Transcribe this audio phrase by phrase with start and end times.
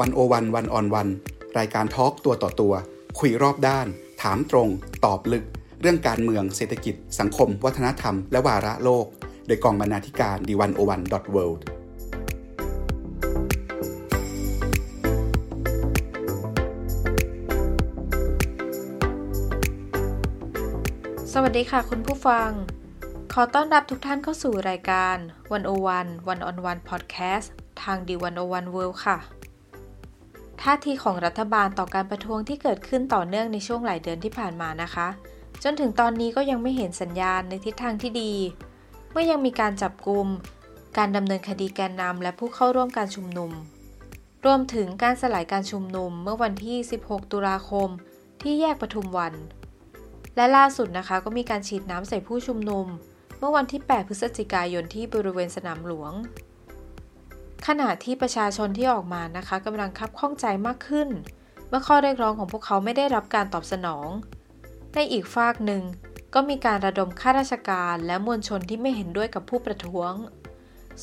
[0.00, 1.08] วันโอวันวันออนวัน
[1.58, 2.74] รายการทอล์กตัวต่อตัว
[3.18, 3.86] คุยรอบด้าน
[4.22, 4.68] ถามตรง
[5.04, 5.44] ตอบลึก
[5.80, 9.06] เรื่องการเมืองเศรษฐกิจ สังคม วัฒนธรรม และวาระโลก
[9.46, 11.64] โดยกองบรรณาธิการดีวันโอวันดอทเวิลด์
[21.32, 22.50] สวัสดีค่ะคุณผู้ฟัง
[23.32, 25.16] ขอต้อนรับทุกท่านเข้าสู่รายการ
[25.72, 27.46] 101 One on One Podcast
[27.82, 29.37] ทางดีวันโอวันเวิลด์ค่ะ
[30.62, 35.08] ท่าทีของรัฐบาลต่อการประท้วงที่เกิดขึ้นต่อเนื่องในช่วงหลายเดือนที่ผ่านมานะคะ
[35.62, 38.32] จนถึงตอนนี้ก็ยังไม่เห็นสัญญาณในทิศทางที่ดี
[39.10, 40.26] เมื่อยังมีการจับกลุ่ม
[40.96, 43.50] การดำเนินคดีแกนนำและผู้เข้าร่วมการชุมนุม
[44.44, 47.88] รวมถึงการสลายการชุมนุมเมื่อวันที่ 16 ตุลาคม
[48.42, 49.34] ที่แยกปทุมวัน
[50.36, 52.86] และล่าสุดนะคะก็มีการฉีดน้ำใส่ผู้ชุมนุม
[53.38, 56.12] เมื่อวันที่ 8 พฤศจิกายนที่บริเวณสนามหลวง
[57.66, 61.08] ขณะที่ประชาชนที่ออกมานะคะกำลังคับข้องใจมากขึ้น
[61.68, 64.08] เมื่อข้อเรียกร้องของพวกเขาไม่ได้รับการตอบสนอง
[64.94, 65.82] ในอีกฝากหนึ่ง
[66.34, 70.12] ก็มีการระดมข้าราชการและมวลชนที่ไม่เห็นด้วยกับผู้ประท้วง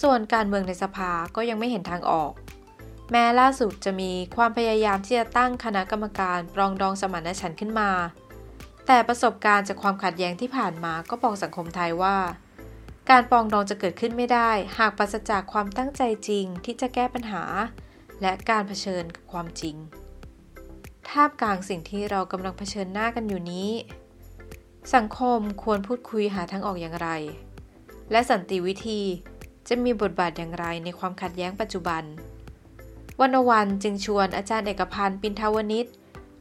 [0.02, 2.32] ส่วนการเมืองในสภาก็ยังไม่เห็นทางออก
[3.12, 7.92] แม้ล่าสุดจะมีความพยายามที่จะตั้งคณะกรรมการปรองดองสมานฉันท์ขึ้นมา
[8.88, 12.16] แต่ประสบการณ์จากความขัดแย้งที่ผ่านมาก็บอกสังคมไทยว่า
[13.10, 17.44] การปองดองจะเกิดขึ้นไม่ได้ หากปราศจากความตั้งใจจริงที่จะแก้ปัญหา
[18.22, 19.76] และการเผชิญกับความจริง
[21.10, 23.72] ท่ามกลางสิ่งที่เรากำลังเผชิญหน้ากันอยู่นี้
[24.96, 27.10] สังคมควรพูดคุยหาทางออกอย่างไร
[28.12, 29.02] และสันติวิธี
[29.68, 32.04] จะมีบทบาทอย่างไรในความขัดแย้งปัจจุบัน
[33.20, 35.86] วันวันจึงชวนอาจารย์เอกพันธ์ปินทาวนิช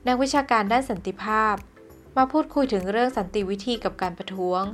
[0.07, 1.55] นักวิชาการด้านสันติภาพ
[2.17, 4.65] มาพูดคุยถึงเรื่องสันติวิธีกับการประท้วง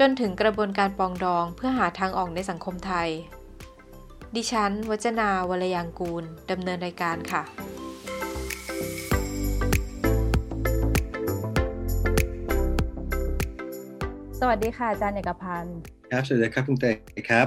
[0.00, 3.08] จนถึงกระบวนการปรองดองเพื่อหาทางออกในสังคมไทย
[4.34, 7.42] ดิฉันวจนาวรยางกูล ดำเนินรายการค่ะ
[14.40, 15.78] สวัสดีค่ะอาจารย์เอกพันธ์
[16.10, 16.94] ครับสวัสดีครับคุณเตย
[17.30, 17.46] ครับ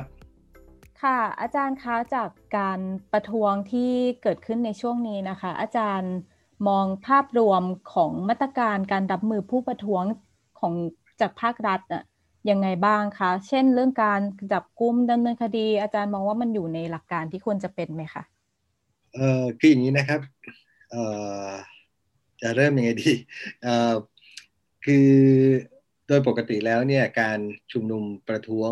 [1.02, 2.80] ค่ะอาจารย์คะจากการ
[3.12, 3.92] ประท้วงที่
[4.24, 6.14] เกิดขึ้นในช่วงนี้นะคะ อาจารย์
[6.68, 10.04] มองภาพรวมของมาตรการการรับมือผู้ประท้วง
[10.60, 10.74] ของ
[11.22, 12.04] จากภาครัฐอะ
[12.50, 14.22] ยังไงบ้างคะ เช่นเรื่องการ
[14.54, 18.24] จับกุมดำเนินคดี อาจารย์มองว่ามันอยู่ในหลักการที่ควรจะเป็นไหมคะ
[19.16, 20.22] เออคืออย่างนี้นะครับ
[20.92, 20.96] เอ
[21.48, 21.52] อ
[22.42, 23.12] จะเริ่มยังไงดี
[23.64, 23.96] เออ
[24.86, 25.10] คือ
[26.08, 27.40] โดยปกติแล้วเนี่ยการ
[27.72, 28.72] ชุมนุมประท้วง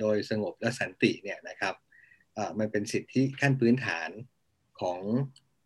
[0.00, 1.74] โดยสงบและสันติเนี่ยนะครับ
[2.34, 4.10] เออมันเป็นสิทธิขั้นพื้นฐาน
[4.80, 5.00] ของ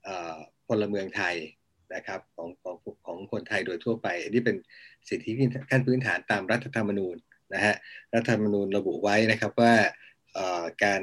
[0.04, 0.38] เออ
[0.68, 1.36] พลเมืองไทย
[1.94, 4.56] นะครับของของของคนไทยโดยทั่วไป อันนี้เป็น
[5.08, 5.30] สิทธิ
[5.70, 7.16] ขั้นพื้นฐานตามรัฐธรรมนูญ
[7.54, 7.74] นะฮะ
[8.14, 9.74] รัฐธรรมนูญระบุไว้นะครับว่า
[10.84, 11.02] การ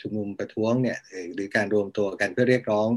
[0.00, 0.98] ชุมนุมประท้วงเนี่ย
[1.34, 2.88] หรือการรวมตัวกันเพื่อเรียกร้อง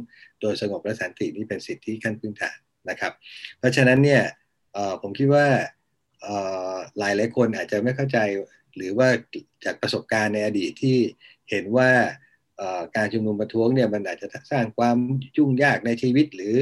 [0.41, 2.57] โดยสงบและสันตินี่เป็นสิทธิขั้นพื้นฐาน
[2.89, 3.13] นะครับ
[3.59, 4.23] เพราะฉะนั้นเนี่ย
[5.01, 5.47] ผมคิดว่า
[7.00, 8.17] หลายหลายคนอาจจะไม่เข้าใจ
[8.75, 9.07] หรือว่า
[9.66, 10.97] จากประสบการณ์ในอดีตที่
[11.50, 11.91] เห็นว่า
[12.95, 14.97] การชุมนุมประท้วงเนี่ยมันอาจจะสร้างความ
[15.38, 16.55] ยุ่งยากในชีวิตหรือ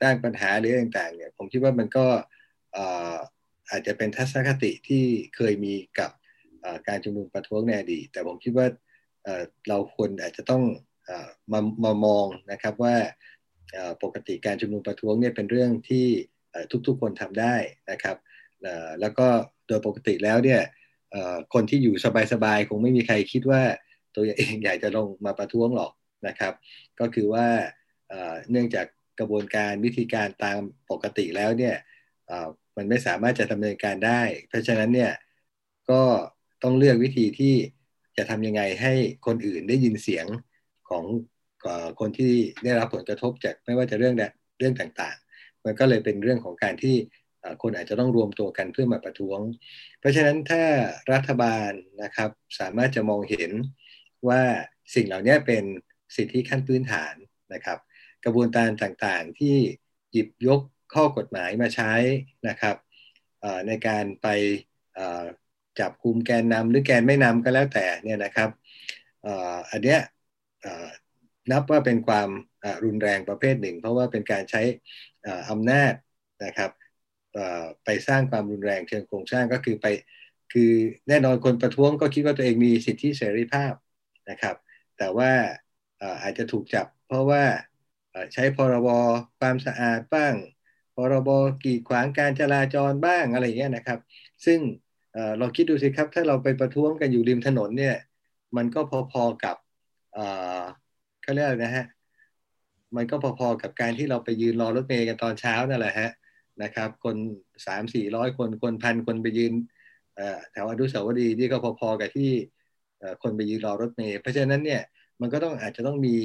[0.00, 2.06] สร้างปัญหาหรือต่างๆเนี่ยผมคิดว่ามันก็
[3.70, 5.04] อาจจะเป็นทัศนคติที่
[5.36, 6.10] เคยมีกับ
[6.88, 8.66] การชุมนุมประท้วงในอดีตแต่ผมคิดว่า
[9.68, 10.62] เราควรอาจจะต้อง
[11.52, 12.96] มามามองนะครับว่า
[14.02, 16.06] ปกติการชุมนุมประท้วงเนี่ยเป็นเรื่องที่
[16.86, 17.54] ทุกๆคนทำได้
[17.90, 18.16] นะครับ
[19.00, 19.26] แล้วก็
[19.66, 20.62] โดยปกติแล้วเนี่ย
[21.54, 21.94] คนที่อยู่
[22.32, 23.62] สบายๆคงไม่มีใครคิดว่า
[24.14, 25.92] ตัวเองอยากจะลงมาประท้วงหรอก
[26.26, 26.54] นะครับ
[27.00, 27.46] ก็คือว่า
[28.50, 28.86] เนื่องจาก
[29.18, 30.58] กระบวนการวิธีการตาม
[30.90, 31.76] ปกติแล้วเนี่ย
[32.78, 35.12] มันไม่สามารถจะดำเนินการได้ เพราะฉะนั้นเนี่ย
[35.90, 36.02] ก็
[36.62, 37.54] ต้องเลือกวิธีที่
[38.16, 38.94] จะทำยังไงให้
[39.26, 40.26] คนอื่นได้ยินเสียง
[40.88, 41.04] ของ
[42.00, 42.32] คนที่
[42.64, 44.14] ได้รับผลกระทบจากไม่ว่าจะเรื่อง
[44.58, 46.96] เรื่องต่างๆ มันก็เลยเป็นเรื่องของการที่
[47.62, 49.40] คนอาจจะต้องรวมตัวกันเพื่อมาประท้วง
[50.00, 50.62] เพราะฉะนั้นถ้า
[51.12, 51.70] รัฐบาล
[52.02, 53.50] นะครับสามารถจะมองเห็น
[54.28, 54.42] ว่า
[54.94, 55.64] สิ่งเหล่านี้เป็น
[56.16, 57.14] สิทธิขั้นพื้นฐาน
[57.54, 57.78] นะครับ
[58.24, 59.56] กระบวนการต่างๆที่
[60.12, 60.60] หยิบยก
[60.94, 61.92] ข้อกฎหมายมาใช้
[62.48, 62.76] นะครับ
[63.66, 64.28] ในการไป
[65.80, 68.50] จับคุมแกนนำหรือแกนไม่นำก็แล้วแต่เนี่ยนะครับ
[69.70, 70.00] อันเนี้ย
[71.50, 72.28] นับว่าเป็นความ
[72.84, 74.62] รุนแรงประเภทหนึ่ง เพราะว่าเป็นการใช้
[75.50, 75.92] อำนาจ
[76.44, 76.70] นะครับ
[77.84, 79.86] ไปสร้างความรุนแรงเชิงโครงสร้างก็คือไป
[80.52, 80.72] คือ
[81.08, 83.72] แน่นอนคนประท้วงก็คิดว่าตัวเองมีสิทธิเสรีภาพ
[84.30, 84.56] นะครับ
[84.98, 85.30] แต่ว่า
[86.22, 87.44] อาจจะถูกจับ เพราะว่า
[88.34, 88.88] ใช้พรบ
[89.40, 90.34] ความสะอาดบ้าง
[91.12, 91.28] รบ
[91.64, 93.98] กีดขวางการจราจรบ้างอะไรเงี้ยนะครับ
[94.44, 94.58] ซึ่ง
[95.38, 97.96] เราคิดดูสิครับถ้าเราไปประท้วงกันอยู่ริมถนนเนี่ย
[98.56, 98.80] มันก็
[99.12, 99.56] พอๆกับ
[101.22, 101.86] เขาเรียกนะฮะ
[102.96, 106.10] มันก็พอๆกับการที่เราไปยืนรอรถเมย์กันตอนเช้านั่นแหละฮะ
[106.62, 107.16] นะครับ คน
[107.66, 109.52] สามสี่ร้อยคนคนพันคนไปยืน
[110.52, 112.30] แถวอนุสาวรีย์ที่ก็พอๆกับที่
[113.22, 114.82] คนไปยืนรอรถเมย์เพราะฉะนั้นเนี่ย
[115.20, 116.16] มันก็ต้องอาจจะต้องมี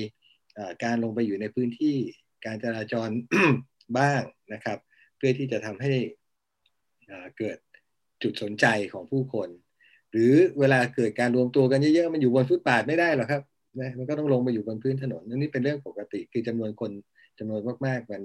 [0.83, 1.95] การลงไปอยู่ในพื้นที่
[2.45, 3.09] การจราจร
[3.99, 4.21] บ้าง
[4.53, 4.77] นะครับ
[5.17, 5.93] เพื่อที่จะทำให้
[7.37, 7.57] เกิด
[8.23, 9.49] จุดสนใจของผู้คน
[10.11, 13.41] หรือเวลาเกิดการรวมตัวกันเยอะๆมันอยู่บนฟุตบาทไม่ได้หรอกครับ
[13.79, 16.91] นะมันก็ต้องลงมาอยู่บนพื้นถนนนี่เป็นเรื่องปกติ คือจำนวนคน
[17.39, 18.21] จำนวนมากๆมัน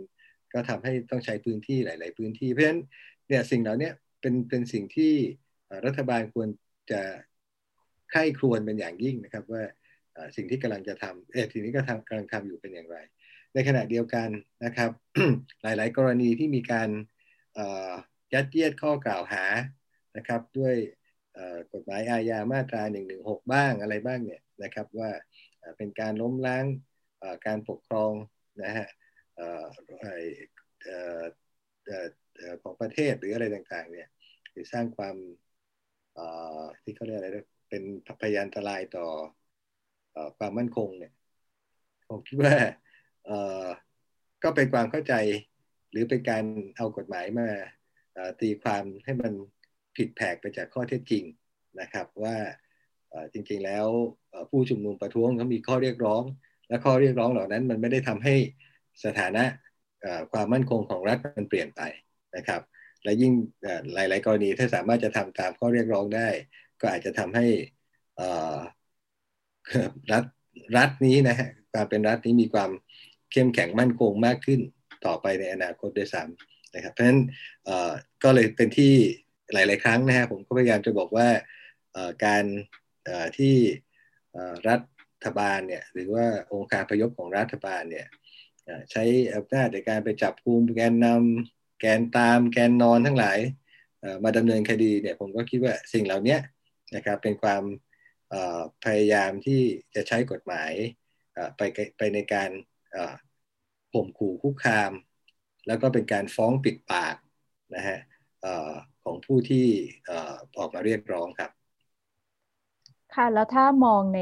[0.52, 2.80] ก็ทำให้ต้องใช้พื้นที่หลาย ๆ พื้นที่เพราะฉะนั้น
[3.28, 5.12] เนี่ยสิ่งเหล่านี้เป็นเป็นสิ่งที่
[5.86, 6.48] รัฐบาลควร
[6.90, 7.00] จะ
[8.10, 9.62] ใคร่ครวญเป็นอย่างยิ่งนะครับว่า
[10.36, 12.96] สิ่งที่กำลังจะทำเออสิ่งที่ก็ทำกำลังทำอยู่เป็นอย่างไร
[13.58, 14.28] ในขณะเดียวกัน
[14.64, 14.90] นะครับ
[15.62, 16.88] หลาย ๆ กรณีที่มีการ
[18.34, 19.44] ยัดเยียดข้อกล่าวหา
[20.16, 20.75] นะครับด้วย
[21.72, 22.82] กฎหมายอาญามาตรา
[23.16, 25.10] 116 บ้างอะไรบ้างเนี่ยนะครับว่า
[25.76, 26.64] เป็นการล้มล้าง
[27.46, 28.12] การปกครอง
[28.62, 28.88] นะฮะ
[32.62, 34.08] ของประเทศหรืออะไรต่างๆเนี่ย
[34.50, 35.16] หรือสร้างความ
[36.82, 37.28] ที่เขาเรียกอะไร
[37.70, 37.82] เป็น
[38.20, 39.06] พยานอันตรายต่อ
[40.38, 41.12] ความมั่นคงเนี่ย
[42.08, 42.54] ผมคิดว่า
[44.42, 45.14] ก็เป็นความเข้าใจ
[45.90, 46.44] หรือเป็นการ
[46.76, 47.48] เอากฎหมายมา
[48.40, 49.32] ตีความให้มัน
[49.96, 51.25] ผิดแผกไปจากข้อเท็จจริง
[51.80, 52.36] นะครับว่า
[53.32, 53.86] จริงๆแล้ว
[54.50, 56.22] ผู้ชุมนุมประท้วงเขามีข้อเรียกร้อง
[56.69, 58.34] และข้อเรียกร้องเหล่านั้น มันไม่ได้ทำให้
[59.04, 59.44] สถานะ
[60.32, 61.80] ความมั่นคงของรัฐมันเปลี่ยนไป
[62.36, 62.62] นะครับ
[63.04, 63.32] และยิ่ง
[63.94, 66.28] หลาย ๆ กรณีถ้าสามารถจะทำตามข้อเรียกร้องได้
[66.80, 67.46] ก็อาจจะทำให้
[70.12, 70.25] รัฐ
[70.76, 72.70] รัฐนี้นะฮะการเป็นรัฐนี้มีความ
[73.32, 74.60] เข้มแข็งมั่นคงมากขึ้น
[75.06, 77.20] ต่อไปในอนาคตด้วยซ้ำนะครับ เพราะฉะนั้น
[78.22, 78.94] ก็เลยเป็นที่
[79.52, 81.28] หลาย ๆ ครั้งนะฮะผมก็พยายามจะบอกว่า
[82.25, 82.44] การ
[83.38, 83.54] ที่
[84.69, 84.76] รั
[85.25, 88.06] ฐบาลเนี่ยหรือว่าองค์การพยพของรัฐบาลเนี่ย
[88.90, 89.04] ใช้
[89.34, 93.38] อำนาจในการไปจับกุมแกนนำแกนตาม แกนนอนทั้งหลาย
[94.25, 96.36] มาดำเนินคดีเนี่ยผมก็คิดว่าสิ่งเหล่านี้
[96.94, 97.62] นะครับเป็นความ
[98.84, 99.60] พยายามที่
[99.94, 100.72] จะใช้กฎหมาย
[101.56, 101.60] ไป
[101.98, 102.50] ไปในการ
[103.93, 104.93] ข่มขู่คุกคาม
[105.67, 107.17] แล้วก็เป็นการฟ้องปิดปาก
[107.75, 107.99] นะฮะ
[109.05, 109.67] ของผู้ที่
[110.58, 111.50] ออกมาเรียกร้องครับ
[113.14, 114.20] ค่ะ แล้วถ้ามองใน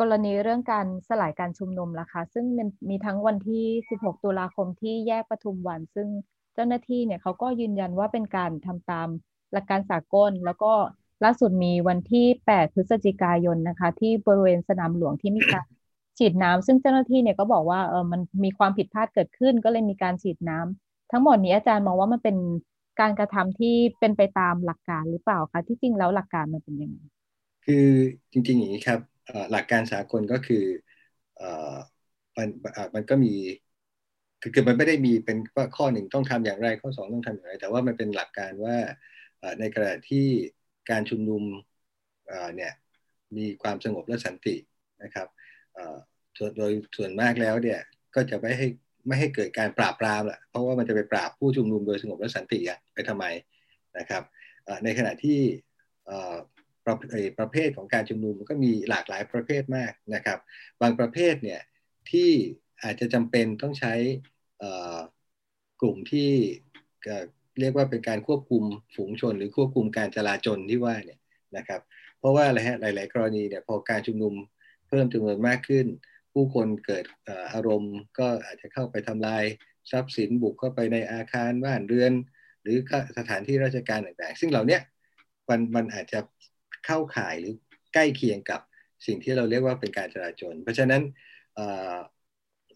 [0.00, 6.08] กรณีเรื่องการสลายการชุมนุมล่ะคะ ซึ่งมันมีทั้งวันที่ 16 ตุลาคมที่แยกปทุมวัน ซึ่ง
[6.54, 9.08] เจ้าหน้าที่เนี่ยเขาก็ยืนยันว่าเป็นการทำตาม
[9.52, 10.72] หลักการสากล แล้วก็
[11.24, 15.66] ล่าสุดมีวันที่ 8 พฤศจิกายนนะคะ ที่บริเวณสนามหลวงที่มีการ
[16.22, 22.36] ฉีดน้ำซึ่งเจ้าหน้าที่เนี่ยก็บอกว่าเออมันมีความผิดพลาดเกิดขึ้น ก็เลยมีการฉีดน้ำทั้งหมดนี้อาจารย์มองว่ามันเป็น
[23.00, 26.98] การกระทำที่เป็นไปตามหลักการหรือเปล่าคะที่จริงแล้วหลักการมันเป็นยังไง
[27.64, 27.86] คือ
[28.32, 29.00] จริงๆอย่างนี้ครับ
[29.52, 30.64] หลักการสากลก็คือ
[32.36, 32.48] มัน
[32.94, 33.32] มันก็มี
[34.54, 38.76] คือมันไม่ได้มีเป็นว่าข้อหนึ่งต้องทำอย่างไรข้อสองต้องทำอย่างไร แต่ว่ามันเป็นหลักการว่า
[39.60, 40.26] ในขณะที่
[40.90, 41.42] การชุมนุม
[42.54, 42.72] เนี่ย
[43.36, 44.56] มีความสงบและสันติ
[45.02, 45.28] นะครับ
[46.58, 47.80] โดยส่วนมากแล้วเนี่ย
[48.14, 48.68] ก็จะไม่ให้
[49.06, 53.24] ไม่ให้เกิดการปราบปรามแหละเพราะว่ามันจะไปปราบผู้ชุมนุมโดยสงบและสันติอะไปทำไม
[53.98, 54.22] นะครับ
[54.84, 55.40] ในขณะที่
[56.84, 56.96] ประ
[57.38, 60.38] ประเภทของการชุมนุมก็มีหลากหลายประเภทมากนะครับ
[60.82, 61.60] บางประเภทเนี่ย
[62.10, 62.30] ที่
[62.82, 63.94] อาจจะจำเป็นต้องใช้
[65.80, 66.30] กลุ่มที่
[67.60, 68.62] เรียกว่าเป็นการควบคุม
[68.96, 71.18] ฝูงชน หรือควบคุมการจราจรที่ว่าเนี่ย
[71.56, 71.80] นะครับ
[72.18, 74.34] เพราะว่าอะไรฮะหลาย ๆ กรณีเนี่ยพอการชุมนุม
[74.88, 75.86] เพิ่มจำนวนมากขึ้น
[76.32, 77.04] ผู้คนเกิด
[77.52, 79.44] อารมณ์ ก็อาจจะเข้าไปทำลาย
[79.90, 82.12] ทรัพย์สินบุกเข้าไปในอาคารบ้านเรือน
[82.62, 82.76] หรือ
[83.18, 84.78] สถานที่ราชการต่างๆ ซึ่งเหล่านี้
[85.48, 86.20] มันมันอาจจะ
[86.86, 87.54] เข้าข่ายหรือ
[87.94, 88.60] ใกล้เคียงกับ
[89.06, 91.02] สิ่งที่เราเรียกว่าเป็นการจราจร เพราะฉะนั้น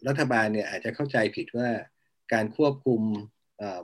[0.07, 1.69] รัฐบาลเนี่ยอาจจะเข้าใจผิดว่า
[2.33, 3.01] การควบคุม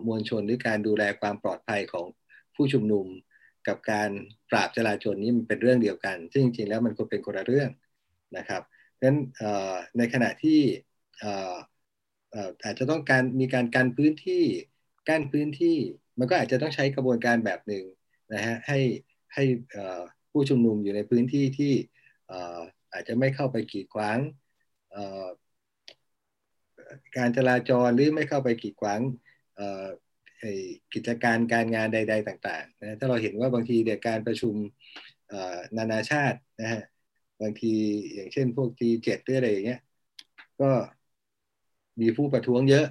[0.08, 2.08] มวลชนหรือการดูแลความปลอดภัยของ
[2.56, 3.06] ผู้ชุมนุม
[3.68, 4.10] กับการ
[4.52, 7.70] ปราบจราจรนี้มันเป็นเรื่องเดียวกัน ซึ่งจริงๆแล้วมันควรเป็นคนละเรื่อง
[8.38, 8.62] นะครับ
[9.04, 9.18] นั้น
[9.98, 10.60] ในขณะที่
[12.64, 14.44] อาจจะต้องการมีการกันพื้นที่
[15.10, 15.78] กั้นพื้นที่
[16.20, 17.84] มันก็อาจจะต้องใช้กระบวนการแบบหนึ่ง
[18.34, 18.80] นะฮะให้
[19.34, 19.44] ให้
[20.32, 21.74] ผู้ชุมนุมอยู่ในพื้นที่ที่
[22.94, 24.18] อาจจะไม่เข้าไปกีดขวาง
[27.18, 29.00] การจราจรหรือไม่เข้าไปกีดขวาง
[30.94, 34.56] กิจการการงานใด ๆ ต่างๆนะถ้าเราเห็นว่าบางทีเดี๋ยวการประชุม
[35.78, 36.82] นานาชาตินะฮะ
[37.42, 37.74] บางที
[38.14, 39.82] อย่างเช่น พวก G7 หรืออะไรอย่างเงี้ย
[40.62, 40.70] ก็
[42.02, 42.86] มีผู้ประท้วงเยอะ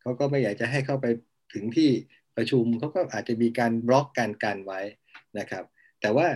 [0.00, 1.06] เขาก็ไม่อยากจะให้เข้าไป
[1.54, 1.90] ถึงที่
[2.36, 4.80] ประชุมเขาก็อาจจะมีการบล็อกการกันไว้
[5.38, 5.64] นะครับ
[6.00, 6.26] แต่ว่า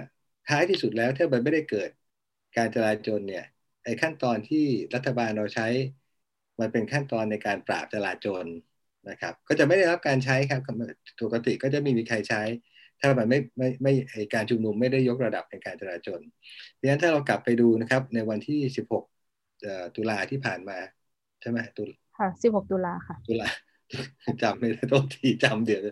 [0.49, 1.91] ท้ายที่สุดแล้วถ้ามันไม่ได้เกิด
[2.57, 3.45] การจราจรเนี่ย
[3.85, 5.69] ไอ้ขั้นตอนที่รัฐบาลเราใช้
[6.61, 8.45] มันเป็นขั้นตอนในการปราบจราจร
[9.09, 10.61] นะครับ ก็จะไม่ได้รับการใช้ครับ
[11.25, 12.43] ปกติก็จะไม่มีใครใช้
[13.01, 13.93] ถ้ามันไม่ไม่ไม่
[14.35, 16.21] การชุมนุมไม่ได้ยกระดับในการจราจร
[16.81, 18.61] ดังนั้นถ้าเรากลับไปดูนะครับ ในวันที่
[19.29, 20.79] 16 ตุลาที่ผ่านมา
[21.41, 23.49] ใช่ไหมตุลาค่ะ 16 ตุลาค่ะ ตุลา
[24.43, 25.83] จำไม่ได้ต้นทีจำเดี๋ยว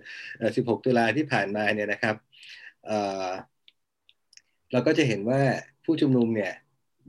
[0.57, 2.17] 16 ตุลาที่ผ่านมาเนี่ยนะครับ
[4.73, 5.41] เราก็จะเห็นว่า
[5.85, 6.53] ผู้ชุมนุมเนี่ย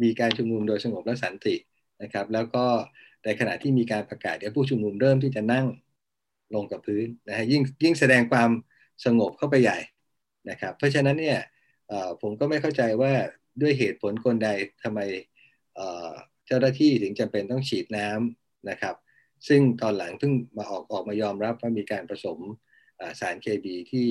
[0.03, 1.55] มีการชุมนุมโดยสงบและสันติ
[2.03, 2.65] นะครับ แล้วก็
[3.25, 5.65] ในขณะที่มีการประกาศเนี่ยผู้ชุมนุมเริ่มที่จะนั่ง
[6.55, 8.49] ลงกับพื้นนะฮะยิ่งยิ่งแสดงความ
[9.05, 9.77] สงบเข้าไปใหญ่
[10.49, 11.39] นะครับ เพราะฉะนั้นเนี่ย
[12.21, 13.13] ผมก็ไม่เข้าใจว่า
[13.61, 14.49] ด้วยเหตุผลคนใด
[14.83, 14.99] ทำไม
[16.47, 18.95] เจ้าหน้าที่ถึงจำเป็นต้องฉีดน้ำนะครับ
[19.47, 22.39] ซึ่งตอนหลังเพิ่งมาออกออกมายอมรับว่ามีการผสม
[23.19, 24.07] สารเคมีที่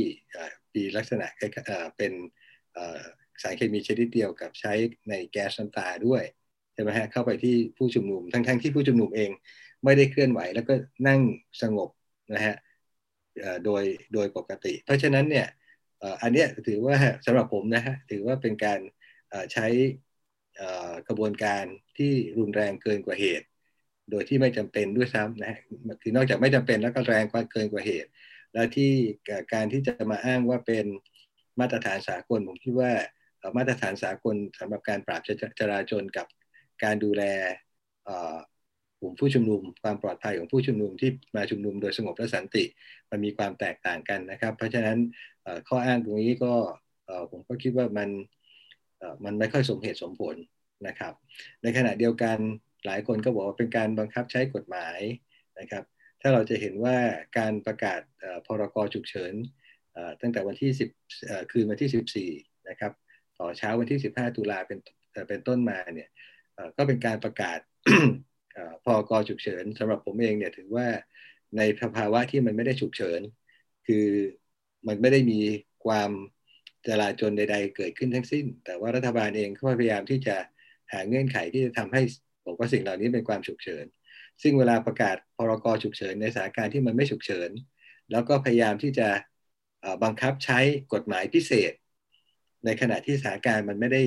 [0.74, 1.26] มีลักษณะ
[1.96, 2.12] เป็น
[3.42, 4.72] สารเคมีชนิดเดียวกับใช้
[5.08, 6.22] ในแก๊สน้ำตาด้วย
[6.74, 9.30] ใช่ไหมฮะเข้าไปที่ผู้ชุมนุมทั้งๆทที่ผู้ชุมนุมเอง
[9.84, 10.74] ไม่ได้เคลื่อนไหวแล้วก็
[11.08, 11.20] นั่ง
[11.62, 11.90] สงบ
[12.34, 12.54] นะฮะ
[13.64, 15.46] โดยโดยปกติ เพราะฉะนั้นเนี่ย
[16.22, 18.80] อันนี้ถือว่าสำหรับผมนะฮะถือว่าเป็นการ
[19.52, 19.66] ใช้
[21.08, 21.64] กระบวนการ
[21.98, 23.46] ที่รุนแรงเกินกว่าเหตุ
[24.10, 25.58] โดยที่ไม่จำเป็นด้วยซ้ำนะฮะ
[26.02, 28.10] คือนอกจากไม่จำเป็นแล้วก็แรงกว่าเกินกว่าเหตุ
[28.52, 28.92] และที่
[29.54, 30.86] การที่จะมาอ้างว่าเป็น
[31.60, 32.92] มาตรฐานสากลผมคิดว่า
[33.56, 35.20] มาตรฐานสากลสำหรับการปราบ
[35.60, 36.26] จราจรกับ
[36.84, 37.22] การดูแล
[39.06, 42.64] ลุ่มผู้ชุมนุม ความปลอดภัยของผู้ชุมนุมที่มาชุมนุมโดยสงบและสันติ
[43.10, 44.98] มันมีความแตกต่างกันนะครับ เพราะฉะนั้น
[45.68, 46.54] ข้ออ้างตรงนี้ก็
[47.30, 48.10] ผมก็คิดว่ามัน
[49.24, 50.36] มันไม่ค่อยสมเหตุสมผล
[50.86, 51.12] นะครับ
[51.62, 52.38] ในขณะเดียวกัน
[52.86, 54.98] หลายคนก็บอกว่าเป็นการบังคับใช้กฎหมาย
[55.58, 55.84] นะครับ
[56.20, 56.96] ถ้าเราจะเห็นว่า
[57.38, 58.00] การประกาศ
[58.46, 59.34] พรกฉุกเฉิน
[60.20, 60.70] ตั้งแต่วันที่
[61.10, 62.92] 10 คืนวันที่ 14 นะครับ
[63.38, 64.78] ต่อเช้าวันที่ 15 ตุลาเป็น
[65.28, 66.08] เป็นต้นมาเนี่ย
[66.76, 67.58] ก็เป็นการประกาศ
[68.84, 70.86] พอกฉุกเฉินสำหรับผมเองเนี่ยถือว่า
[71.56, 73.20] ในสภาวะที่มันไม่ได้ฉุกเฉิน
[73.86, 74.06] คือ
[74.88, 75.40] มันไม่ได้มี
[75.84, 76.10] ความ
[76.86, 80.36] จลาจลใด ๆ เกิดขึ้นทั้งสิ้น แต่ว่ารัฐบาลเองก็พยายามที่จะ
[80.92, 82.02] หาเงื่อนไขที่จะทำให้
[82.46, 83.84] บอกว่าสิ่งเหล่านี้เป็นความฉุกเฉิน
[84.42, 87.50] ซึ่งเวลาประกาศพรกฉุกเฉินในสถานการณ์ที่มันไม่ฉุกเฉิน
[88.10, 89.08] แล้วก็พยายามที่จะ
[90.04, 90.58] บังคับใช้
[90.92, 91.72] กฎหมายพิเศษ
[92.64, 94.02] ในขณะที่สถานการณ์มันไม่ได้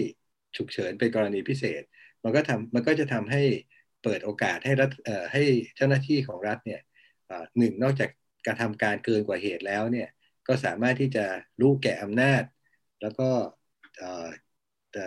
[0.58, 1.82] ฉุกเฉินเป็นกรณีพิเศษ
[2.24, 3.42] มันก็ทำมันก็จะทำให้
[4.04, 4.92] เปิดโอกาสให้รัฐ
[5.34, 5.44] ให้
[5.76, 6.82] เจ้าหน้าที่ของรัฐเนี่ย
[7.58, 8.10] หนึ่งนอกจาก
[8.46, 10.08] การทำการเกินกว่าเหตุแล้วเนี่ย
[10.48, 11.26] ก็สามารถที่จะ
[11.62, 12.44] รู้แก่อำนาจ
[13.02, 13.30] แล้วก็
[14.92, 15.04] แต่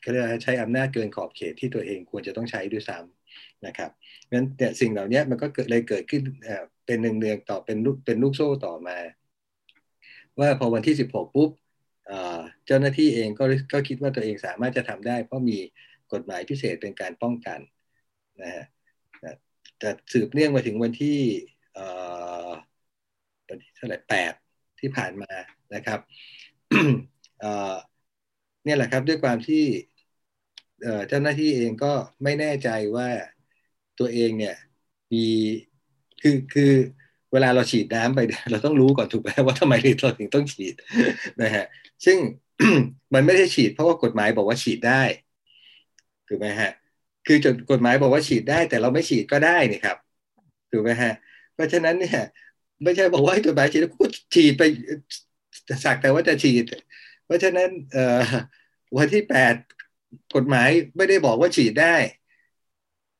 [0.00, 3.90] เขาเรียกใช้อำนาจเกินขอบเขตที่ตัวเองควรจะต้องใช้ด้วยซ้ำนะครับ
[4.32, 6.22] งั้นแต่สิ่งเหล่านี้มันก็เกิดเลยเกิดขึ้น
[6.86, 8.98] เป็นเนืองต่อเป็นลูกเป็นลูกโซ่ต่อมา
[10.38, 11.50] ว่าพอวันที่ 16 ปุ๊บ
[12.66, 15.58] เจ้าหน้าที่เองก็ก็คิดว่าตัวเองสามารถจะทำได้ เพราะมี
[16.12, 17.58] กฎหมายพิเศษเป็นการป้องกัน
[18.40, 18.64] นะฮะ
[19.78, 21.20] แต่สืบเนื่องมาถึงวันที่
[23.48, 24.32] วันที่เท่าไหร่แปด
[24.80, 25.32] ที่ผ่านมา
[25.74, 26.00] นะครับ
[28.64, 29.64] เนี่ยแหละครับด้วยความที่
[31.08, 33.08] เจ้าหน้าที่เองก็ไม่แน่ใจว่า
[33.98, 34.56] ตัวเองเนี่ย
[35.12, 35.26] มี
[36.22, 36.72] คือคือ
[37.32, 38.20] เวลาเราฉีดน้ำไป
[38.50, 40.74] เราต้องรู้ก่อนถูกไหมว่าทำไมเราถึงต้องฉีด
[41.42, 41.64] นะฮะ
[42.04, 42.18] ซึ่ง
[43.14, 45.02] มันไม่ได้ฉีดเพราะว่ากฎหมายบอกว่าฉีดได้
[46.28, 46.70] ถูกไหมฮะ
[47.26, 49.96] คือจดกฎหมายบอกว่าฉีดได้ แต่เราไม่ฉีดก็ได้นี่ครับ
[50.72, 51.12] ถูกไหมฮะ
[51.54, 52.20] เพราะฉะนั้นเนี่ย
[52.84, 54.62] ไม่ใช่บอกว่าให้กฎหมายฉีดแล้วก็ฉีดไป
[55.84, 56.64] สักแต่ว่าจะฉีด
[57.24, 58.20] เพราะฉะนั้นเอ่อ
[58.96, 59.54] วันที่แปด
[60.34, 61.96] กฎหมายไม่ได้บอกว่าฉีดได้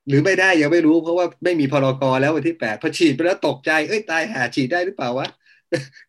[0.09, 5.29] หรือไม่ได้ยังไม่รู้ เพราะว่าไม่มีพรกรแล้ววันที่แปดพอฉีดไปแล้วตกใจเอ้ยตายหาฉีดได้หรือเปล่าวะ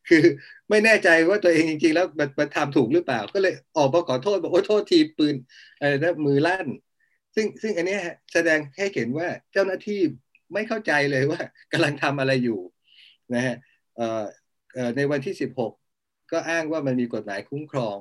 [0.08, 0.24] คือ
[0.70, 5.36] ไม่แน่ใจว่าตัวเองจริงๆ แล้วมันมันทำถูกหรือเปล่า ก็เลยออกมาขอโทษบอกโอ้โทษทีปืน
[5.80, 6.68] อะไรนะมือลั่น
[7.36, 7.98] ซึ่งซึ่งอันนี้
[8.34, 10.02] แสดงให้เห็นว่าเจ้าหน้าที่
[10.54, 12.60] ไม่เข้าใจเลยว่ากำลังทำอะไรอยู่
[13.34, 13.56] นะฮะ
[14.98, 15.36] ในวันที่
[15.80, 17.98] 16 ก็อ้างว่ามันมีกฎหมายคุ้มครอง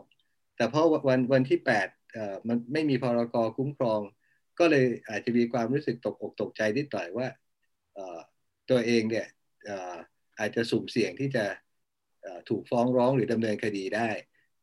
[0.57, 1.59] แต่เพราะวันวันที่
[1.99, 4.01] 8มันไม่มีพรกคุ้มครอง
[4.59, 7.27] ก็เลยอาจจะมีความรู้สึกตกอกตกใจนิดหน่อยว่า
[8.71, 9.27] ตัวเองเนี่ย
[10.39, 11.45] อาจจะสุ่มเสี่ยงที่จะ
[12.49, 14.11] ถูกฟ้องร้องหรือดำเนินคดีได้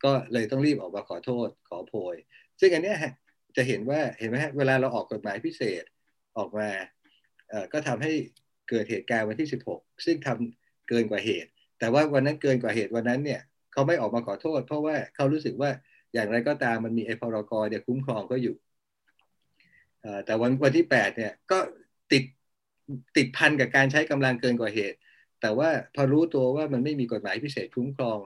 [0.03, 2.15] ก็เลยต้องรีบออกมาขอโทษขอโพย
[2.59, 2.95] ซึ่งอันนี้
[3.57, 5.83] จะเห็นว่าเห็นไหมเวลาเราออกกฎหมายพิเศษ
[6.37, 6.69] ออกมา
[7.73, 8.11] ก็ทำให้
[8.69, 13.41] เกิดเหตุการณ์วันที่ 16 ซึ่งทำเกินกว่าเหตุ แต่ว่าวันนั้นเกินกว่าเหตุวันนั้นเนี่ย
[13.71, 15.71] เขาไม่ออกมาขอโทษ เพราะว่าเขารู้สึกว่า
[16.13, 18.55] อย่างไรก็ตามมันมีไอพรกรเนี่ยคุ้มครองก็อยู่
[20.25, 21.59] แต่วันวันที่ 8 เนี่ยก็
[22.11, 22.23] ติด
[23.17, 24.97] ติดพันกับการใช้กำลังเกินกว่าเหตุ
[25.41, 28.17] แต่ว่าพอรู้ตัวว่ามันไม่มีกฎหมายพิเศษคุ้มครอง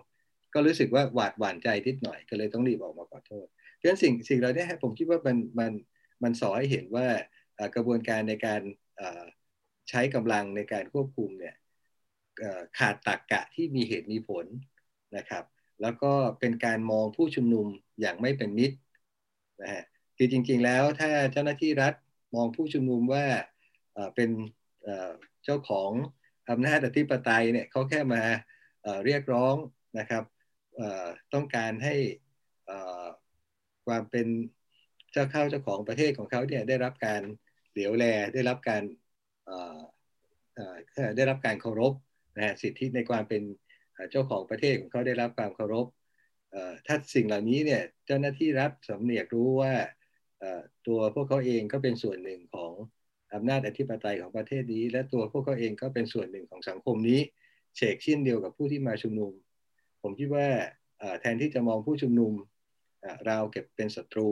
[0.54, 3.48] ก็รู้สึกว่าหวาดหวั่นใจนิดหน่อยก็เลยต้องรีบออกมาขอโทษ
[3.84, 5.72] ฉะนั้นสิ่งสิ่งเหล่านี้ผมคิดว่ามันมัน
[6.24, 7.08] มันสอนให้เห็นว่า
[7.76, 8.62] กระบวนการในการ
[9.90, 11.56] ใช้กำลังในการควบคุมเนี่ย
[12.78, 14.46] ขาดตรกกะที่มีเหตุมีผล
[15.18, 15.44] นะครับ
[15.82, 17.68] แล้วก็เป็นการมองผู้ชุมนุม
[18.02, 18.78] อย่างไม่เป็นมิตร
[19.62, 19.84] นะฮะ
[20.18, 21.94] คือจริง ๆ แล้วถ้าเจ้าหน้าที่รัฐ
[22.36, 23.26] มองผู้ชุมนุมว่า
[24.16, 24.30] เป็น
[25.44, 25.92] เจ้าของ
[26.50, 28.24] อำนาจอธิปไตยเนี่ยเขาแค่มา
[29.06, 29.56] เรียกร้อง
[30.00, 30.24] นะครับ
[31.34, 31.96] ต้องการให้
[33.88, 34.28] ความเป็น
[35.12, 37.22] เจ้าเข้าเจ้าของประเทศของเขาเนี่ยได้รับการ
[37.72, 38.84] เหลียวแลได้รับการ
[41.16, 41.94] ได้รับการเคารพ
[42.38, 43.42] นะสิทธิในความเป็น
[44.12, 45.86] เจ้าของประเทศของเขาได้รับความเคารพ
[46.88, 49.74] ถ้าสิ่งเหล่านี้เนี่ยเจ้าหน้าที่รัฐสำเนียกรู้ว่า
[50.88, 52.72] ตัวพวกเขาเองก็เป็นส่วนหนึ่งของ
[53.34, 57.20] อำนาจอธิปไตยของประเทศนี้ และตัวพวกเขาเองก็เป็นส่วนหนึ่งของสังคมนี้
[57.76, 59.32] เฉกเช่นเดียวกับผู้ที่มาชุมนุม
[60.02, 60.48] ผมคิดว่า
[61.20, 62.34] แทนที่จะมองผู้ชุมนุม
[63.26, 64.30] เราเก็บเป็นศัตรู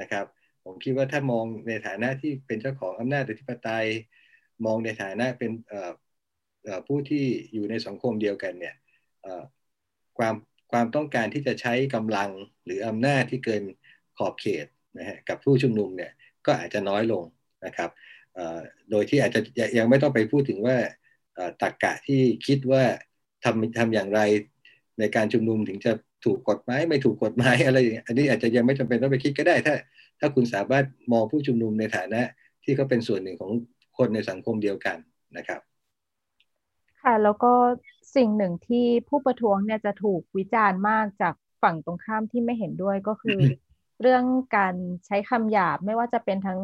[0.00, 0.26] นะครับ
[0.64, 3.86] ผมคิดว่าถ้ามองในฐานะที่เป็นเจ้าของอำนาจอธิปไตย
[4.66, 5.50] มองในฐานะเป็น
[6.86, 8.74] ผู้ที่อยู่ในสังคมเดียวกันเนี่ย
[10.18, 10.34] ความ
[10.72, 12.30] ความต้องการที่จะใช้กำลัง
[12.64, 13.62] หรืออำนาจที่เกิน
[14.18, 14.66] ขอบเขต
[14.98, 16.12] นะฮะกับผู้ชุมนุมเนี่ย
[16.46, 17.24] ก็อาจจะน้อยลง
[17.66, 17.90] นะครับ
[18.90, 19.40] โดยที่อาจจะ
[19.78, 20.76] ยังไม่ต้องไปพูดถึงว่า
[21.62, 22.84] ตักกะที่คิดว่า
[23.44, 24.20] ทำทำอย่างไร
[24.98, 25.92] ในการชุมนุมถึงจะ
[26.24, 29.74] ถูกกฎหมายไม่ถูกกฎหมายอะไรอันนี้อาจจะยังไม่จำเป็นต้องไปคิดก็ได้ถ้า
[30.20, 32.22] ถ้าคุณสามารถมองผู้ชุมนุมในฐานะ
[32.64, 33.52] ที่เขาเป็นส่วนหนึ่งของ
[33.98, 34.96] คนในสังคมเดียวกัน
[35.36, 35.60] นะครับ
[37.02, 37.52] ค่ะแล้วก็
[38.16, 43.40] สิ่งหนึ่งที่ผู้ประท้วงเนี่ยจะถูกวิจารณ์มากจากฝั่งตรงข้ามที่ไม่เห็นด้วยก็คือ
[44.00, 44.24] เรื่อง
[44.56, 44.74] การ
[45.06, 46.60] ใช้คำหยาบไม่ว่าจะเป็นทั้ง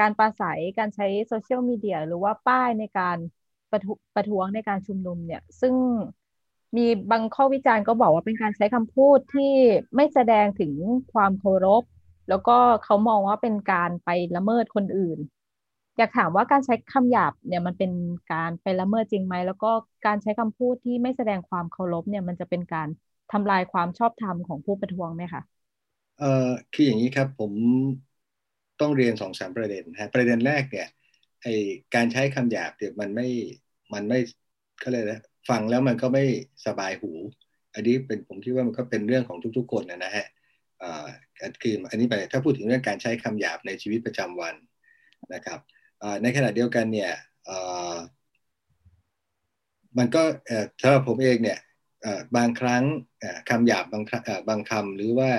[0.00, 3.18] การปราศัยการใช้โซเชียลมีเดียหรือว่าป้ายในการ
[3.70, 3.80] ประ
[4.14, 5.74] ประท้วงในการชุมนุมเนี่ย ซึ่ง
[6.76, 9.52] มีบางข้อวิจารณ์ก็บอกว่าเป็นการใช้คำพูดที่
[9.96, 10.72] ไม่แสดงถึง
[11.12, 11.82] ความเคารพ
[12.28, 15.18] แล้วก็เขามองว่าเป็นการไปละเมิดคนอื่น
[15.98, 17.90] อยากถามว่าการใช้คำหยาบเนี่ยมันเป็น
[18.32, 19.70] การไปละเมิดจริงไหม แล้วก็
[20.06, 22.88] การใช้คำพูดที่ไม่แสดงความเคารพเนี่ยมันจะเป็นการ
[23.32, 25.42] ทำลายความชอบธรรมของผู้ประท้วงไหมคะ
[26.18, 27.52] เอ่อคืออย่างนี้ครับผม
[28.80, 30.86] ต้องเรียนสองสามประเด็นฮะประเด็นแรกเนี่ย
[31.42, 31.46] ไอ
[31.94, 33.26] การใช้คำหยาบเนี่ยมันไม่
[33.92, 34.18] มันไม่
[34.82, 36.24] ก็เลยนะ ฟังแล้วมันก็ไม่
[36.66, 37.10] สบายหู
[37.74, 40.26] อันนี้เป็นผมคิดว่ามันก็เป็นเรื่องของทุกๆคนนะฮะ
[41.62, 44.54] คืออันนี้ไปถ้าพูดถึงเรื่องการใช้คำหยาบในชีวิตประจำวัน
[45.34, 45.58] นะครับ
[46.22, 47.12] ในขณะเดียวกันเนี่ย
[49.98, 50.22] มันก็
[50.82, 51.58] สำหรับผมเองเนี่ย
[52.36, 52.84] บางครั้ง
[53.50, 54.04] คำหยาบบาง
[54.48, 55.30] บางคำหรือว่า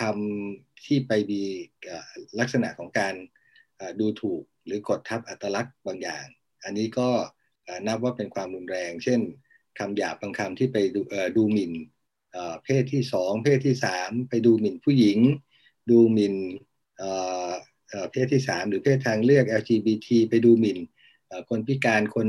[0.00, 1.42] คำที่ไปมี
[2.40, 3.14] ลักษณะของการ
[4.00, 6.24] ดูถูกหรือกดทับอัตลักษณ์บางอย่าง
[6.64, 7.08] อันนี้ก็
[7.86, 9.20] นับว่าเป็นความรุนแรง เช่น
[9.78, 11.00] คำหยาบบางคำที่ไปดู
[11.36, 11.72] ดูหมิ่น
[12.64, 15.18] เพศที่สองเพศที่สามไปดูหมิ่นผู้หญิง
[15.90, 16.34] ดูหมิ่น
[18.12, 20.78] เพศที่3หรือเพศทางเลือก LGBT ไปดูหมิ่น
[21.48, 22.26] คนพิการคน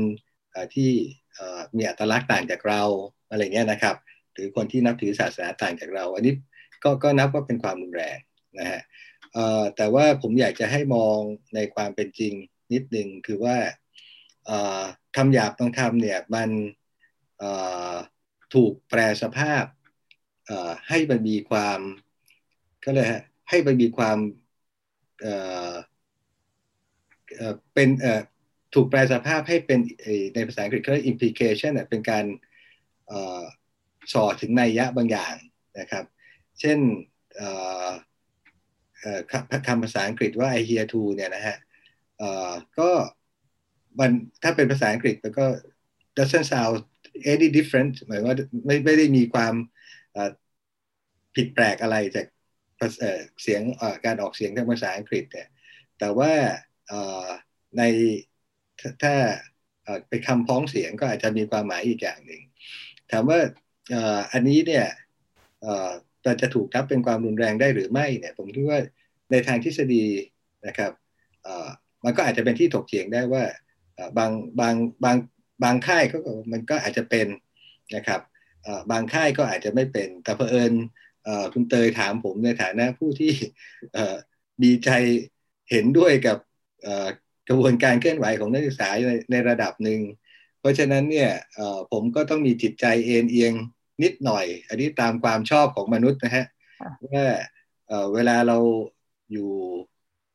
[0.74, 0.90] ที่
[1.76, 2.82] มีอัตลักษณ์ต่างจากเรา
[3.30, 3.96] อะไรเงี้ยนะครับ
[4.32, 6.34] หรือคนที่นับถือศาสนาต่างจากเรา อันนี้
[6.84, 8.18] ก็ก็นับว่าเป็นความรุนแรง
[8.58, 8.80] นะฮะ
[9.76, 11.18] แต่ว่าผมอยากจะให้มอง
[11.54, 12.32] ในความเป็นจริง
[12.72, 13.56] นิดนึงคือว่า
[15.16, 16.50] คำหยาบบางคำเนี่ยมัน
[18.54, 19.64] ถูกแปลสภาพ
[20.88, 21.78] ให้มันมีความ
[22.84, 23.06] ก็เลย
[23.48, 24.18] ให้มันมีความ
[27.74, 27.88] เป็น
[28.74, 29.78] ถูกแปลสภาพให้เป็น
[30.34, 32.24] ในภาษาอังกฤษเขาเรียก implication เป็นการ
[34.12, 35.34] สอดถึงนัยยะบางอย่าง
[35.80, 36.04] นะครับ
[36.60, 36.78] เช่น
[39.66, 41.56] คำภาษาอังกฤษว่า I hear to เนี่ยนะฮะ
[42.78, 42.90] ก็
[44.00, 44.10] มัน
[44.42, 45.46] ถ้าเป็นภาษาอังกฤษมันก็
[46.16, 46.78] doesn't sound
[47.32, 49.54] any different หมายว่าไม่ไม่ได้มีความ
[51.36, 52.26] ผิดแปลกอะไรจาก
[53.42, 53.62] เสียง
[54.04, 55.48] การออกเสียงทางภาษาอังกฤษเนี่ย
[55.98, 56.32] แต่ว่า
[57.78, 57.82] ใน
[59.02, 59.14] ถ้า
[60.08, 62.42] เป็นคำพ้องเสียงก็อาจจะมีความหมายอีกอย่างหนึ่ง
[63.10, 63.40] ถามว่า
[64.32, 64.86] อันนี้เนี่ย
[66.24, 68.80] เราจะถูกทับเป็นความรุนแรงได้หรือไม่เนี่ยผมคิดว่า
[69.30, 70.04] ในทางทฤษฎี
[70.66, 70.92] นะครับ
[72.04, 73.44] มันก็อาจจะเป็นที่ถกเถียงได้ว่า
[74.18, 74.30] บาง
[74.60, 75.16] บางบาง
[75.62, 76.16] บางค่ายก็
[76.52, 77.26] มันก็อาจจะเป็น
[77.96, 78.20] นะครับ
[78.90, 80.72] บางค่ายก็อาจจะไม่เป็น แต่เพอเอิญ
[81.52, 83.32] คุณเตยถามผมในฐานะผู้ที่
[84.64, 84.90] ดีใจ
[85.70, 86.38] เห็นด้วยกับ
[87.48, 90.00] กระบวนการเคลื่อนไหวของนักศึกษาในในระดับหนึ่ง
[90.60, 91.30] เพราะฉะนั้นเนี่ย
[91.92, 93.52] ผมก็ต้องมีจิตใจเอ็นเอียง
[94.02, 96.44] นิดหน่อย อันนี้ตามความชอบของมนุษย์นะฮะ
[97.14, 97.26] ว่า
[98.14, 98.58] เวลาเรา
[99.32, 99.50] อยู่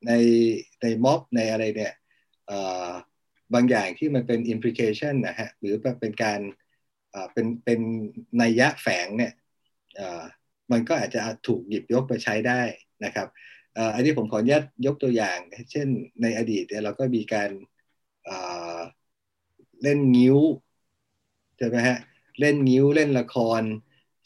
[0.07, 0.11] ใน
[0.81, 1.93] ในม็อบในอะไรเนี่ย
[3.53, 6.39] บางอย่างที่มันเป็น implication นะฮะหรือเป็นการ
[7.33, 7.79] เป็นเป็น
[8.41, 9.33] นัยยะแฝงเนี่ย
[10.71, 12.62] มันก็อาจจะถูกหยิบยกไปใช้ได้
[13.05, 13.27] นะครับ
[13.95, 15.38] อันนี้ผมขออนุญาตยกตัวอย่าง
[15.71, 15.88] เช่น
[16.21, 17.49] ในอดีตเนี่ยเราก็มีการ
[19.83, 20.38] เล่นงิ้ว
[21.57, 21.97] ใช่ไหมฮะ
[22.39, 23.62] เล่นงิ้วเล่นละคร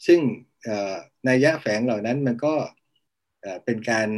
[0.06, 0.20] ซึ่ง
[1.24, 2.54] ในยะแฝงเหล่านั้นมันก็
[3.64, 4.08] เป็นการ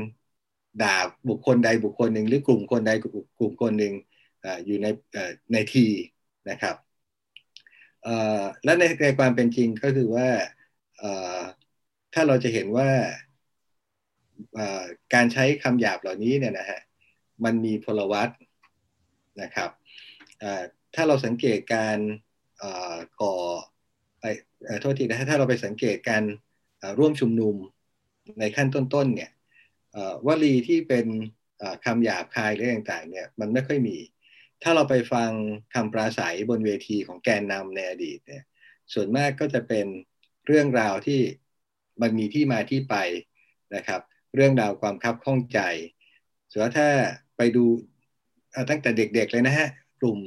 [0.82, 0.96] ด่า
[1.28, 2.90] บุคคลใดบุคคลหนึ่งหรือกลุ่มคนใด
[3.38, 3.94] กลุ่มคนหนึ่ง
[4.66, 4.86] อยู่ใน
[5.52, 5.86] ในที
[6.50, 6.76] นะครับ
[8.64, 10.28] และในในความเป็นจริงก็คือว่า
[12.14, 12.88] ถ้าเราจะเห็นว่า
[15.14, 16.80] การใช้คำหยาบเหล่านี้เนี่ยนะฮะ
[17.44, 18.30] มันมีพลวัต
[19.42, 19.70] นะครับ
[20.94, 21.98] ถ้าเราสังเกตการ
[23.22, 23.34] ก่อ
[24.80, 26.22] โทษทีนะถ้าเราไปสังเกตการ
[26.98, 27.54] ร่วมชุมนุม
[28.38, 29.30] ในขั้นต้นๆเนี่ย
[30.26, 31.06] วลีที่เป็น
[31.84, 33.96] คำหยาบคายหรือต่างๆเนี่ยมันไม่ค่อยมี
[34.62, 35.30] ถ้าเราไปฟัง
[35.74, 38.44] คำปราศัยบนเวทีของแกนนำในอดีตเนี่ย
[38.92, 39.86] ส่วนมากก็จะเป็น
[40.46, 41.20] เรื่องราวที่
[42.02, 42.96] มันมีที่มาที่ไป
[43.74, 44.00] นะครับ
[44.34, 45.60] เรื่องราวความคับข้องใจ
[46.52, 46.88] ส่วนถ้า
[47.36, 47.64] ไปดู
[48.70, 49.68] ตั้งแต่เด็กๆเลยนะฮะ
[50.00, 50.18] กลุ่ม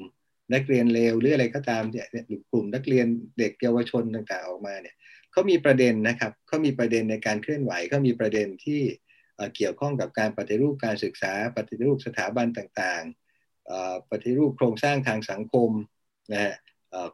[0.53, 2.07] นักเรียนเลวหรืออะไรก็ตามเนี่ย
[2.51, 3.07] กลุ่มนักเรียน
[3.39, 4.95] เด็กเยาวชนต่างๆออกมาเนี่ย
[5.31, 8.81] เขามีประเด็นนะครับเขามีประเด็นในการเคลื่อนไหวเขามีประเด็นที่
[9.55, 13.28] เกี่ยวข้องกับการปฏิรูปการศึกษา ปฏิรูปสถาบันต่างๆ
[14.09, 15.69] ปฏิรูปโครงสร้างทางสังคม
[16.31, 16.53] นะฮะ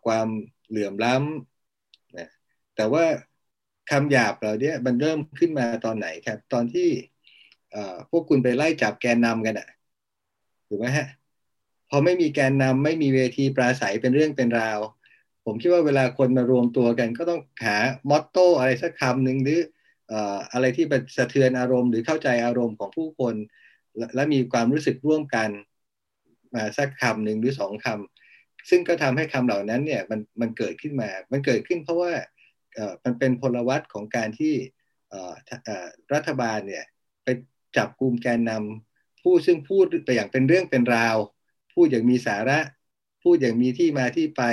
[0.05, 0.27] ความ
[0.69, 2.29] เหลื่อมล้ำนะ
[2.75, 3.05] แต่ว่า
[3.91, 6.89] คำหยาบเรานี่ยมันเริ่มขึ้นมาตอนไหนครับ ตอนที่
[8.09, 9.67] พวกคุณไปไล่จับแกนนำกันอะ
[10.67, 11.07] ถูกไหมฮะ
[11.89, 14.79] พอไม่มีแกนนำไม่มีเวทีปราศัยเป็นเรื่องเป็นราว
[15.45, 17.77] ผมคิดว่าเวลาคนมารวมตัวกัน ก็ต้องหา
[18.09, 19.59] มอตโต้อะไรสักคำหนึ่งหรือ
[20.53, 20.85] อะไรที่
[21.17, 23.35] สะเทือนอารมณ์ หรือเข้าใจอารมณ์ของผู้คน
[24.15, 25.49] และมีความรู้สึกร่วมกัน
[26.55, 32.13] มาสักคำหนึ่งหรือสองคำซึ่งก็ทำให้คำเหล่านั้นเนี่ยมันมันเกิดขึ้นมา มันเกิดขึ้นเพราะว่า
[33.03, 34.53] มันเป็นพลวัตของการที่
[36.13, 36.85] รัฐบาลเนี่ย
[37.23, 37.27] ไป
[37.77, 41.17] จับกลุ่มแกนนำผู้ซึ่งพูดไปอย่างเป็นเรื่องเป็นราว
[41.73, 42.59] พูดอย่างมีสาระ
[43.23, 44.43] พูดอย่างมีที่มาที่ไป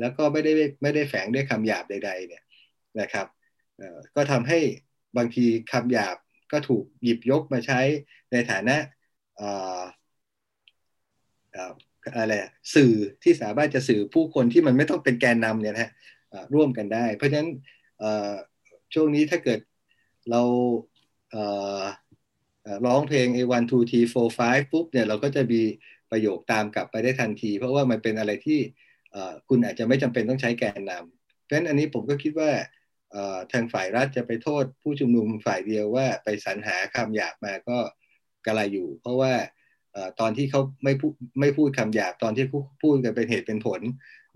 [0.00, 0.52] แล้วก็ไม่ได้
[0.82, 2.42] ไม่ได้แฝงด้วยคำหยาบใด ๆ เนี่ย
[3.00, 3.26] นะครับ
[4.14, 4.58] ก็ทำให้
[5.16, 6.16] บางทีคำหยาบ
[6.52, 7.80] ก็ถูกหยิบยกมาใช้
[8.32, 8.76] ในฐานะ
[12.16, 12.34] อะไร
[12.74, 15.90] สื่อที่สามารถจะสื่อผู้คนที่มันไม่ต้องเป็นแกนนำเนี่ยนะฮะ
[16.54, 17.50] ร่วมกันได้ เพราะฉะนั้น
[18.94, 19.60] ช่วงนี้ถ้าเกิด
[20.30, 20.42] เรา
[22.86, 25.62] ร้องเพลง A 1 2 T 4 5ปุ๊บเนี่ยเราก็จะมี
[26.10, 28.60] ประโยคตามกลับไปได้ทันที เพราะว่ามันเป็นอะไรที่
[29.48, 32.50] คุณอาจจะไม่จำเป็นต้องใช้แกนนำเพราะฉะนั้นอันนี้ผมก็คิดว่า
[33.52, 37.78] ทางฝ่ายรัฐจะไปโทษผู้ชุมนุมฝ่ายเดียวว่าไปสรรหาคำหยาบมาก็
[38.46, 39.32] กระไรอยู่ เพราะว่า
[40.20, 42.44] ตอนที่เขาไม่พูดไม่พูดคำหยาบตอนที่
[42.82, 43.80] พูดกันเป็นเหตุเป็นผล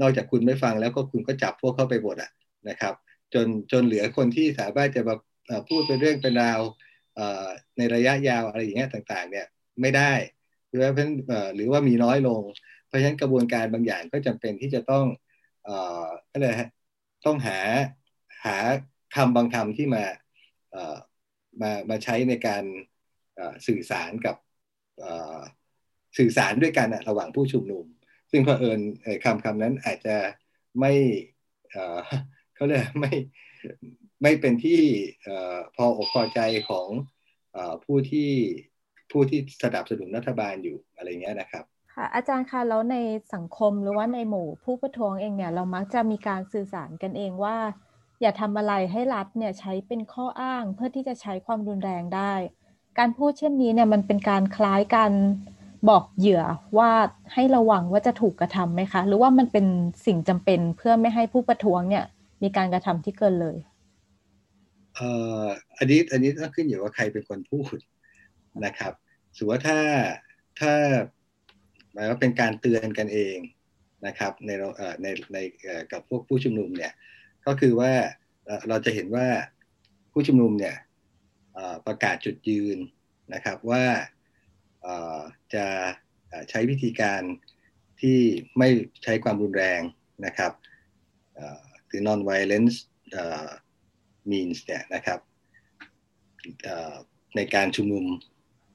[0.00, 2.30] นอกจากคุณไม่ฟังแล้วก็คุณก็จับพวกเขาไปหมดอะ
[2.68, 2.94] นะครับ
[3.34, 5.16] จนจนเหลือคนที่สามารถจะมา
[5.68, 6.60] พูดเป็นเรื่องเป็นราว
[7.78, 9.46] ในระยะยาวอะไรอย่างเงี้ยต่างๆเนี่ย
[9.80, 10.12] ไม่ได้
[10.68, 11.10] หรือว่าเน
[11.54, 12.42] หรือว่ามีน้อยลง
[12.86, 15.04] เพราะฉะนั้นกระบวนการบางอย่างก็จำเป็นที่จะต้อง
[16.32, 16.54] ก็เลย
[17.26, 17.58] ต้องหา
[18.44, 18.56] หา
[19.16, 20.04] คำบางคำที่มา
[21.60, 22.64] มามาใช้ในการ
[23.66, 24.36] สื่อสารกับ
[26.18, 27.84] สื่อสารด้วยกันระหว่างผู้ชุมนุม
[28.30, 28.80] ซึ่งเผอิญ
[29.24, 30.16] คำคำนั้นอาจจะ
[30.80, 30.92] ไม่
[32.54, 33.12] เขาเรียกไม่
[34.22, 34.80] ไม่เป็นที่
[35.76, 36.88] พออกพอใจของ
[37.84, 38.30] ผู้ที่
[39.10, 42.96] ผู้ที่สนับสนุนรัฐบาลอยู่อะไรเงี้ยนะครับค่ะอาจารย์คะแล้วใน
[43.34, 47.56] สังคมหรือว่าในหมู่ผู้ประท้วงเองเนี่ยเรามักจะมีการสื่อสารกันเองว่า
[48.20, 52.34] อย่าทำอะไรให้รัฐเนี่ยใช้เป็นข้ออ้างเพื่อที่จะใช้ความรุนแรงได้
[52.98, 55.12] การพูดเช่นนี้เนี่ยมันเป็นการคล้ายกัน
[55.88, 56.42] บอกเหยื่อ
[56.78, 56.90] ว่า
[57.34, 59.66] ให้ระวังว่าจะถูกกระทำไหมคะ หรือว่ามันเป็น
[60.06, 62.04] สิ่งจำเป็นเพื่อไม่ให้ผู้ประท้วงเนี่ย
[62.42, 63.56] มีการกระทำที่เกินเลย
[64.94, 65.08] เอ่
[65.42, 65.44] อ
[65.78, 67.78] อันนี้อันนี้ต้องขึ้นอยู่ว่าใครเป็นคนพูด
[68.64, 68.92] นะครับ
[69.36, 69.78] สมมติว่าถ้า
[70.60, 70.72] ถ้า
[71.92, 73.36] หมายว่าเป็นการเตือนกันเอง
[74.06, 74.50] นะครับใน
[75.02, 75.38] ในใน
[75.92, 76.92] กับพวกผู้ชุมนุมเนี่ย
[77.46, 77.92] ก็คือว่า
[78.68, 79.26] เราจะเห็นว่า
[80.12, 80.76] ผู้ชุมนุมเนี่ย
[81.86, 82.78] ประกาศจุดยืน
[83.34, 83.84] นะครับว่า
[85.54, 85.66] จะ
[86.50, 87.22] ใช้วิธีการ
[88.00, 88.18] ที่
[88.58, 88.68] ไม่
[89.04, 89.80] ใช้ความรุนแรง
[90.26, 90.52] นะครับ
[91.90, 92.76] คือ non violence
[94.30, 95.20] means เนี่ยนะครับ
[97.36, 98.04] ในการชุมนุม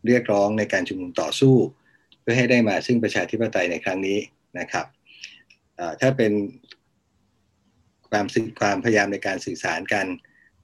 [0.08, 1.56] เรียกร้องในการชุมนุมต่อสู้
[2.22, 4.20] เพื่อให้ได้มาซึ่งประชาธิปไตยในครั้งนี้
[4.60, 4.86] นะครับ
[6.02, 6.34] ถ้าเป็น
[8.10, 8.26] ความ
[8.60, 10.06] ความพยายามในการสื่อสารกัน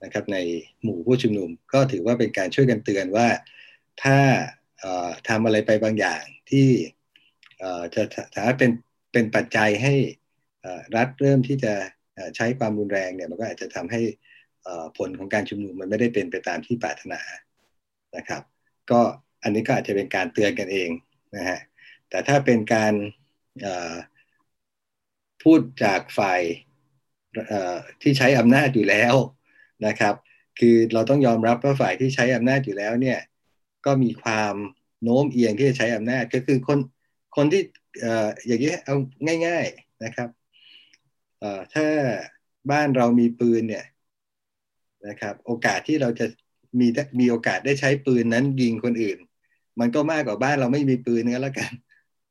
[0.04, 0.38] นะครับใน
[0.84, 3.28] หมู่ผู้ชุมนุม ก็ถือว่าเป็นการช่วยกันเตือนว่า
[4.04, 4.18] ถ้า
[5.30, 6.68] ทำอะไรไปบางอย่างที่
[7.96, 8.04] จะ
[8.36, 8.72] สามารถเป็น
[9.14, 9.94] เป็นปัจจัยให้
[10.96, 11.74] รัฐเริ่มที่จะ
[12.36, 14.02] ใช้ความรุนแรงเนี่ยมันก็อาจจะทำให้
[14.98, 17.22] ผลของการชุมนุมมันไม่ได้เป็นไปตามที่ปรารถนา
[18.18, 18.42] นะครับ
[18.92, 19.02] ก็
[19.44, 20.90] อันนี้ก็อาจจะเป็นการเตือนกันเอง
[21.36, 21.60] นะฮะ
[22.10, 22.94] แต่ถ้าเป็นการ
[25.44, 26.42] พูดจากฝ่าย
[28.02, 29.16] ที่ใช้อำนาจอยู่แล้ว
[29.86, 30.16] นะครับ
[30.60, 33.20] คือเราต้องยอมรับว่าฝ่ายที่ใช้อำนาจอยู่แล้วเนี่ย
[33.86, 34.54] ก็มีความ
[35.04, 36.80] โน้มเอียงที่จะใช้อำนาจก็คือคน
[37.36, 37.62] คนที่
[38.48, 38.96] อย่างนี้เอา
[39.46, 40.30] ง่าย ๆนะครับ
[41.74, 41.88] ถ้า
[42.72, 43.86] บ้านเรามีปืนเนี่ย
[45.08, 46.26] นะครับ โอกาสที่เราจะ
[46.80, 46.88] มี
[47.20, 49.18] มีโอกาสได้ใช้ปืนนั้นยิงคนอื่น
[49.80, 51.72] มันก็มากกว่าบ้านเราไม่มีปืนงั้นแล้วกัน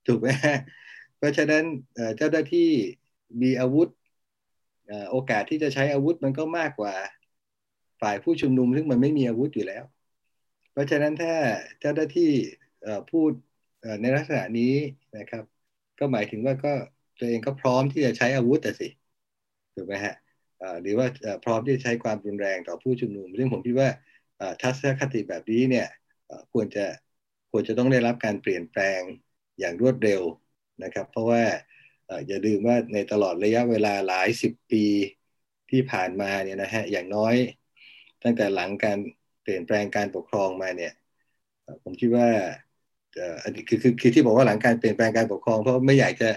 [0.07, 0.29] ถูกไหม
[1.19, 1.65] เพราะฉะนั้น
[2.17, 2.71] เจ้าหน้าที่
[3.43, 3.89] มีอาวุธ
[5.11, 6.95] โอกาสที่จะใช้อาวุธมันก็มากกว่า
[8.01, 9.85] ฝ่ายผู้ชุมนุมซึ่งมันไม่มีอาวุธอยู่แล้ว
[10.73, 11.35] เพราะฉะนั้นถ้า
[11.81, 12.31] เจ้าหน้าที่
[13.11, 13.31] พูด
[14.01, 14.75] ในลักษณะนี้
[15.19, 15.45] นะครับ
[15.99, 16.73] ก็หมายถึงว่าก็
[17.19, 18.89] ตัวเองก็พร้อมที่จะใช้อาวุธแต่สิ
[19.75, 20.15] ถูกไหมฮะ
[20.83, 21.07] หรือว่า
[21.45, 23.89] พร้อมที่จะใช้ความรุนแรงต่อผู้ชุมนุม ซึ่งผมคิดว่า
[24.63, 25.89] ทัศนคติแบบนี้เนี่ย
[26.53, 26.87] ควรจะ
[27.51, 29.01] ควรจะต้องได้รับการเปลี่ยนแปลง
[29.59, 30.23] อย่างรวดเร็ว
[30.85, 31.43] นะครับ เพราะว่า
[32.27, 34.85] อย่าลืมว่าในตลอดระยะเวลาหลายสิบปี
[35.71, 37.35] ที่ผ่านมาเนี่ยนะฮะอย่างน้อย
[38.23, 38.99] ตั้งแต่หลังการ
[39.43, 40.93] เปลี่ยนแปลงการปกครองมาเนี่ย
[41.83, 42.29] ผมคิดว่า
[43.69, 46.31] คือคือคือที่บอกว่าหลังการเปลี่ยนแปลงการปกครองเพราะไม่อยากจะ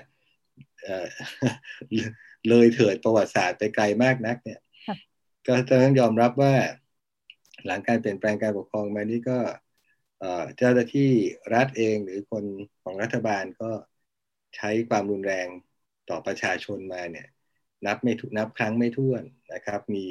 [2.49, 4.59] เลยเถิดประวัติศาสตร์ไปไกลมากนัก เนี่ย
[5.47, 6.53] ก็ต้องยอมรับว่า
[7.65, 9.37] หลังการเปลี่ยนแปลงการปกครองมานี้ก็
[10.57, 11.11] เจ้าหน้าที่
[11.53, 12.43] รัฐเองหรือคน
[12.83, 13.71] ของรัฐบาลก็
[14.55, 15.47] ใช้ความรุนแรง
[16.09, 17.27] ต่อประชาชนมาเนี่ย
[17.85, 20.05] นับไม่ถูกนับครั้งไม่ถ้วนนะครับ มี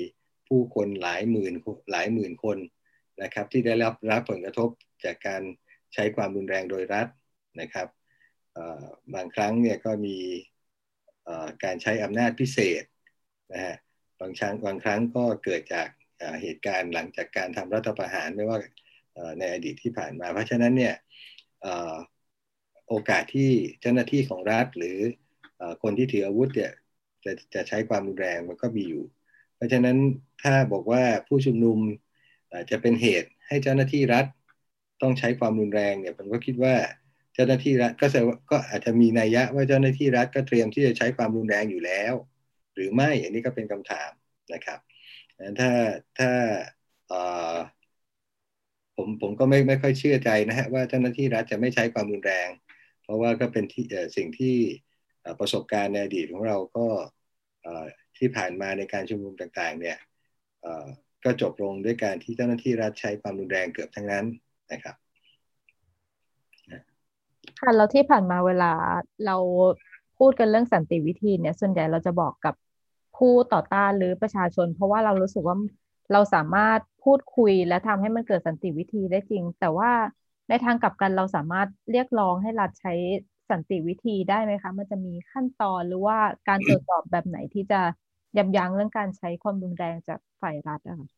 [0.48, 1.52] ผู้คนหลายหมื่น
[1.92, 2.58] หลายหมื่นคน
[3.22, 4.68] นะครับ ที่ได้รับรับผลกระทบ
[5.04, 5.42] จากการ
[5.94, 7.06] ใช้ความรุนแรงโดยรัฐ
[7.60, 7.88] นะครับ
[9.14, 10.16] บางครั้งเนี่ยก็มี
[11.64, 12.82] การใช้อำนาจพิเศษ
[13.52, 13.76] นะฮะ
[14.20, 15.88] บางครั้งบางครั้งก็เกิดจาก
[16.42, 18.58] เหตุการณ์หลังจากการทำรัฐประหารไม่ว่า
[19.38, 20.94] ในอดีตที่ผ่านมา เพราะฉะนั้นเนี่ย
[22.88, 24.98] โอกาสที่เจ้าหน้าที่ของรัฐหรือ
[25.82, 26.72] คนที่ถืออาวุธเนี่ย
[27.24, 29.04] จะจะใช้ความรุนแรงมันก็มีอยู่
[29.58, 29.98] เพราะฉะนั้น
[30.42, 31.78] ถ้าบอกว่าผู้ชุมนุม
[32.70, 34.26] จะเป็นเหตุให้เจ้าหน้าที่รัฐ
[35.02, 36.74] ต้องใช้ความรุนแรงเนี่ยผมก็คิดว่า
[37.34, 38.06] เจ้าหน้าที่รัฐก็
[38.50, 42.14] ก็อาจจะมีนัยยะว่าเจ้าหน้าที่รัฐก็เตรียมที่จะใช้ความรุนแรงอยู่แล้ว
[42.74, 44.10] หรือไม่อันนี้ก็เป็นคำถาม
[44.52, 44.78] นะครับ
[45.58, 45.70] ถ้า
[46.18, 46.30] ถ้า
[48.96, 52.48] ผมผมก็ไม่ไม่ค่อยเชื่อใจนะฮะว่าเจ้าหน้าที่รัฐจะไม่ใช้ความรุนแรง
[53.02, 53.84] เพราะว่าก็เป็นที่
[54.16, 54.56] สิ่งที่
[55.40, 56.86] ประสบการณ์ในอดีตของเราก็
[58.18, 59.98] ที่ผ่านมาในการชุมนุมต่างๆเนี่ย
[61.24, 64.24] ก็จบลงด้วยการที่เจ้าหน้าที่รัฐใช้ความรุนแรงเกือบทั้งนั้น
[64.72, 64.96] นะครับ
[67.60, 68.72] ค่ะแล้วที่ผ่านมาเวลา
[69.26, 69.36] เรา
[70.18, 72.54] พูดกันเรื่องสันติวิธีเนี่ยส่วนใหญ่เราจะบอกกับ
[73.16, 75.56] ผู้ต่อต้านหรือประชาชน เพราะว่าเรารู้สึกว่า
[76.12, 79.90] เราสามารถพูดคุยและทำให้มันเกิดสันติวิธีได้จริง แต่ว่า
[80.48, 82.94] ในทางกลับกันเราสามารถเรียกร้องให้รัฐใช้
[83.50, 87.80] สันติวิธีได้ไหมคะ มันจะมีขั้นตอนหรือว่าการตรวจสอบแบบไหนที่จะ
[88.36, 91.08] ยับยั้งเรื่องการใช้ความรุนแรงจากฝ่ายรัฐอะคะ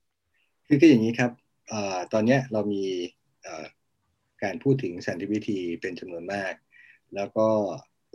[0.66, 1.32] คือคืออย่างนี้ครับ
[1.72, 1.74] อ
[2.12, 2.84] ตอนนี้เรามี
[4.42, 6.52] การพูดถึงสันติวิธีเป็นจำนวนมาก
[7.14, 7.46] แล้วก็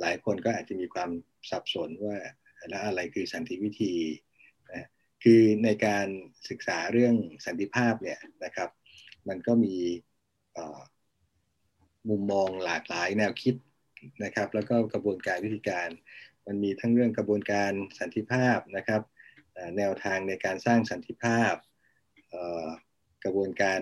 [0.02, 1.10] หลายคนก็อาจจะมีความ
[1.50, 2.18] สับสนว่า
[2.70, 3.94] แล้วอะไรคือสันติวิธี
[4.74, 4.88] นะ
[5.24, 6.08] คือในการ
[6.50, 8.70] ศึกษาเรื่องสันติภาพเนี่ยนะครับ
[9.28, 9.76] มันก็มี
[12.10, 13.56] มุมมองหลากหลายแนวคิด
[14.24, 15.90] นะครับ แล้วก็กระบวนการวิธีการ
[16.48, 19.02] มันมีทั้งเรื่องกระบวนการสันติภาพนะครับ
[19.78, 21.54] แนวทางในการสร้างสันติภาพ
[23.24, 23.80] กระบวนการ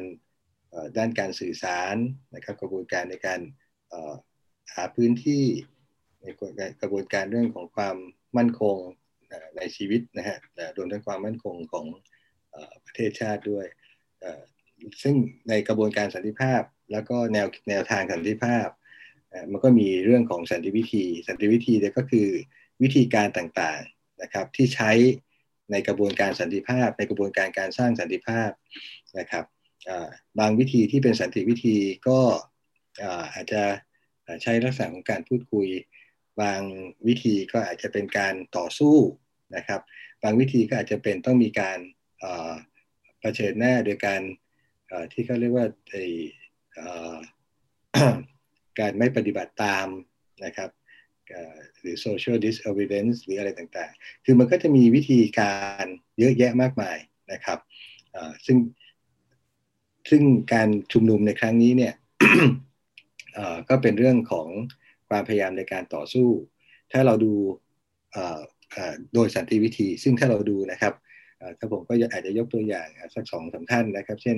[0.98, 1.96] ด้านการสื่อสาร
[2.36, 3.40] นะครับกระบวนการในการ
[4.74, 5.46] หาพื้นที่
[6.22, 6.26] ใน
[6.82, 7.98] กระบวนการเรื่องของความ
[8.38, 8.78] มั่นคง
[9.58, 10.38] ในชีวิตนะฮะ
[10.78, 11.86] รวมทั้งความมั่นคงของ
[12.86, 13.66] ประเทศชาติด้วย
[15.04, 15.16] ซึ่ง
[15.50, 18.68] ในกระบวนการสันติภาพ แล้วก็แนวแนวทางสันติภาพ
[19.52, 22.28] มันก็มีเรื่องของสันติวิธี สันติวิธีเนี่ยก็คือ
[22.82, 24.92] วิธีการต่างๆนะครับที่ใช้
[25.72, 28.50] ในกระบวนการสันติภาพ ในกระบวนการการสร้างสันติภาพ
[29.20, 29.46] นะครับ
[30.40, 32.20] บางวิธีที่เป็นสันติวิธีก็
[33.34, 33.64] อาจจะ
[34.42, 35.68] ใช้ลักษณะของการพูดคุย
[36.42, 36.62] บาง
[37.08, 38.98] วิธีก็อาจจะเป็นการต่อสู้
[39.56, 39.82] นะครับ
[40.24, 41.80] บางวิธีก็อาจจะเป็นต้องมีการ
[43.20, 44.22] เผชิญหน้าโดยการ
[45.14, 45.68] ที่เขาเรียกว่า
[48.80, 49.88] การไม่ปฏิบัติตาม
[50.46, 50.70] นะครับ
[51.80, 55.86] หรือ social disobedience หรืออะไรต่างๆ คือมันก็จะมีวิธีการ
[56.20, 56.98] เยอะแยะมากมาย
[57.32, 57.60] นะครับ
[58.46, 58.58] ซึ่ง
[60.10, 61.94] ซึ่งการชุมนุมในครั้งนี้เนี่ย
[63.70, 64.48] ก็เป็นเรื่องของ
[65.10, 66.30] ความพยายามในการต่อสู้
[66.92, 67.34] ถ้าเราดู
[69.14, 70.94] โดยสันติวิธี ซึ่งถ้าเราดูนะครับ
[71.58, 74.38] ถ้าผมก็อาจจะยกตัวอย่างสักสองสาท่านนะครับ เช่น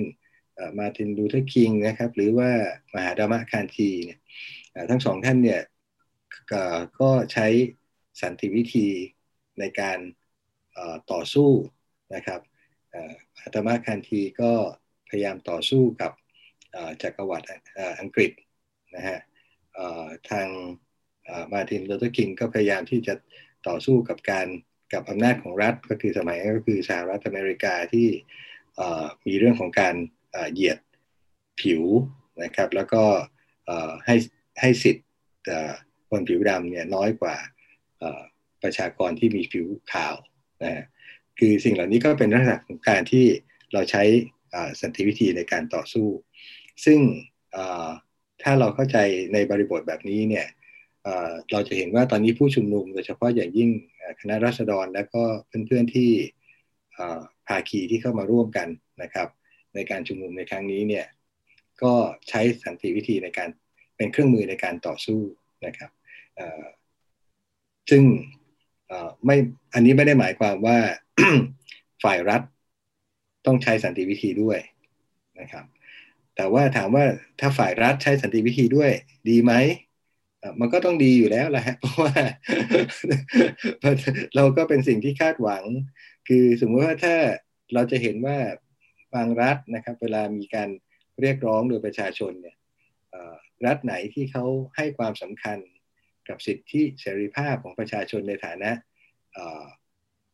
[0.78, 2.50] มาร์ติน ลูเธอร์คิงนะครับ หรือว่า
[2.94, 4.18] มหาตมะคานธีเนี่ย
[4.90, 5.62] ทั้งสองท่านเนี่ย
[7.00, 7.46] ก็ใช้
[8.22, 8.88] สันติวิธี
[9.58, 9.98] ในการ
[11.12, 11.50] ต่อสู้
[12.14, 12.40] นะครับ
[13.40, 14.52] มหาตมะคานธีก็
[15.08, 16.12] พยายามต่อสู้กับ
[17.02, 17.46] จักรวรรดิ
[18.00, 18.30] อังกฤษ
[18.96, 19.18] นะฮะ
[20.30, 20.48] ทาง
[21.52, 23.14] มาร์ตินลูเธอร์คิงก็พยายามที่จะ
[23.68, 24.46] ต่อสู้กับการ
[24.92, 28.08] กับอำนาจของรัฐก็คือสมัยก็คือสหรัฐอเมริกาที่
[29.26, 29.94] มีเรื่องของการ
[30.52, 30.78] เหยียด
[31.60, 31.82] ผิว
[32.42, 33.02] นะครับ แล้วก็
[34.06, 34.16] ให้
[34.60, 35.06] ให้สิทธิ์
[36.10, 37.36] คนผิวดำเนี่ยน้อยกว่า
[38.62, 40.14] ประชากรที่มีผิวขาว
[40.62, 40.84] นะ
[41.38, 43.24] คือสิ่งเหล่านี้ก็เป็นลักษณะของการที่
[43.72, 44.02] เราใช้
[44.80, 46.08] สันติวิธีในการต่อสู้
[46.84, 46.98] ซึ่ง
[48.42, 48.98] ถ้าเราเข้าใจ
[49.32, 50.46] ในบริบทแบบนี้เนี่ย
[51.52, 53.70] เราจะเห็นว่าตอนนี้ผู้ชุมนุมโดยเฉพาะอย่างยิ่ง
[54.20, 55.22] คณะรัษฎรและก็
[55.66, 56.10] เพื่อนๆที่
[57.48, 58.68] ภาคีที่เข้ามาร่วมกัน
[59.02, 59.28] นะครับ
[59.76, 61.06] ในการชุมนุมในครั้งนี้เนี่ย
[61.82, 61.92] ก็
[62.28, 63.48] ใช้สันติวิธีในการ
[63.96, 65.20] เป็นเครื่องมือในการต่อสู้
[65.66, 65.90] นะครับ
[67.90, 68.02] ซึ่ง
[69.24, 69.36] ไม่
[69.74, 70.78] อันนี้ไม่ได้หมายความว่า
[72.04, 72.42] ฝ่ายรัฐ
[73.46, 74.58] ต้องใช้สันติวิธีด้วย
[75.40, 75.64] นะครับ
[76.36, 77.04] แต่ว่าถามว่า
[77.40, 78.90] ถ้าฝ่ายรัฐใช้สันติวิธีด้วย
[79.28, 79.52] ดีไหม
[80.60, 82.14] มันก็ต้องดีอยู่แล้วแหละเพราะว่า
[84.36, 85.62] เราก็เป็นสิ่งที่คาดหวัง
[86.28, 87.16] คือสมมติว่าถ้า
[87.74, 88.38] เราจะเห็นว่า
[89.16, 90.68] บางรัฐนะครับ เวลามีการ
[91.20, 92.56] เรียกร้องโดยประชาชนเนี่ย
[93.66, 94.44] รัฐไหนที่เขา
[94.76, 95.58] ให้ความสำคัญ
[96.28, 98.70] กับสิทธิเสรีภาพของประชาชนในฐานะ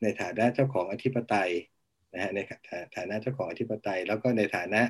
[0.03, 1.51] ในฐานะเจ้าของอธิปไตย
[2.14, 2.40] นะฮะใน
[2.97, 4.83] ฐานะเจ้าของอธิปไตย แล้วก็ในฐานะ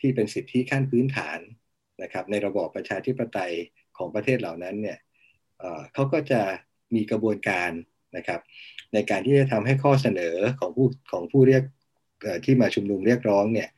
[0.00, 1.38] ที่เป็นสิทธิขั้นพื้นฐาน
[2.02, 3.54] นะครับ ในระบอบประชาธิปไตย
[3.96, 4.98] ของประเทศเหล่านั้นเนี่ย
[5.94, 6.40] เขาก็จะ
[6.94, 7.70] มีกระบวนการ
[8.16, 8.40] นะครับ
[8.94, 11.62] ในการที่จะทำให้ข้อเสนอของผู้ของผู้เรียก
[12.44, 13.68] ที่มาชุมนุมเรียกร้องเนี่ย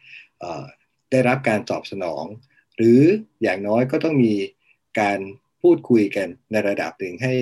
[1.10, 2.24] ได้รับการตอบสนอง
[2.76, 3.00] หรือ
[3.42, 4.34] อย่างน้อยก็ต้องมี
[5.00, 5.18] การ
[5.62, 7.34] พูดคุยกันในระดับหนึ่งให้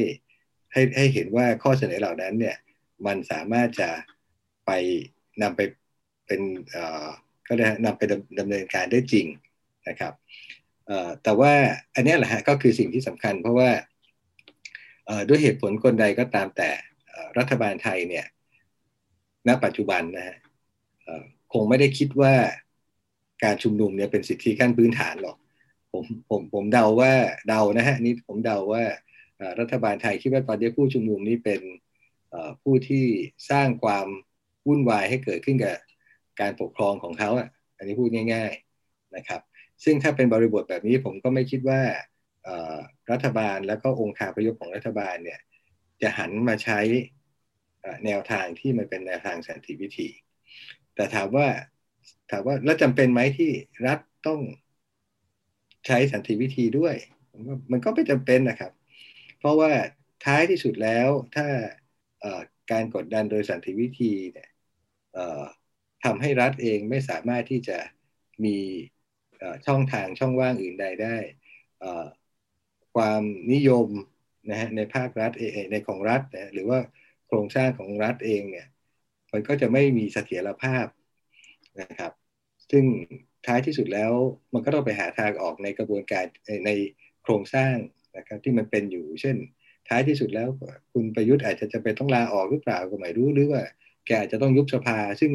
[0.73, 2.57] ให้ให้เห็นว่าข้อเสนอเหล่านั้นเนี่ย
[3.07, 3.91] มันสามารถจะ
[4.67, 4.71] ไป
[5.43, 5.61] นำไป
[6.27, 6.41] เป็น
[7.49, 8.03] ก็ได้นำไป
[8.39, 9.27] ดำเนินการได้จริง
[9.89, 10.13] นะครับ
[11.23, 11.53] แต่ว่า
[11.95, 13.71] อันนี้แหละฮะก็คือสิ่งที่สำคัญ เพราะว่า
[15.29, 16.71] ด้วยเหตุผลคนใดก็ตามแต่
[17.39, 18.27] รัฐบาลไทยเนี่ย
[19.49, 20.37] ณปัจจุบันนะฮะ
[21.53, 22.35] คงไม่ได้คิดว่า
[23.45, 25.37] การชุมนุมเนี่ยเป็นสิทธิขั้นพื้นฐานหรอก
[25.93, 27.13] ผมผมผมเดาว่า
[27.49, 28.85] เดานะฮะนี่ผมเดาว่า
[29.61, 31.61] รัฐบาลไทยคิดว่าตอนนี้ผู้ชุมนุมนี้เป็น
[32.63, 33.05] ผู้ที่
[33.51, 34.07] สร้างความ
[34.67, 35.77] วุ่นวายให้เกิดขึ้นกับ
[36.41, 38.53] การปกครองของเขาอะอันนี้พูดง่าย
[38.85, 39.41] ๆนะครับ
[39.85, 41.81] ซึ่งถ้าเป็นบริบทแบบนี้ผมก็ไม่คิดว่า
[43.11, 45.41] รัฐบาลแล้วก็องค์คาพยพของรัฐบาลเนี่ย
[46.03, 46.81] จะหันมาใช้
[48.05, 50.09] แนวทางที่มันเป็นแนวทางสันติวิธี
[50.97, 51.49] แต่ถามว่า
[52.31, 53.51] ถามว่าแล้วจำเป็นไหมที่
[53.87, 54.41] รัฐต้อง
[55.87, 56.95] ใช้สันติวิธีด้วย
[57.71, 58.73] มันก็ไม่จำเป็นนะครับ
[59.39, 59.73] เพราะว่า
[60.25, 61.47] ท้ายที่สุดแล้วถ้า
[62.73, 64.51] การกดดันโดยสันติวิธีเนี่ย
[66.05, 67.79] ทำให้รัฐเองไม่สามารถที่จะ
[68.45, 68.57] มี
[69.67, 71.17] ช่องทางช่องว่างอื่นใดได้
[72.95, 73.89] ความนิยม
[74.51, 76.79] นะฮะในภาครัฐเองในของรัฐนะหรือว่า
[77.27, 78.67] โครงสร้างของรัฐเองเนี่ย
[79.37, 80.87] มันก็จะไม่มีเสถียรภาพ
[81.81, 82.13] นะครับ
[82.71, 82.85] ซึ่ง
[83.47, 84.13] ท้ายที่สุดแล้ว
[84.53, 86.25] มันก็ต้องไปหาทางออกในกระบวนการ
[86.67, 86.71] ใน
[87.23, 87.75] โครงสร้าง
[88.17, 89.37] นะครับที่มันเป็นอยู่ เช่น
[89.89, 90.49] ท้ายที่สุดแล้ว
[90.93, 93.65] คุณประยุทธ์อาจจะจะไปต้องลาออกหรือเปล่าก็ไม่รู้หรือว่า
[94.07, 95.33] แกอาจจะต้องยุบสภา ซึ่ง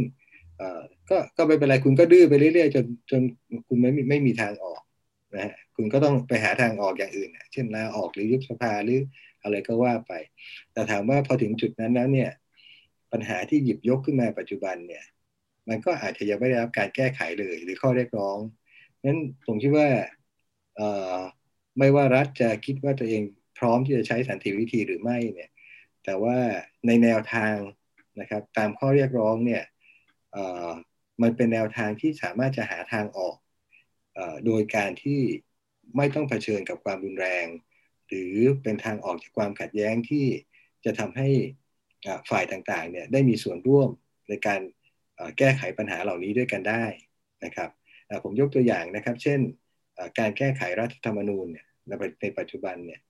[1.09, 3.21] ก็ก็ไม่เป็นไรคุณก็ดื้อไปเรื่อยๆจนจน
[3.67, 4.81] คุณไม่ไม่มีทางออก
[5.35, 9.01] นะฮะคุณก็ต้องไปหาทางออกอย่างอื่น เช่นลาออกหรือยุบสภาหรือ
[9.43, 10.13] อะไรก็ว่าไป
[10.73, 12.29] แต่ถามว่าพอถึงจุดนั้นแล้วเนี่ย
[13.11, 15.05] ปัญหาที่หยิบยกขึ้นมาปัจจุบันเนี่ย
[15.69, 18.37] มันก็อาจจะยังไม่ได้รับการแก้ไขเลยหรือข้อเรียกร้อง
[19.03, 19.87] นั้นผมคิดว่า
[21.77, 23.23] ไม่ว่ารัฐจะคิดว่าตัวเอง
[23.59, 25.49] พร้อมที่จะใช้สันติวิธีหรือไม่เนี่ย
[26.03, 26.37] แต่ว่า
[26.85, 27.55] ในแนวทาง
[28.19, 29.63] นะครับตามข้อเรียกร้องเนี่ย
[31.21, 33.37] มันเป็นแนวทางที่สามารถจะหาทางออก
[34.45, 35.19] โดยการที่
[35.97, 37.45] ไม่ต้องเผชิญกับความรุนแรง
[38.07, 40.25] หรือเป็นทางออกจากความขัดแย้งที่
[40.85, 41.29] จะทำให้
[42.29, 43.89] ฝ่ายต่างๆเนี่ยได้มีส่วนร่วม
[44.29, 44.61] ในการ
[45.37, 46.83] แก้ไขปัญหาเหล่านี้ด้วยกันได้
[47.45, 47.69] นะครับ
[48.23, 49.39] ผมยกตัวอย่างนะครับ เช่น
[50.19, 51.65] การแก้ไขรัฐธรรมนูญเนี่ย
[52.21, 53.01] ในปัจจุบันเนี่ย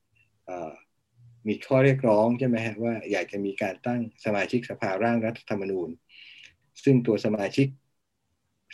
[1.48, 5.90] มีข้อเรียกร้องใช่ไหมฮะว่าอยากจะมีการตั้งสมาชิกสภาร่างรัฐธรรมนูญ
[6.84, 7.68] ซึ่งตัวสมาชิก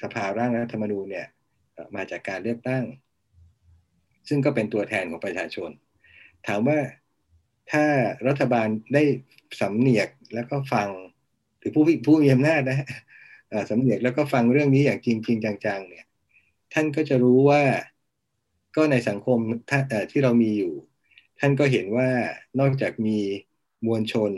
[0.03, 1.28] สภาร่างรัฐธรรมนูญเนี่ย
[1.95, 2.84] มาจากการเลือกตั้ง
[4.28, 5.70] ซึ่งก็เป็นตัวแทนของประชาชน
[6.47, 6.80] ถามว่า
[7.72, 7.84] ถ้า
[8.28, 9.03] รัฐบาลได้
[9.61, 10.89] สำเนียกแล้วก็ฟัง
[11.57, 12.88] หรือผู้ผู้มีอำนาจนะ
[13.70, 16.05] สำเนียกแล้วก็ฟังเรื่องนี้อย่างจริงจริงจังๆเนี่ย
[16.74, 17.63] ท่านก็จะรู้ว่า
[18.76, 19.39] ก็ในสังคม
[20.11, 20.74] ที่เรามีอยู่
[21.39, 22.09] ท่านก็เห็นว่า
[22.59, 23.18] นอกจากมี
[23.86, 24.32] มวลชน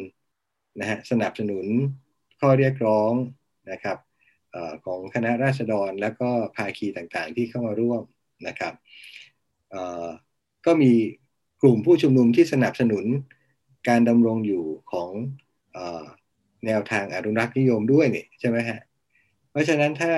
[0.80, 1.66] นะฮะสนับสนุน
[2.40, 3.14] ข้อเรียกร้อง
[3.72, 3.98] นะครับ
[4.56, 8.02] อของคณะราษฎรและก็ภาคีต่างๆ ที่เข้ามาร่วม
[8.48, 8.74] นะครับ
[10.66, 10.94] ก็มี
[11.62, 13.06] กลุ่มผู้ชุมนุมที่สนับสนุน
[13.88, 15.10] การดำรงอยู่ของ
[16.66, 18.80] แนวทางอนุรักษ์นิยมด้วยนี่ใช่ไหมฮะ
[19.52, 20.14] เพราะฉะนั้นถ้า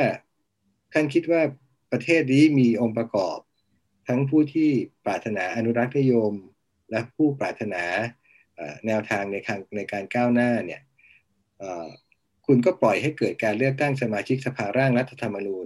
[0.94, 1.42] ท่านคิดว่า
[1.92, 3.38] ประเทศนี้มีองค์ประกอบ
[4.08, 4.70] ทั้งผู้ที่
[5.06, 6.34] ปรารถนาอนุรักษ์นิยม
[6.92, 7.84] และผู้ปรารถนา
[8.88, 10.82] แนวทางในการในการก้าวหน้าเนี่ย
[12.46, 15.66] คุณก็ปล่อยให้เกิดการเลือกตั้งสมาชิกสภาร่างรัฐธรรมนูญ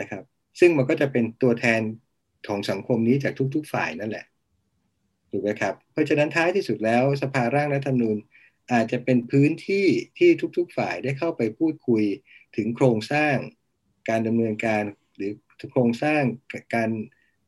[0.00, 0.22] นะครับ
[0.60, 1.80] ซึ่งมันก็จะเป็นตัวแทน
[2.48, 4.26] ของสังคมนี้จากทุก ๆ ฝ่ายนั่นแหละ
[5.30, 8.16] ถูกไหมครับ เพราะฉะนั้นท้ายที่สุดแล้วสภาร่างรัฐธรรมนูญ
[8.72, 9.86] อาจจะเป็นพื้นที่
[10.18, 12.04] ที่ทุกๆฝ่ายได้เข้าไปพูดคุย
[12.56, 13.36] ถึงโครงสร้าง
[14.08, 14.82] การดำเนินการ
[15.16, 15.32] หรือ
[15.72, 16.22] โครงสร้าง
[16.74, 16.90] การ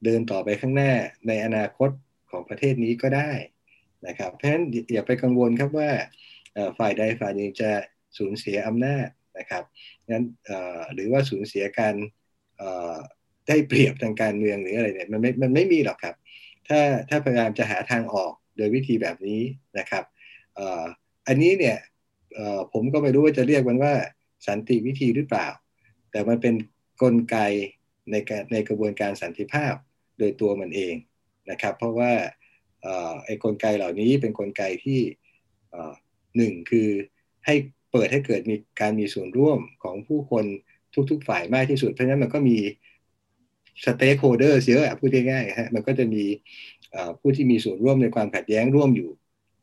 [0.05, 0.93] เดินต่อไปข้างหน้า
[1.29, 1.91] ในอนาคต
[2.31, 3.31] ของประเทศนี้ก็ได้
[4.07, 5.91] นะครับ เพราะฉะนั้นอย่าไปกังวลครับว่า
[6.79, 7.71] ฝ่ายใดฝ่ายหนึ่งจะ
[8.19, 9.09] สูญเสียอำนาจ
[9.39, 9.65] นะครับ
[10.13, 10.25] นั้น
[10.95, 11.95] หรือว่าสูญเสียการ
[13.49, 16.15] ได้เปรียบทางการเมืองหรืออะไรเนี่ยมันไม่มันไม่มีหรอกครับ
[16.69, 19.41] ถ้าถ้าพยายามจะหาทางออกโดยวิธีแบบนี้
[19.79, 20.05] นะครับ
[21.27, 21.79] อันนี้เนี่ย
[22.73, 23.95] ผมก็ไม่รู้ว่าจะเรียกมันว่า
[24.47, 25.49] สันติวิธีหรือเปล่า
[26.11, 27.37] แต่มันเป็นนกลไก
[28.11, 29.75] ในการในกระบวนการสันติภาพ
[30.19, 30.95] โดยตัวมันเอง
[31.51, 32.13] นะครับ เพราะว่า
[33.25, 35.01] ไอ้กลไกเหล่านี้เป็นกลไกที่
[36.37, 36.89] หนึ่งคือ
[37.47, 37.55] ให้
[37.93, 40.45] เปิดให้เกิดมีการมีส่วนร่วมของผู้คน
[41.11, 42.59] ทุกๆ ฝ่ายมากที่สุด เพราะฉะนั้นมันก็มี
[43.85, 46.25] stakeholder เยอะพูดง่ายๆฮะมันก็จะมี
[47.21, 49.11] ผู้ที่มีส่วนร่วมในความขัดแย้งร่วมอยู่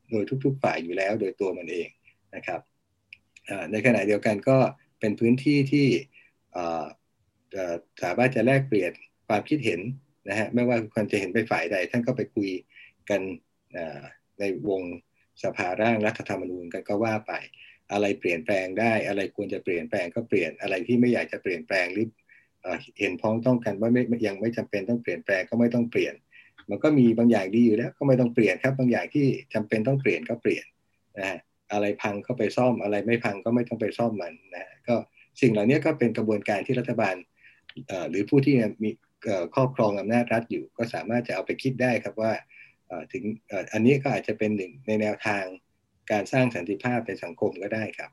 [0.10, 1.88] โดยทุก ๆ ฝ่ายอยู่แล้ว โดยตัวมันเอง
[2.36, 2.60] นะครับ
[3.72, 4.58] ในขณะเดียวกันก็
[5.00, 5.88] เป็นพื้นที่ที่
[8.04, 8.92] สามารถจะแลกเปลี่ยน
[9.28, 9.80] ความคิดเห็น
[10.30, 12.50] นะฮะไม่ว่าคนจะเห็นไปฝ่ายใด ท่านก็ไปคุย
[13.10, 13.22] กัน
[14.40, 14.82] ในวง
[15.44, 17.34] สภาร่างรัฐธรรมนูญกันก็ว่าไป
[17.92, 22.08] อะไรเปลี่ยนแปลงได้ อะไรควรจะเปลี่ยนแปลงก็เปลี่ยนอะไรที่ไม่อยากจะเปลี่ยนแปลงหรือ
[23.00, 26.14] เห็นพ้องต้องกันว่าไม่ยังไม่จำเป็นต้องเปลี่ยนแปลงก็ไม่ต้องเปลี่ยน
[26.70, 30.66] มันก็มีบางอย่างดีอยู่แล้ว ก็ไม่ต้องเปลี่ยนครับ บางอย่างที่จำเป็นต้องเปลี่ยนก็เปลี่ยน
[31.18, 31.40] นะฮะ
[31.72, 34.96] อะไรพังก็ไปซ่อมอะไรไม่พังก็ไม่ต้องไปซ่อมมันนะก็
[35.42, 37.16] สิ่งเหล่านี้ก็เป็นกระบวนการที่รัฐบาล
[38.10, 38.90] หรือผู้ที่มี
[39.56, 42.34] ครอบครองอำนาจรัฐอยู่ ก็สามารถจะเอาไปคิดได้ครับว่า
[43.14, 43.24] ถึง
[43.74, 45.44] อันนี้ก็อาจจะเป็นหนึ่งในแนวทาง
[46.12, 48.12] การสร้างสันติภาพในสังคมก็ได้ครับ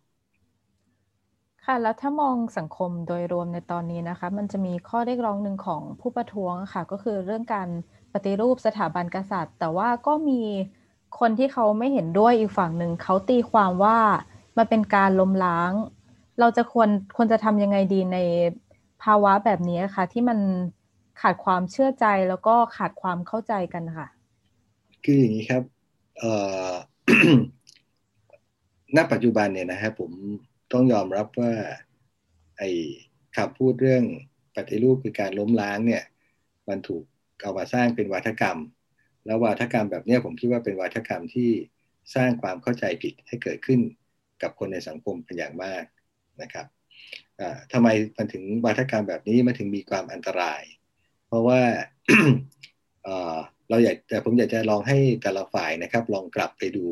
[1.66, 7.68] ค่ะ แล้วถ้ามองสังคมโดยรวมในตอนนี้นะคะ มันจะมีข้อเรียกร้องหนึ่งของผู้ประท้วงค่ะ ก็คือเรื่องการ
[8.12, 10.42] ปฏิรูปสถาบันกษัตริย์ แต่ว่าก็มี
[11.20, 13.98] คนที่เขาไม่เห็นด้วยอีกฝั่งหนึ่งเขาตีความว่า
[14.58, 15.72] มันเป็นการล้มล้าง
[16.40, 18.18] เราจะควรควรจะทำยังไงดีใน
[19.02, 20.38] ภาวะแบบนี้ค่ะ ที่มัน
[21.20, 24.06] ขาดความเชื่อใจแล้วก็ขาดความเข้าใจกันค่ะ
[25.04, 25.62] คืออย่างนี้ครับ
[28.96, 30.12] ณปัจจุบันเนี่ยนะครับผม
[30.72, 31.52] ต้องยอมรับว่า
[32.58, 32.70] ไอ้
[33.36, 34.04] คำพูดเรื่อง
[34.54, 36.04] ปฏิรูปคือการล้มล้างเนี่ย
[36.68, 37.04] มันถูก
[37.42, 38.58] เอามาสร้างเป็นวัฒกรรม
[39.26, 41.50] แล้ววัฒกรรมแบบนี้ผมคิดว่าเป็นวัฒกรรมที่
[42.14, 43.80] สร้างความเข้าใจผิดให้เกิดขึ้น
[44.42, 45.84] กับคนในสังคมเป็นอย่างมาก
[46.42, 46.66] นะครับ
[47.72, 50.62] ทำไมมันถึงวัฒกรรมแบบนี้มันถึงมีความอันตราย
[51.26, 51.60] เพราะว่า
[53.68, 56.86] เราอยากแต่ผมอยากจะลองให้แต่ละฝ่ายนะครับ ลองกลับไปดู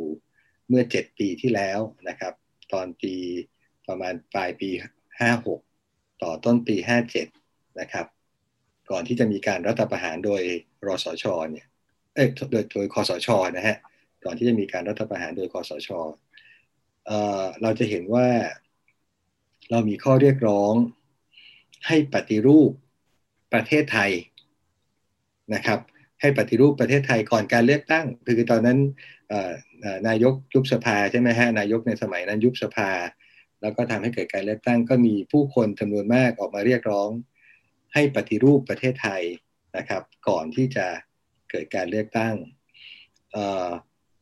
[0.68, 1.78] เมื่อ 7 ปีที่แล้ว
[2.08, 2.32] นะครับ
[2.72, 3.14] ตอนปี
[3.90, 4.70] ประมาณปลายปี
[5.46, 6.76] 56 ต่อต้นปี
[7.26, 8.06] 57 นะครับ
[8.90, 10.42] ก่อนที่จะมีการรัฐประหารโดย
[10.86, 11.66] รสชเนี่ย
[12.14, 13.76] เอ้ยโดยโดยคอสชนะฮะ
[14.24, 15.88] ก่อนที่จะมีการรัฐประหารโดยคอสช
[17.06, 18.28] เเราจะเห็นว่า
[19.70, 20.74] เรามีข้อเรียกร้อง
[21.86, 22.70] ให้ปฏิรูป
[23.52, 24.10] ประเทศไทย
[25.54, 25.78] นะครับ
[26.20, 28.78] ให้ปฏิรูปประเทศไทยก่อนการเลือกตั้ง คือตอนนั้น
[30.08, 32.90] นายกยุบสภาใช่ไหมฮะนายกในสมัยนั้นยุบสภา
[33.60, 37.10] แล้วก็ทำให้เกิดการเลือกตั้งก็มีผู้คนจำนวนมากออกมาเรียกร้อง
[37.94, 39.22] ให้ปฏิรูปประเทศไทย
[39.76, 40.86] นะครับ ก่อนที่จะ
[41.50, 42.34] เกิดการเลือกตั้ง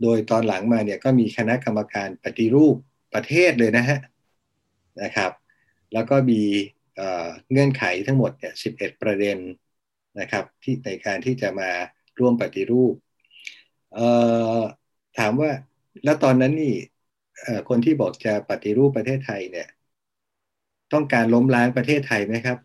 [0.03, 2.77] โดยตอนหลังมาเนี่ยก็มีคณะกรรมการปฏิรูป
[3.15, 3.99] ประเทศเลยนะฮะ
[5.03, 5.33] นะครับ
[5.93, 6.43] แล้วก็มี
[7.51, 9.39] เงื่อนไขทั้งหมดเนี่ย11 ประเด็น
[10.21, 11.71] นะครับที่ในการที่จะมา
[12.19, 12.95] ร่วมปฏิรูป
[15.19, 15.51] ถามว่า
[16.05, 16.75] แล้วตอนนั้นนี่
[17.69, 19.69] คนที่บอกจะปฏิรูปประเทศไทยเนี่ย
[20.93, 22.59] ต้องการล้มล้างประเทศไทยไหมครับ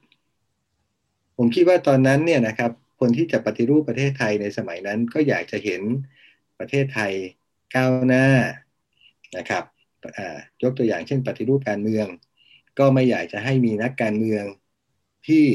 [1.37, 5.81] ผมคิดว่าตอนนั้นเนี่ยนะครับ คนที่จะปฏิรูปประเทศไทยในสมัยนั้น ก็อยากจะเห็น
[6.59, 7.13] ประเทศไทย
[7.75, 8.27] ก้าวหน้า
[9.37, 9.63] นะครับ
[10.63, 12.07] ยกตัวอย่างเช่น ปฏิรูปการเมือง
[12.79, 14.43] ก็ไม่อยากจะให้มีนักการเมือง
[15.27, 15.45] ที่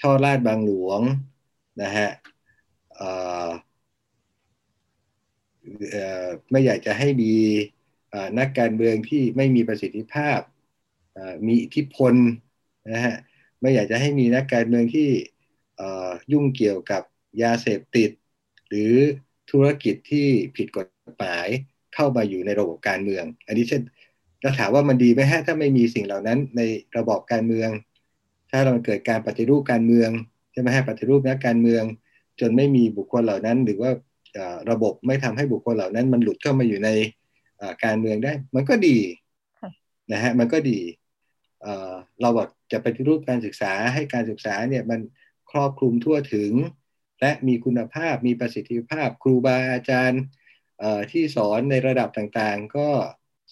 [0.00, 1.00] ช่อราดบางหลวง
[1.82, 2.08] นะฮะ
[6.50, 7.32] ไม่อยากจะให้มี
[8.38, 10.40] นักการเมืองที่ไม่มีประสิทธิภาพ
[11.46, 12.14] มีอิทธิพล
[12.92, 13.14] นะฮะ
[13.60, 15.08] ไม่อยากจะให้มีนักการเมืองที่
[16.32, 17.02] ยุ่งเกี่ยวกับ
[17.42, 18.10] ยาเสพติด
[18.68, 18.94] หรือ
[19.50, 20.86] ธุรกิจที่ผิดกฎ
[21.18, 21.48] หมาย
[21.94, 23.82] เข้ามาอยู่ในระบบการเมือง อันนี้เช่น
[24.42, 26.60] ถ้าถามว่ามันดีไหมฮะถ้าไม่มีสิ่งเหล่านั้นใน
[26.96, 27.70] ระบบการเมือง
[28.50, 30.10] ถ้าเราเกิดการปฏิรูปการเมือง
[30.52, 31.84] ใช่ไหมฮะปฏิรูปนักการเมือง
[32.40, 33.90] จนไม่มีบุคคลเหล่านั้น หรือว่า
[34.70, 36.90] ระบบไม่ทำให้บุคคลเหล่านั้น มันหลุดเข้ามาอยู่ใน
[37.84, 38.98] การเมืองได้ มันก็ดี
[40.12, 40.78] นะฮะมันก็ดี
[42.20, 45.00] เราบอกจะปฏิรูปการศึกษาให้การศึกษาเนี่ยมัน
[45.50, 46.52] ครอบคลุมทั่วถึง
[47.20, 50.22] และมีคุณภาพมีประสิทธิภาพ ครูบาอาจารย์
[51.10, 52.88] ที่สอนในระดับต่างๆ ก็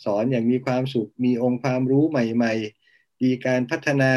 [0.05, 2.55] สอนอย่างมีความสุขมีองค์ความรู้ใหม่
[2.89, 4.13] ๆ มีการพัฒนา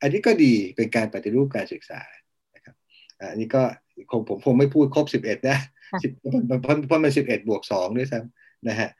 [0.00, 2.00] อันนี้ก็ดีเป็นการปฏิรูปการศึกษา
[2.54, 2.76] นะครับ
[3.30, 3.62] อันนี้ก็
[4.10, 5.58] คงผมคงไม่พูดครบสิบเอ็ดนะ
[6.02, 6.10] สิบ
[6.46, 8.90] เพราะเพราะมันสิบเอ็ดบวกสองด้วยซ้ำนะฮะ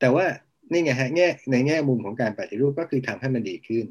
[0.00, 0.26] แต่ว่า
[0.70, 3.84] นี่ไงฮะแง่ในแง่มุมของการปฏิรูปก็คือทำให้มันดีขึ้น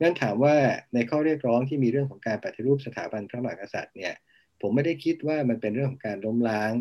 [0.00, 0.54] งั้นถามว่า
[0.94, 4.14] ในข้อเรียกร้องที่มีเรื่องของการปฏิรูปสถาบันพระมหากษัตริย์เนี่ย
[4.60, 6.72] ผมไม่ได้คิดว่ามันเป็นเรื่องของการล้มล้าง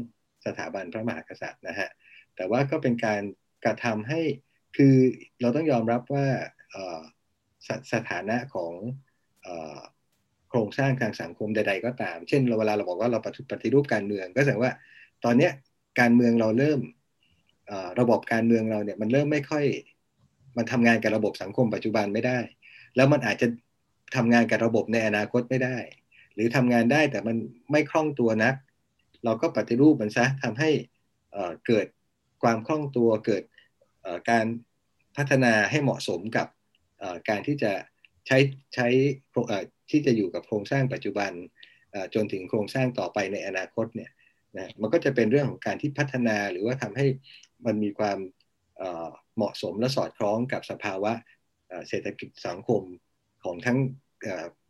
[0.45, 1.89] สถาบันพระมหากษัตริย์นะฮะ
[2.35, 3.21] แต่ว่าก็เป็นการ
[3.63, 4.21] กระทำให้
[4.77, 4.95] คือ
[5.41, 6.27] เราต้องยอมรับว่า
[7.67, 8.73] สสถานะของ
[10.51, 13.19] โครงสร้างทางสังคมใด ๆ ก็ตาม เช่นเราเวลาเราบอกว่าเรา
[13.51, 14.71] ปฏิรูปการเมือง ก็แสดงว่า
[15.23, 15.49] ตอนนี้
[15.99, 16.79] การเมืองเราเริ่ม
[17.99, 19.65] ระบบการเมืองเราเนี่ยมันเริ่มไม่ค่อย
[20.57, 22.39] มันทำงานกับระบบสังคมปัจจุบันไม่ได้
[22.95, 23.47] แล้วมันอาจจะ
[24.15, 25.77] ทำงานกับระบบในอนาคตไม่ได้
[26.35, 27.35] หรือทำงานได้แต่มัน
[27.71, 28.55] ไม่คล่องตัวนัก
[29.25, 30.69] เราก็ปฏิรูปมันซะทำให้
[31.67, 31.87] เกิด
[32.43, 33.43] ความคล่องตัวเกิด
[34.29, 34.45] การ
[35.17, 36.47] พัฒนาให้เหมาะสมกับ
[37.29, 37.71] การที่จะ
[38.27, 38.37] ใช้
[38.75, 38.87] ใช้
[39.89, 41.31] ที่จะอยู่กับโครงสร้างปัจจุบัน
[42.15, 44.11] จนถึงโครงสร้างต่อไปในอนาคตเนี่ย
[44.57, 47.05] นะมันก็จะเป็นเรื่องของการที่พัฒนาหรือว่าทำให้
[47.65, 48.17] มันมีความ
[49.35, 51.13] เหมาะสมและสอดคล้องกับสภาวะ
[51.87, 52.81] เศรษฐกิจสังคม
[53.43, 53.77] ของทั้ง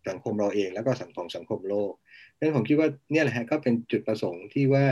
[0.10, 1.93] สังคมเราเองแล้วก็สังคมสังคมโลก
[2.32, 4.86] เพราะฉะนั้นผมคิดว่าเนี่ยแหละฮะก็เป็นจุดประสงค์ที่ว่า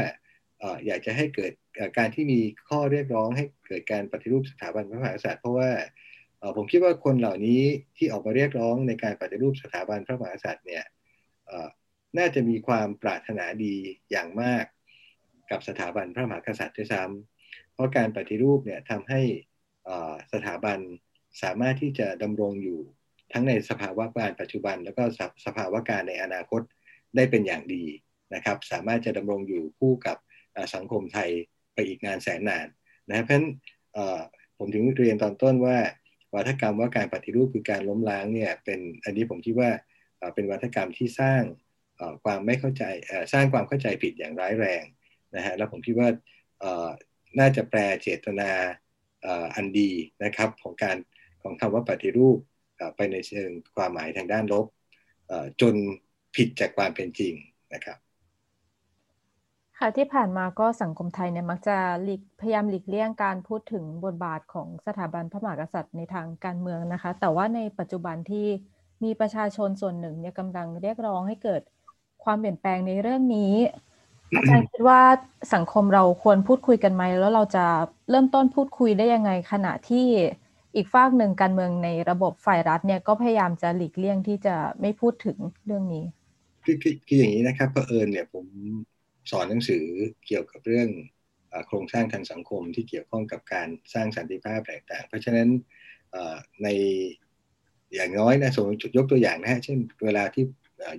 [0.86, 1.52] อยากจะให้เกิด
[1.98, 2.40] การที่มี
[2.70, 5.70] ข้อเรียกร้องให้เกิดการปฏิรูปสถาบันพระมหากษัตริย์เพราะว่า
[6.56, 7.62] ผมคิดว่าคนเหล่านี้
[7.98, 10.84] ที่ออกมาเรียกร้องในการปฏิรูปสถาบันพระมหากษัตริย์เนี่ย
[12.18, 13.76] น่าจะมีความปรารถนาดี
[14.12, 14.66] อย่างมาก
[15.52, 19.22] กับสถาบันพระมหากษัตริย์ด้วยซ้ำเพราะการปฏิรูปเนี่ยทำให้
[20.34, 20.80] สถาบัน
[21.44, 22.80] สามารถที่จะดำรงอยู่
[23.34, 25.04] ทั้งในสภาวะการปัจจุบัน แล้วก็
[25.46, 26.62] สภาวะการในอนาคต
[27.16, 27.84] ได้เป็นอย่างดี
[28.34, 30.18] นะครับ สามารถจะดำรงอยู่คู่กับ
[30.76, 31.30] สังคมไทย
[31.74, 32.68] ไปอีกนานแสนนาน
[33.10, 33.48] นะเพราะฉะนั้น
[34.58, 35.78] ผมถึงเรียนตอนต้นว่า
[36.36, 39.70] วัฒกรรมว่าการปฏิรูปคือการล้มล้างเนี่ยเป็นอันนี้ผมคิดว่า
[40.36, 41.42] เป็นวัฒกรรมที่สร้าง
[42.24, 42.84] ความไม่เข้าใจ
[43.34, 44.84] สร้างความเข้าใจผิดอย่างร้ายแรง
[45.36, 46.10] นะฮะแล้วผมคิดว่า
[47.40, 48.52] น่าจะแปลเจตนา
[49.56, 49.92] อันดี
[50.24, 50.98] นะครับของการ
[51.42, 52.38] ของคำว่าปฏิรูป
[52.96, 54.66] ไปในเชิงความหมายทางด้านลบ
[55.62, 55.76] จน
[56.36, 57.34] ผิดจากความเป็นจริง
[57.74, 57.98] นะครับ
[59.80, 68.48] ค่ะที่ผ่านมาก็สังคมไทยเนี่ยมักจะหลีกพยายามหลีกเลี่ยงการพูดถึงบทบาทของสถาบันพระมหากษัตริย์ในทางการเมืองนะคะ แต่ว่าในปัจจุบันที่
[69.04, 71.62] มีประชาชนส่วนหนึ่งเนี่ยกำลังเรียกร้องให้เกิด
[72.24, 73.54] ความเปลี่ยนแปลงในเรื่องนี้
[74.36, 75.02] อาจารย์คิดว่า
[75.54, 77.66] สังคมเราควรพูดคุยกันไหมแล้วเราจะ
[78.10, 80.08] เริ่มต้นพูดคุยได้ยังไง ขณะที่
[80.76, 86.06] อีกฝากหนึ่งการเมืองในระบบฝ่ายรัฐเนี่ยก็พยายามจะหลีกเลี่ยงที่จะไม่พูดถึงเรื่องนี้
[86.64, 86.76] คือ
[87.08, 88.46] คืออย่างนี้นะครับเผอิญเนี่ยผม
[89.32, 89.86] สอนหนังสือ
[90.28, 90.90] เกี่ยวกับเรื่อง
[91.68, 95.50] โครงสร้างทางสังคมที่เกี่ยวข้องกับการสร้างสันติภาพต่างๆ เพราะฉะนั้น
[96.64, 96.68] ใน
[97.96, 100.44] อย่างน้อยนะสมมติยกตัวอย่างนะฮะเช่นเวลาที่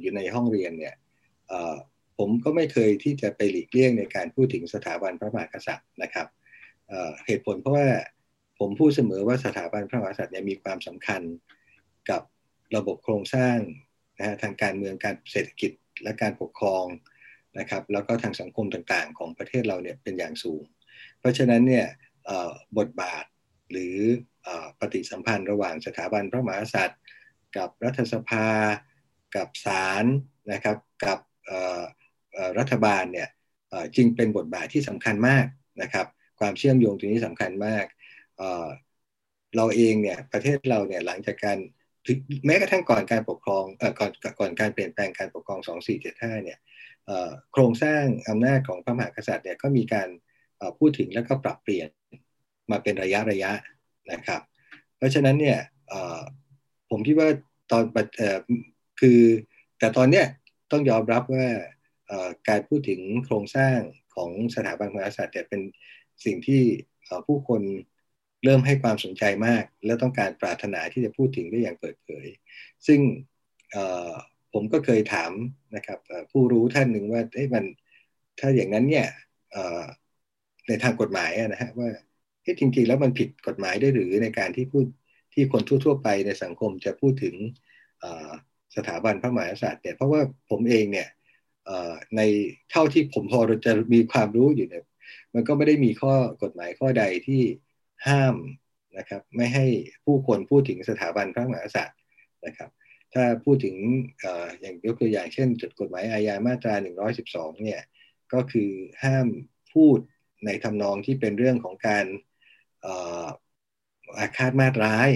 [0.01, 0.95] อยู่ในห้องเรียนเนี่ย
[2.19, 6.27] ผมก็ไม่เคยที่จะไปหลีกเลี่ยงในการพูดถึงสถาบันพระมหากษัตริย์นะครับ
[7.27, 7.89] เหตุผลเพราะว่า
[8.59, 11.23] ผมพูดเสมอว่าสถาบันพระมหากษัตริย์เนี่ยมีความสำคัญ
[12.11, 12.23] กับ
[12.77, 13.59] ระบบโครงสร้าง
[14.19, 16.85] นะฮะทางการเมืองการเศรษฐกิจและการปกครอง
[17.59, 20.65] นะครับแล้วก็ทางสังคมต่างๆ ของประเทศเราเนี่ยเป็นอย่างสูง
[21.19, 21.87] เพราะฉะนั้นเนี่ย
[22.79, 23.25] บทบาท
[23.71, 23.97] หรือ
[24.81, 27.01] ปฏิสัมพันธ์ระหว่างสถาบันพระมหากษัตริย์
[27.57, 28.47] กับรัฐสภา
[29.37, 30.05] กับศาล
[30.53, 31.19] นะครับกับ
[32.59, 33.29] รัฐบาลเนี่ย
[33.97, 35.47] จึงเป็นบทบาทที่สำคัญมาก
[35.83, 36.07] นะครับ
[36.41, 37.85] ความเชื่อมโยงตรงนี้สำคัญมาก
[39.57, 41.59] เราเองเนี่ยประเทศเราเนี่ยหลังจากการ
[42.47, 43.65] แม้กระทั่งก่อนการปกครอง
[43.99, 45.61] ก่อนก่อนการเปลี่ยนแปลงการปกครอง
[46.03, 46.59] 2475เนี่ย
[47.53, 50.09] โครงสร้างอำนาจของพระมหากษัตริย์เนี่ยก็มีการ
[50.79, 51.89] พูดถึงแล้วก็ปรับเปลี่ยน
[52.71, 53.53] มาเป็นระยะระยะ
[54.13, 54.41] นะครับ
[54.97, 55.59] เพราะฉะนั้นเนี่ย
[56.91, 57.29] ผมคิดว่า
[57.71, 57.85] ตอน
[58.21, 58.23] อ
[59.01, 59.21] คือ
[59.79, 60.27] แต่ตอนเนี้ย
[60.71, 61.47] ต้องยอมรับว่า
[62.49, 63.79] การพูดถึงโครงสร้าง
[64.15, 65.61] ของสถาบันพระมหากษัตริย์เนี่ยเป็น
[66.25, 66.63] สิ่งที่
[67.27, 67.63] ผู้คน
[68.45, 72.27] เริ่มให้ความสนใจมาก และต้องการปรารถนาที่จะพูดถึงได้อย่างเปิดเผย
[72.87, 73.01] ซึ่ง
[74.53, 75.33] ผมก็เคยถาม
[75.77, 75.99] นะครับ
[76.33, 77.65] ผู้รู้ท่านหนึ่งว่าเอ้มัน
[78.41, 79.07] ถ้าอย่างนั้นเนี่ย
[80.69, 81.89] ในทางกฎหมายนะฮะว่า
[82.59, 84.87] จริงๆแล้วมันผิดกฎหมายได้หรือในการที่พูด
[85.35, 87.35] ที่คนทั่ว ๆ ไปในสังคมจะพูดถึง
[88.77, 90.21] สถาบันพระมหากษัตริย์เนี่ยเพราะว่า
[90.51, 91.09] ผมเองเนี่ย
[92.17, 92.21] ใน
[92.71, 94.85] เท่าที่ผมพอจะมีความรู้อยู่เนี่ย
[95.35, 97.43] มันก็ไม่ได้มีข้อกฎหมายข้อใดที่
[98.09, 98.37] ห้าม
[98.99, 99.67] นะครับไม่ให้
[100.05, 101.99] ผู้คนพูดถึงสถาบันพระมหากษัตริย์
[102.47, 102.71] นะครับ
[103.15, 103.77] ถ้าพูดถึง
[104.61, 106.75] อย่างยกตัวอย่างเช่นจดกฎหมายอาญามาตรา
[107.19, 107.83] 112 เนี่ย
[108.33, 108.71] ก็คือ
[109.03, 109.27] ห้าม
[109.73, 109.99] พูด
[110.45, 112.07] ในทำนองที่เป็นเรื่องของการ
[114.19, 115.11] อาฆาตมาตร้าย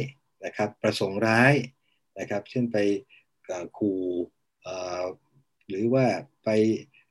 [0.44, 1.54] นะครับ ประสงค์ร้าย
[2.18, 2.76] นะครับ เช่นไป
[3.78, 4.02] ขู่
[5.68, 6.06] หรือว่า
[6.44, 6.48] ไป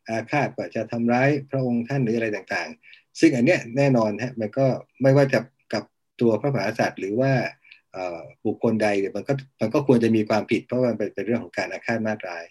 [0.10, 4.68] อาฆาตว่าจะทำร้ายพระองค์ท่านหรืออะไรต่างๆ ซึ่งอันเนี้ยแน่นอนฮะมันก็
[5.02, 5.40] ไม่ว่าจะ
[5.74, 5.84] กับ
[6.22, 7.34] ตัวพระมหากษัตริย์หรือว่า
[8.46, 12.44] บุคคลใดเนี่ยมันก็มันก็ควรจะมีความผิดเพราะมันเป็นเรื่องของการอาฆาตมาตราย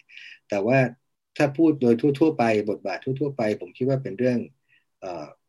[0.49, 0.77] แต่ว่า
[1.37, 4.37] ถ้าพูดโดยทั่ว ๆ ไปบทบาททั่ว ๆ ไป ผมคิดว่าเป็นเรื่อง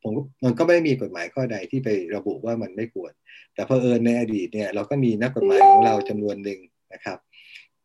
[0.02, 0.12] ผม
[0.44, 3.12] มันก็ไม่มีกฎหมายข้อใดที่ไประบุว่ามันไม่ควร
[3.54, 6.60] แต่เพอเอิญในอดีตเนี่ยเราก็มีนักกฎหมายของเราจำนวนหนึ่ง
[6.92, 7.18] นะครับ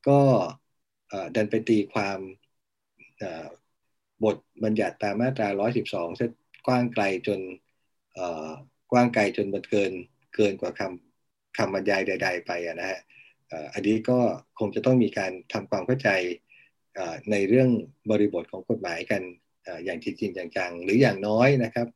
[0.08, 0.20] ก็
[1.36, 2.20] ดันไปตีความ
[4.24, 5.48] บทบัญญัติตามมาตรา
[5.84, 6.32] 112เส้น
[6.68, 7.40] กว้างไกลจน
[8.92, 9.92] กว้างไกลจนมันเกิน
[10.36, 11.09] เกินกว่าคำ
[11.58, 13.00] คำบรรยายใด ๆ ไปนะฮะ
[13.74, 14.20] อันนี้ก็
[14.60, 16.10] คงจะต้องมีการทำความเข้าใจ
[17.32, 17.70] ในเรื่อง
[18.12, 19.22] บริบทของกฎหมายกัน
[19.86, 21.88] อย่างจริงจังๆหรืออย่างน้อยนะครับ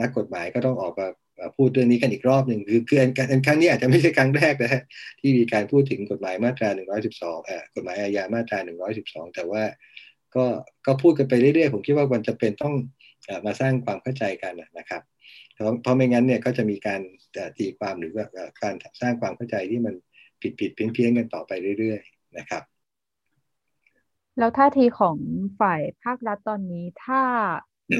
[0.00, 1.08] นักกฎหมายก็ต้องออกมา
[1.56, 2.98] พูดเรื่องนี้กันอีกรอบหนึ่งคือคือ
[3.46, 4.82] ครั้งนี้อาจจะไม่ใช่ครั้งแรกนะฮะ
[5.20, 6.68] ที่มีการพูดถึงกฎหมายมาตรา
[7.08, 8.58] 112อ่ากฎหมายอาญามาตรา
[8.96, 9.62] 112 แต่ว่า
[10.34, 10.44] ก็
[10.86, 12.74] ก็พูดกันไปเรื่อยๆ ผมคิดว่ามันจะเป็นต้อง
[13.46, 15.02] มาสร้างความเข้าใจกันนะครับ
[15.60, 17.00] เพราะเพราะไม่งั้นเนี่ยก็จะมีการ
[17.58, 18.26] ตีความหรือว่า
[18.62, 19.94] การสร้างความเข้าใจที่มัน
[20.42, 22.62] ผิดผิดเพี้ยนเพี้ยนกันต่อไปเรื่อย ๆ นะครับ
[24.38, 25.16] แล้วท่าทีของ
[25.60, 27.22] ฝ่ายภาครัฐตอนนี้ถ้า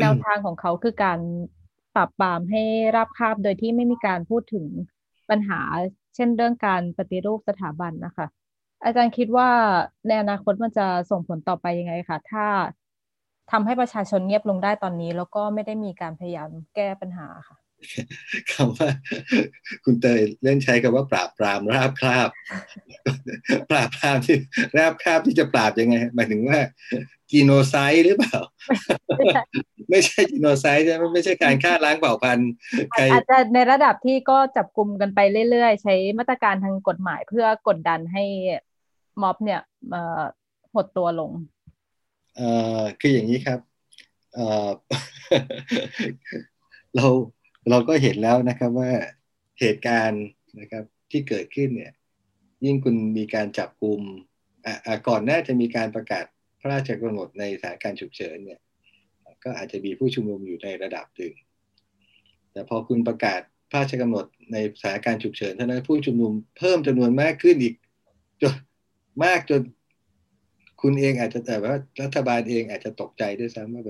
[0.01, 1.19] แนวทางของเขาคือการ
[1.97, 2.63] ปรับปรามให้
[2.97, 4.67] ราบคาบโดยที่ไม่มีการพูดถึง
[5.31, 5.61] ปัญหา
[6.15, 8.27] เช่นเรื่องการปฏิรูปสถาบันนะคะ
[8.85, 9.51] อาจารย์คิดว่า
[10.07, 12.47] ในอนาคตมันจะส่งผลต่อไปยังไงคะถ้า
[13.53, 17.57] ทำให้ประชาชนเงียบลงได้ตอนนี้ แล้วก็ไม่ได้มีการพยายามแก้ปัญหาค่ะ
[18.53, 18.89] คำว่า
[19.85, 22.29] คุณเตยเล่นใช้คำว่าปราบปรามราบคาบ
[23.71, 24.37] ปราบปรามที่
[24.79, 26.59] ราบคาบที่จะปราบยังไงหมายถึงว่า
[27.31, 28.39] จีโนไซด์หรือเปล่า
[29.91, 32.51] ไม่ใช่จีโนไซด์ใช่ไหมไม่ใช่การฆ่าล้างเผ่าพันธุ์
[33.13, 35.21] อาจจะในระดับที่ก็จับกลุ่มกันไป
[35.51, 38.25] เรื่อยๆ ใช้มาตรการทางกฎหมายเพื่อกดดันให้
[39.23, 39.61] ม็อบเนี่ย
[40.75, 41.60] หดตัวลงเอ่อ
[43.01, 43.61] คืออย่างนี้ครับ
[44.35, 47.07] เเรา
[47.71, 48.91] เราก็เห็นแล้วนะครับว่า
[49.61, 50.25] เหตุการณ์
[50.61, 51.93] นะครับที่เกิดขึ้นเนี่ย
[52.65, 54.01] ยิ่งคุณมีการจับกลุ่ม
[55.09, 56.25] ก่อนหน้าจะมีการประกาศ
[56.61, 58.61] พระราชกำหนดในสถานการณ์ฉุกเฉินเนี่ย
[59.45, 61.35] ก็อาจจะมีผู้ชุมนุมอยู่ในระดับหนึ่ง
[62.53, 67.75] แต่พอคุณประกาศพระราชกำหนดในสถานการณ์ฉุกเฉินเท่านั้นผู้ชุมนุมเพิ่มจำนวนมากขึ้นอีก
[68.43, 68.55] จน
[69.25, 69.61] มากจน
[70.83, 73.83] คุณเองอาจจะแต่ว่ารัฐบาลเองอาจจะตกใจด้วยซ้ำว่า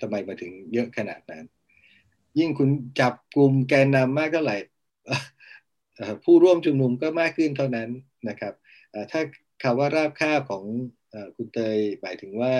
[0.00, 1.44] ทำไมมาถึงเยอะขนาดนั้น
[2.38, 2.70] ยิ่งคุณ
[3.00, 4.58] จับกลุ่มแกนนำมากเท่าไหร่
[6.24, 7.90] ผู้ร่วมชุมนุมก็มากขึ้นเท่านั้น
[8.28, 8.54] นะครับ
[9.10, 9.20] ถ้า
[9.62, 10.64] คำว่าราบคาบของ
[11.36, 12.54] คุณเตยหมายถึงว่า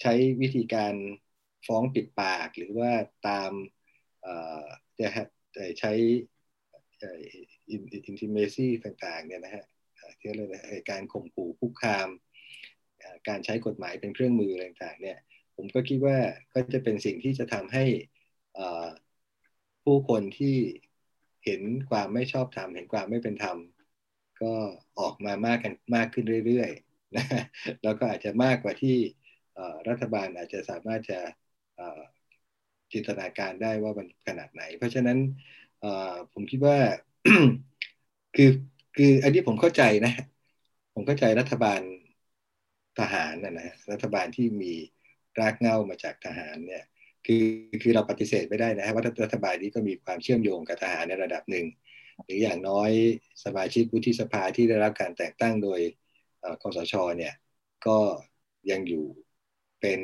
[0.00, 0.94] ใช้วิธีการ
[1.66, 2.90] ฟ้องปิดปากหรือว่า
[3.28, 3.52] ตาม
[4.98, 5.08] จะ
[5.80, 5.92] ใช้
[7.70, 9.64] อินทิเมซีต่างๆเนี่ยนะฮะ
[10.18, 10.46] ที่เรีย
[10.82, 12.08] กการข่มขู่คุกคาม
[13.28, 15.18] การใช้กฎหมายเป็นเครื่องมือต่างๆเนี่ย
[15.56, 16.18] ผมก็คิดว่า
[16.54, 17.84] ก็จะเป็นสิ่งที่จะทำให้
[19.84, 20.56] ผู้คนที่
[21.44, 23.56] เห็นความไม่ชอบธรรมเห็นความไม่เป็นธรรม
[24.42, 24.52] ก็
[25.00, 27.24] ออกมามากกันมากขึ้นเรื่อยๆนะ
[27.82, 28.96] แล้วก็อาจจะมากกว่าที่
[29.88, 31.18] รัฐบาลอาจจะสามารถจะ
[32.92, 35.18] จินตนาการได้ว่ามันขนาดไหน เพราะฉะนั้น
[36.32, 36.78] ผมคิดว่า
[38.36, 38.50] คือ
[38.96, 40.12] คืออันนี้ผมเข้าใจนะ
[40.94, 41.80] ผมเข้าใจรัฐบาล
[43.00, 44.72] ทหารนะนะรัฐบาลที่มี
[45.40, 46.84] รากเง้ามาจากทหารเนี่ย
[47.26, 47.44] คือ
[47.82, 51.66] คือเราปฏิเสธไม่ได้นะว่ารัฐบาลนี้ก็มีความเชื่อมโยงกับทหารในระดับหนึ่ง
[52.24, 52.90] หรืออย่างน้อย
[53.44, 55.80] สมาชิกวุฒิสภาที่ได้รับการแต่งตั้งโดย
[56.62, 57.34] คอสชเนี่ย
[57.86, 57.98] ก็
[58.70, 59.06] ยังอยู่
[59.80, 60.00] เป็น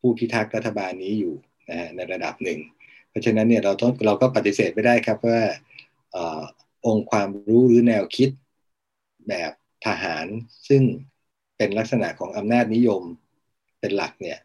[0.00, 1.34] ผู้พิทักษ์รัฐบาลนี้อยู่
[1.70, 2.58] นะในระดับหนึ่ง
[3.10, 5.40] เพราะฉะนั้นเนี่ยเราต้องเราก็ปฏิเสธไม่ได้ครับว่า
[6.86, 8.30] องค์ความรู้หรือแนวคิด
[9.28, 9.52] แบบ
[9.86, 10.26] ทหาร
[10.68, 10.82] ซึ่ง
[11.62, 13.02] เป็นลักษณะของอำนาจนิยม
[13.80, 14.38] เป็นหลักเนี่ย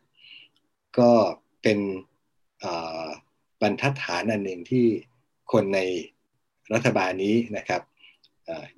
[0.99, 1.11] ก็
[1.61, 1.79] เป็น
[3.61, 4.85] บรรทัดฐานอันหนึ่งที่
[5.51, 5.79] คนใน
[6.73, 7.81] รัฐบาลนี้นะครับ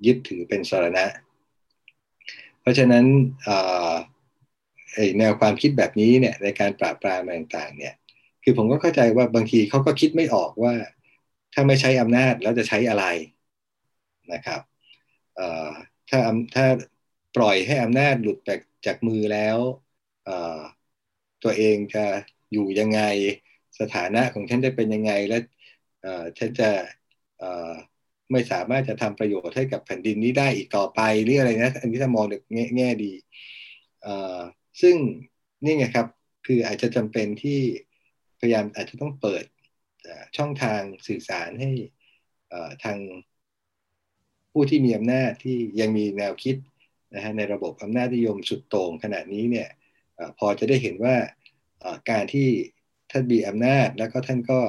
[0.06, 1.04] ยึดถือเป็นสรณะ
[2.60, 3.04] เพราะฉะนั้น
[5.18, 7.94] แนวความคิดแบบนี้เนี่ยในการปราบปรามต่างๆเนี่ย
[8.42, 10.74] คือผมก็เข้าใจว่าบางทีเขาก็คิดไม่ออกว่า
[11.54, 13.04] ถ้าไม่ใช้อำนาจแล้วจะใช้อะไร
[14.32, 14.60] นะครับ
[16.10, 16.18] ถ้า
[16.54, 16.66] ถ้า
[17.38, 19.58] ปล่อยให้อำนาจหลุดจากจากมือแล้ว
[21.44, 22.04] ตัวเองจะ
[22.52, 23.00] อยู่ยังไง
[23.80, 25.38] สถานะของฉันจะเป็นยังไงและ
[26.38, 26.70] ฉันจะ
[28.32, 33.12] ไม่สามารถจะทำประโยชน์ให้กับแผ่นดินนี้ได้อีกต่อไปหรืออะไรนะอันนี้ถ้ามองแง่แง่ดี
[34.80, 34.96] ซึ่ง
[35.64, 36.06] นี่ไงครับ
[36.46, 37.60] คืออาจจะจำเป็นที่
[38.40, 39.44] พยายามอาจจะต้องเปิด
[40.36, 41.70] ช่องทางสื่อสารให้
[42.84, 42.98] ทาง
[44.52, 46.56] ผู้ที่มีอำนาจที่ยังมีแนวคิด
[47.14, 49.68] นะฮะในระบบอำนาจนิยมสุดโต่งขนาดนี้เนี่ย
[50.38, 51.16] พอจะได้เห็นว่า
[52.10, 52.48] การที่
[53.10, 54.60] ท่านมีอำนาจแล้วก็ท่านก็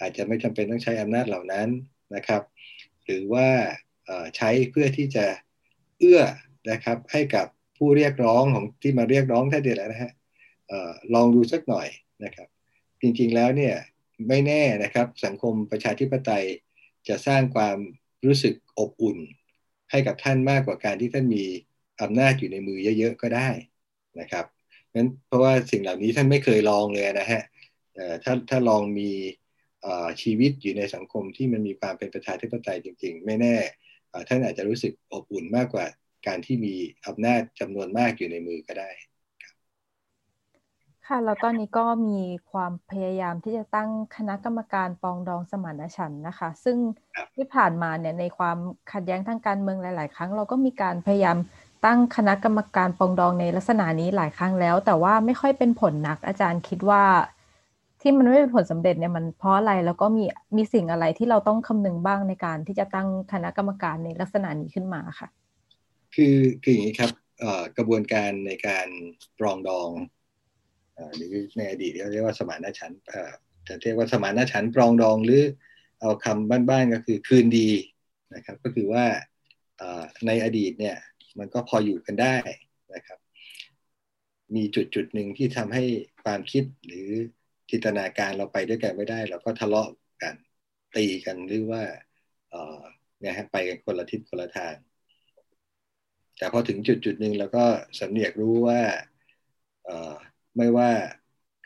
[0.00, 1.68] อาจจะไม่จำเป็นต้องใช้อำนาจเหล่านั้น
[2.16, 2.42] นะครับ
[3.04, 3.48] หรือว่า
[4.36, 5.26] ใช้เพื่อที่จะ
[5.98, 6.22] เอื้อ
[6.70, 10.12] นะครับให้กับผู้เรียกร้องของที่มาเรียกร้องท่านเดียวนะฮะ
[11.14, 11.88] ลองดูสักหน่อย
[12.24, 12.48] นะครับ
[13.00, 13.74] จริงๆแล้วเนี่ย
[14.28, 16.46] ไม่แน่นะครับสังคมประชาธิปไตย
[17.08, 17.76] จะสร้างความ
[18.26, 19.18] รู้สึกอบอุ่น
[19.90, 21.44] ให้กับท่านมากกว่าการที่ท่านมี
[22.02, 23.48] อำนาจอยู่ในมือเยอะๆก็ได้
[24.20, 24.44] นะครับ
[24.94, 27.42] นั้นเพราะว่าสิ่งเหล่านี้ท่านไม่เคยลองเลยนะฮะ
[28.24, 29.10] ถ้าถ้าลองมี
[30.22, 33.56] ชีวิตอยู่ในสังคมที่มันมีความเป็นประชาธิปไตยจริง ๆ ไม่แน่
[34.28, 35.86] ท่านอาจจะรู้สึกอบอุ่นมากกว่า
[36.26, 36.74] การที่มี
[37.06, 38.90] อำนาจจำนวนมากอยู่ในมือก็ได้
[41.08, 42.20] ค่ะแล้วตอนนี้ก็มี
[42.50, 46.76] ความพยายามที่จะตั้งคณะกรรมการปองดองสมานฉันท์นะคะ ซึ่ง
[47.34, 48.58] ที่ผ่านมาเนี่ยในความ
[48.92, 51.36] ขัดแย้งทางการเมืองหลาย ๆ ครั้ง เราก็มีการพยายาม
[51.84, 57.02] ตั้งคณะกรรมการปองดองในลักษณะนี้หลายครั้งแล้ว แต่ว่าไม่ค่อยเป็นผลนักอาจารย์คิดว่า
[58.00, 60.24] ที่มันไม่เป็นผลสำเร็จเนี่ยมันเพราะอะไรแล้วก็มี
[60.56, 65.28] มีสิ่งอะไรที่เราต้องคำนึงบ้างในการที่จะตั้งคณะกรรมการในลักษณะนี้ขึ้นมาค่ะ
[66.14, 67.10] คือคืออย่างนี้ครับ
[67.76, 68.88] กระบวนการในการ
[69.38, 69.90] ปรองดอง
[71.16, 73.00] หรือในอดีตเรียกว่าสมานฉันท์
[73.68, 75.42] จะเรียกว่าสมานฉันท์ปรองดองหรือ
[76.00, 77.70] เอาคำบ้านๆก็คือคืนดี
[78.34, 79.04] นะครับ ก็คือว่า
[80.26, 80.96] ในอดีตเนี่ย
[81.38, 82.34] มันก็พออยู่กันได้
[82.94, 83.18] นะครับ
[84.54, 85.84] มีจุดจุดหนึ่งที่ทำให้
[86.24, 87.08] ความคิดหรือ
[87.70, 89.88] จินตนาการเราไปด้วยกันไม่ได้ เราก็ทะเลาะ
[90.22, 90.34] กัน
[90.96, 91.82] ตีกันหรือว่า
[93.20, 94.74] เนี่ยฮะไปกันคนละทิศคนละทาง
[96.38, 97.64] แต่พอถึงจุดจุดหนึ่งเราก็
[97.98, 98.80] สำเนียกรู้ว่า
[100.56, 100.90] ไม่ว่า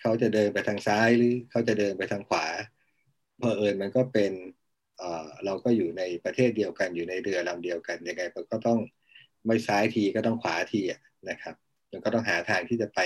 [0.01, 2.47] เขาจะเดินไปทางซ้ายหรือเขาจะเดินไปทางขวา
[3.39, 4.33] เพอเอิญมันก็เป็น
[5.45, 8.79] เราก็อยู่ในประเทศเดียวกันอยู่ในเรือลำเดียวกันยังไงก็ต้อง
[9.49, 10.81] ไม่ซ้ายทีก็ต้องขวาที
[11.31, 11.55] นะครับ
[11.91, 13.01] มันก็ต้องหาทางที่จะไป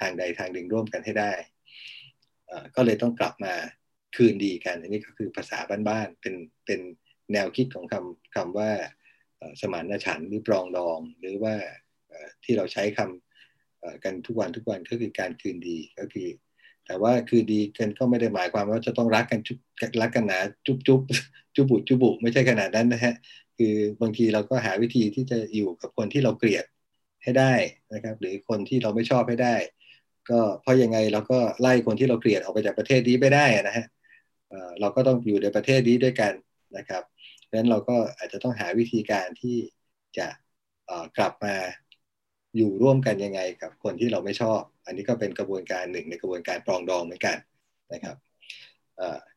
[0.00, 1.32] ทางใดทางหนึ่งร่วมกันให้ได้
[2.76, 3.54] ก็เลยต้องกลับมา
[4.16, 5.58] คืนดีกัน อันนี้ก็คือภาษา
[5.88, 6.34] บ้านๆ เป็น
[6.66, 6.80] เป็น
[7.32, 8.70] แนวคิดของคำคำว่า
[9.60, 11.54] สมานฉันท์หรือปรองดอง หรือว่า
[12.44, 16.28] ที่เราใช้คำกันทุกวันทุกวันก็คือการคืนดีก็คือ
[16.86, 19.40] แต่ว่าคืนดีกันก็ไม่ได้หมายความว่าจะต้องรักกัน
[20.00, 21.00] รักกันหนาจุ๊บจุ๊บ
[21.54, 23.14] จุบุจุบุไม่ใช่ขนาดนั้นนะฮะ
[23.56, 26.64] คือบางทีเราก็หาวิธีที่จะอยู่กับคนที่เราเกลียด
[27.22, 27.52] ให้ได้
[27.94, 29.54] นะครับ หรือคนที่เราไม่ชอบให้ได้
[30.30, 33.86] ก็เพราะยังไงเราก็ไล่คนที่เราเกลียดออกไปจากประเทศนี้ไม่ได้นะฮะ
[34.80, 36.32] เราก็ต้องอยู่ในประเทศนี้ด้วยกัน
[36.76, 37.02] นะครับ
[37.48, 39.56] ดังนั้นเราก็อาจจะต้องหาวิธีการที่
[40.18, 40.26] จะ
[41.16, 41.54] กลับมา
[42.56, 47.36] อยู่ร่วมกันยังไงกับคนที่เราไม่ชอบ อันนี้ก็เป็นกระบวนการหนึ่งในกระบวนการปรองดองเหมือนกัน
[47.92, 48.16] นะครับ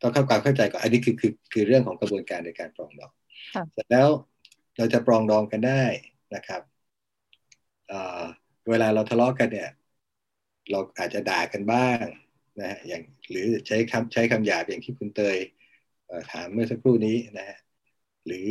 [0.02, 3.12] ต้องเข้าความเข้าใจก่อนอันนี้คือคือคือเรื่องของกระบวนการในการปรองดอง
[3.74, 4.10] เสร็จแล้ว
[4.78, 5.84] เราจะปรองดองกันได้
[6.36, 6.62] นะครับ
[8.70, 9.70] เวลาเราทะเลาะกันเนี่ย
[10.72, 12.04] เราอาจจะด่ากันบ้าง
[12.60, 15.38] นะฮะอย่างหรือใช้คำใช้คำหยาบอย่างที่คุณเตย
[16.32, 17.58] ถามเมื่อสักครู่นี้นะฮะ
[18.26, 18.48] หรือ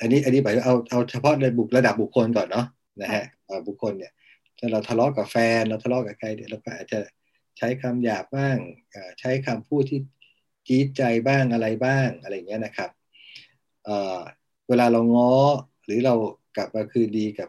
[0.00, 2.66] อันนี้อันนี้หมายเอาเอาเฉพาะในบุคระดับบุคคลก่อนเนาะ
[3.02, 3.24] นะฮะ
[3.66, 4.12] บุคคลเนี่ย
[4.58, 7.00] ถ้าเราทะเลาะกับแฟนเราทะเลาะกับใครเนี่ยเราก็อาจจะ
[7.58, 8.56] ใช้คำหยาบบ้าง
[9.20, 10.00] ใช้คำพูดที่
[10.66, 12.90] จี๊ดใจบ้างอะไรบ้างอะไรเงี้ยนะครับ
[14.68, 15.32] เวลาเราง้อ
[15.84, 16.14] หรือเรา
[16.56, 17.48] กลับมาคืนดีกับ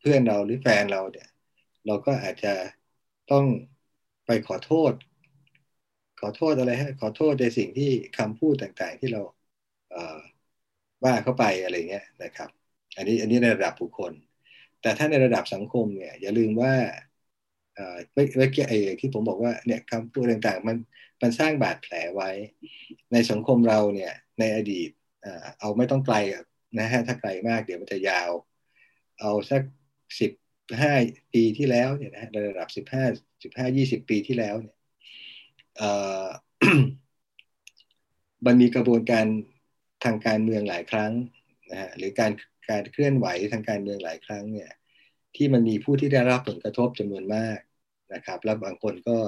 [0.00, 1.28] เพื่อนเราหรือแฟนเราเนี่ย
[1.86, 2.52] เราก็อาจจะ
[3.30, 3.44] ต้อง
[4.26, 4.92] ไปขอโทษ
[6.20, 9.22] ขอโทษอะไรฮะขอโทษในสิ่งที่คำพูดต่างๆที่เรา
[11.04, 12.50] ว่าเข้าไปอะไรเงี้ยนะครับ
[12.96, 14.12] อันนี้อันนี้ในระดับบุคคล
[14.80, 16.72] แต่ถ้าในระดับสังคมเนี่ยอย่าลืมว่า
[18.14, 20.76] เมื่อกี้ไอ้ที่ผมบอกว่าเนี่ยคำพูดต่างๆ มัน
[21.24, 22.30] มันสร้างบาดแผลไว้
[23.12, 24.90] ในสังคมเราเนี่ยในอดีต
[25.60, 26.16] เอาไม่ต้องไกล
[26.80, 28.30] นะฮะถ้าไกลมากเดี๋ยวมันจะยาว
[29.20, 29.62] เอาสัก
[30.20, 30.32] สิบ
[30.80, 30.92] ห้า
[31.34, 33.04] ปีที่แล้วเนี่ยนะระดับสิบห้า
[33.42, 34.76] สิบห้ายี่สิบปีที่แล้วเนี่ย
[38.46, 39.26] มันมีกระบวนการ
[40.04, 41.12] ทางการเมืองหลายครั้ง
[41.70, 42.32] นะฮะหรือการ
[42.70, 44.70] การเคลื่อนไหวทางการเมืองหลายครั้งเนี่ย
[45.36, 47.58] ที่มันมีผู้ที่ได้รับผลกระทบจำนวนมาก
[48.14, 49.18] นะครับ และบางคนก็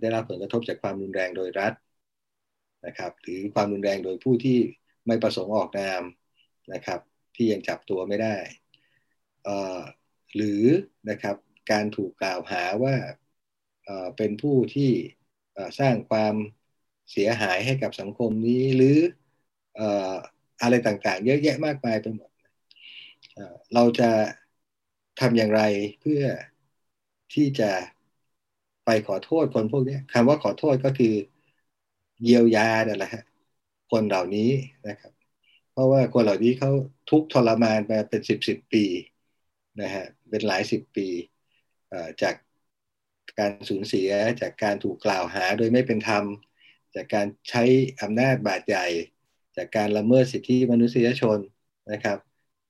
[0.00, 1.72] ได้รับผลกระทบจากความรุนแรงโดยรัฐ
[2.86, 4.58] นะครับหรือความรุนแรงโดยผู้ที่
[5.06, 6.02] ไม่ประสงค์ออกนาม
[6.72, 7.00] นะครับ
[7.36, 8.36] ที่ยังจับตัวไม่ได้
[10.36, 10.64] หรือ
[11.10, 11.36] นะครับ
[11.70, 12.94] การถูกกล่าวหาว่า
[14.16, 14.90] เป็นผู้ที่
[15.80, 16.34] สร้างความ
[17.12, 18.98] เสียหายให้กับสังคมนี้หรือ
[20.62, 22.30] อะไรต่างๆ เยอะแยะมากมายไปหมด
[23.74, 24.10] เราจะ
[25.20, 25.62] ทำอย่างไร
[26.00, 26.22] เพื่อ
[27.34, 27.70] ที่จะ
[28.92, 31.14] ไปขอโทษคนพวกนี้คำว่าขอโทษก็คือ
[32.22, 33.24] เยียวยานั่นแหละฮะ
[33.90, 34.50] คนเหล่านี้
[34.88, 35.12] นะครับ
[35.72, 36.70] เพราะว่าคนเหล่านี้เขา
[37.10, 38.84] ทุกทรมานมาเป็นสิบสิบปี
[39.82, 41.08] นะฮะเป็นหลายสิบปี
[42.22, 42.34] จาก
[43.38, 44.10] การสูญเสีย
[44.40, 46.24] จากการถูกกล่าวหาโดยไม่เป็นธรรม
[46.94, 47.64] จากการใช้
[48.02, 48.86] อำนาจบาดใหญ่
[49.56, 51.38] จากการละเมิดสิทธิมนุษยชน
[51.92, 52.18] นะครับ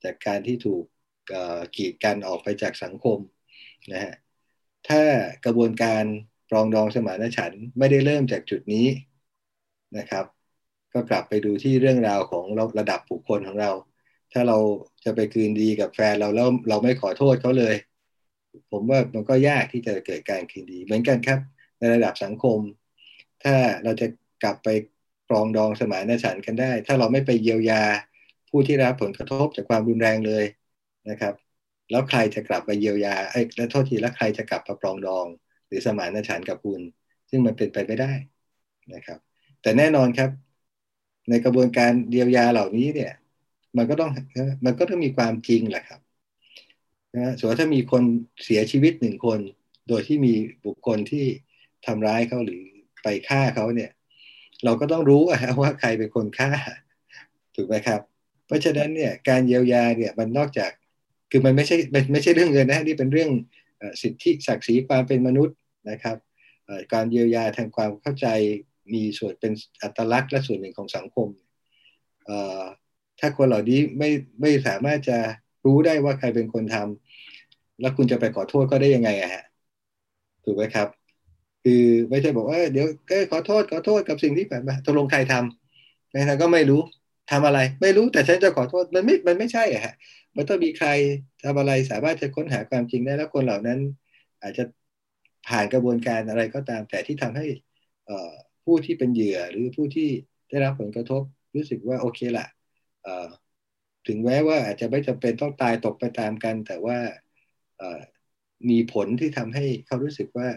[0.05, 0.85] จากการที่ถูก
[1.77, 3.19] กีดกันออกไปจากสังคม
[3.93, 4.15] นะฮะ
[4.89, 5.03] ถ้า
[5.45, 6.05] กระบวนการ
[6.51, 8.87] ปรองดองสมานฉันท์ไม่ได้เริ่มจากจุดนี้
[9.99, 10.25] นะครับ
[10.93, 12.45] ก็กลับไปดูที่เรื่องราวของ
[12.79, 13.71] ระดับบุคคลของเรา
[14.33, 14.59] ถ้าเรา
[15.05, 17.75] จะไปคืนดีกับแฟนเราแล้วเราไม่ขอโทษเขาเลย
[18.71, 21.39] ผมว่ามันก็ยากที่จะเกิดการคืนดี เหมือนกันครับ
[21.79, 22.59] ในระดับสังคม
[23.43, 23.55] ถ้า
[23.85, 24.07] เราจะ
[24.43, 24.69] กลับไป
[25.29, 27.83] ปรองดองสมานฉันท์กันได้ ถ้าเราไม่ไปเยียวยา
[28.49, 30.45] ผู้ที่รับผลกระทบจากความรุนแรงเลย
[31.11, 31.35] นะครับ
[31.91, 35.27] แล้วใครจะกลับมาเยียวยาไอ้แล้วโทษทีแล้วใครจะกลับมาปรองดอง
[35.67, 36.81] หรือสมานฉันท์กับคุณ
[37.31, 38.13] ซึ่งมันเป็นไปไม่ได้
[38.95, 39.19] นะครับ
[39.63, 40.31] แต่แน่นอนครับ
[41.29, 43.13] ในกระบวนการเยียวยาเหล่านี้เนี่ย
[43.77, 44.11] มันก็ต้อง
[44.65, 46.01] มันก็ต้องมีความจริงแหละครับ
[47.17, 48.03] นะส่วนถ้ามีคน
[48.45, 49.41] เสียชีวิตหนึ่งคน
[49.89, 50.35] โดยที่มี
[50.67, 51.25] บุคคลที่
[51.87, 52.63] ทำร้ายเขาหรือ
[53.03, 53.91] ไปฆ่าเขาเนี่ย
[54.65, 55.23] เราก็ต้องรู้
[55.61, 56.51] ว่าใครเป็นคนฆ่า
[57.57, 58.01] ถูกไหมครับ
[58.47, 60.71] เพราะฉะนั้นเนี่ยการเยียวยาเนี่ยมันนอกจาก
[61.31, 61.77] คือมันไม่ใช่
[62.13, 63.31] ไม่ใช่เรื่องเงินนะนี่เป็นเรื่อง
[64.03, 65.57] สิทธิศักดิ์ศรีความเป็นมนุษย์
[65.91, 66.17] นะครับ
[66.93, 68.27] การเยียวยาทางความเข้าใจ
[68.95, 69.53] มีส่วนเป็น
[69.83, 71.29] อัตลักษณ์และส่วนหนึ่งของสังคม
[73.21, 74.11] ถ้าคนเหล่านี้ไม่
[74.41, 75.19] ไม่สามารถจะ
[75.65, 79.45] รู้ได้ว่าใครเป็นคนทำแล้วคุณจะไปขอโทษก็ได้ยังไงอะฮะ
[80.45, 80.89] ถูกไหมครับ
[81.65, 86.81] คือไม่ใช่บอกว่าเดี๋ยวก็ขอโทษขอโทษกับสิ่งที่ผ่านมาตกลงใครทำนะก็ไม่รู้
[87.31, 89.95] ทำอะไร ไม่รู้แต่ฉันจะขอโทษมันไม่มันไม่ใช่อะฮะ
[90.37, 90.89] มันต้องมีใคร
[91.45, 93.79] ทำอะไรสามารถจะค้นหาความจริงได้แล้วคนเหล่านั้น
[94.43, 94.65] อาจจะ
[95.49, 97.47] ผ่านกระบวนการอะไรก็ตาม แต่ที่ทำให้
[98.65, 100.09] ผู้ที่เป็นเหยื่อหรือผู้ที่
[100.49, 101.23] ได้รับผลกระทบ
[101.55, 102.47] รู้สึกว่าโอเคละ
[104.07, 106.99] ถึงแม้ว่าอาจจะไม่จำเป็นต้องตายตกไปตามกัน แต่ว่า
[108.71, 110.49] มีผลที่ทำให้เขารู้สึกว่า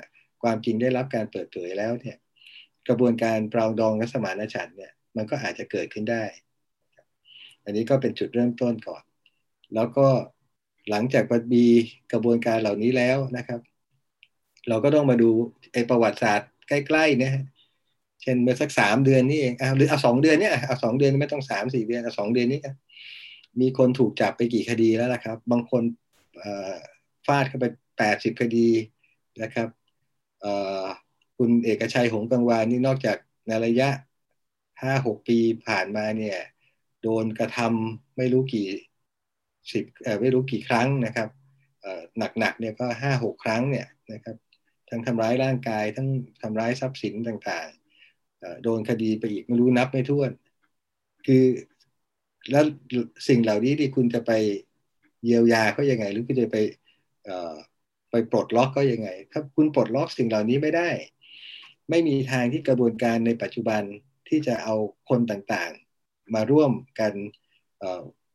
[0.43, 2.17] ความจริงได้รับการเปิดเผยแล้วเนี่ย
[2.88, 6.24] กระบวนการปรองดองและสมานฉันท์เนี่ยมันก็อาจจะเกิดขึ้นได้
[7.63, 9.03] อันนี้ก็เป็นจุดเริ่มต้นก่อน
[9.76, 10.07] แล้วก็
[10.89, 11.65] หลังจากมี
[12.11, 13.59] กระบวนการเหล่านี้แล้วนะครับ
[14.69, 15.30] เราก็ต้องมาดู
[15.74, 17.34] ไอประวัติศาสตร์ใกล้ๆเนี่ย
[18.21, 22.59] เช่นเมื่อสักสามเดือนนี่เองหรือเอาสองเดือนเนี่ยเอาสองเดือนไม่ต้องสามสี่เดือนเอาสองเดือนนี้
[23.61, 25.84] มีคนถูกจับไปกี่คดีแล้วล่ะครับ บางคน
[27.26, 27.65] ฟาดเข้าไป
[27.97, 28.69] แปดสิบคดี
[29.41, 29.67] นะครับ
[31.38, 33.17] คุณเอกชัยหงกังวานนี่นอกจาก
[33.47, 33.89] ในระยะ
[34.82, 36.38] ห้าหกปีผ่านมาเนี่ย
[37.01, 38.67] โดนกระทำไม่รู้กี่
[39.72, 39.86] สิบ
[40.22, 41.30] ไม่รู้กี่ครั้งนะครับ
[42.39, 44.36] หนักๆเนี่ยก็ห้าหกครั้งเนี่ยนะครับ
[44.89, 46.07] ทั้งทำร้ายร่างกายทั้ง
[46.41, 50.32] ทำร้ายทรัพย์สินต่างๆ โดนคดีไปอีกไม่รู้นับไม่ถ้วน
[51.26, 51.43] คือ
[52.51, 52.64] แล้ว
[53.28, 54.32] สิ่งเหล่านี้ที่คุณจะไป
[55.24, 56.57] เยียวยาเขายังไง หรือคุณจะไป
[58.11, 60.89] ไปปลดล็อกก็ยังไง ถ้าคุณปลดล็อกสิ่งเหล่านี้ไม่ได้
[61.89, 63.82] ไม่มีทางที่กระบวนการในปัจจุบัน
[64.28, 64.76] ที่จะเอา
[65.09, 67.14] คนต่างๆ มาร่วมกัน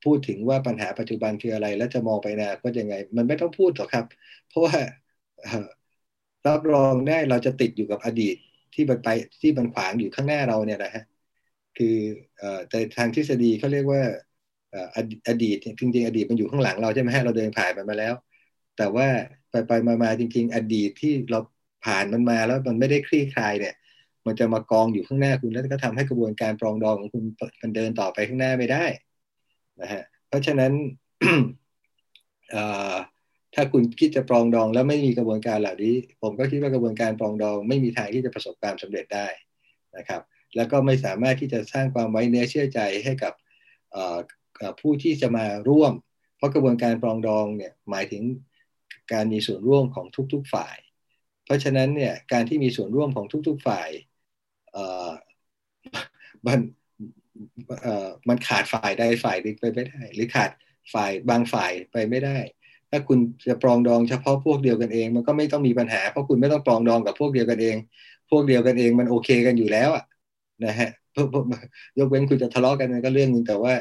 [0.09, 4.05] พูดถึงว่าปัญหาปัจจุบันคืออะไร และจะมองไปนาก็ยังไง มันไม่ต้องพูดหรอกครับ
[4.49, 4.77] เพราะว่า
[6.47, 8.37] รับรองได้เราจะติดอยู่กับอดีต
[8.75, 9.09] ที่มันไป
[9.41, 11.03] ที่มันขวางอยู่ข้างหน้าเราเนี่ยนะฮะ
[11.77, 11.97] คือ
[12.69, 14.03] แต่ทางทฤษฎีเขาเรียกว่า
[15.29, 18.15] อดีตจริงๆอดีตมันอยู่ข้างหลังเราใช่ไหมฮะเราเดินผ่านมันมาแล้ว
[18.77, 19.07] แต่ว่า
[19.51, 21.39] ไปไปมาๆจริง ๆ อดีตที่เรา
[21.85, 23.75] ผ่านมันมาแล้วมันไม่ได้คลี่คลายเนี่ย
[24.27, 27.25] มันจะมากองอยู่ข้างหน้าคุณแล้วก็ทำให้กระบวนการปรองดองของคุณ
[27.63, 28.85] มันเดินต่อไปข้างหน้าไม่ได้
[29.81, 30.73] นะฮะเพราะฉะนั้น
[33.55, 39.27] ถ้าคุณคิดจะปรองดองแล้วไม่มีกระบวนการเหล่านี้ ผมก็คิดว่ากระบวนการปรองดอง ไม่มีทางที่จะประสบความสำเร็จได้
[39.97, 40.23] นะครับ
[40.57, 43.33] แล้วก็ไม่สามารถที่จะสร้างความไว้เนื้อเชื่อใจให้กับ
[44.81, 45.93] ผู้ที่จะมาร่วม
[46.37, 48.23] เพราะกระบวนการปรองดองเนี่ยหมายถึง
[49.13, 50.77] การมีส่วนร่วมของทุก ๆฝ่าย
[51.45, 53.89] เพราะฉะนั้นเนี่ยการที่มีส่วนร่วมของทุก ๆฝ่าย
[56.47, 56.59] มัน
[58.29, 60.51] มันขาดฝ่ายใดฝ่ายหนึ่งไปไม่ได้ หรือขาด
[60.93, 62.39] ฝ่ายบางฝ่ายไปไม่ได้
[62.91, 63.19] ถ้าคุณ
[63.49, 67.77] จะปรองดองเฉพาะพวกเดียวกันเอง มันก็ไม่ต้องมีปัญหาเพราะคุณไม่ต้องปรองดองกับพวกเดียวกันเอง
[68.31, 70.05] พวกเดียวกันเองมันโอเคกันอยู่แล้วอะ
[70.65, 70.91] นะฮะ
[71.99, 73.75] ยกเว้นคุณจะทะเลาะกันก็เรื่องนึงแต่ว่า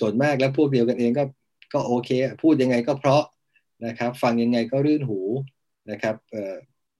[0.00, 1.24] ส่วนมากแล้วพวกเดียวกันเองก็
[1.72, 2.10] ก็โอเค
[2.42, 3.22] พูดยังไงก็เพราะ
[3.86, 5.20] นะครับ ฟังยังไงก็รื่นหู
[5.90, 6.14] นะครับ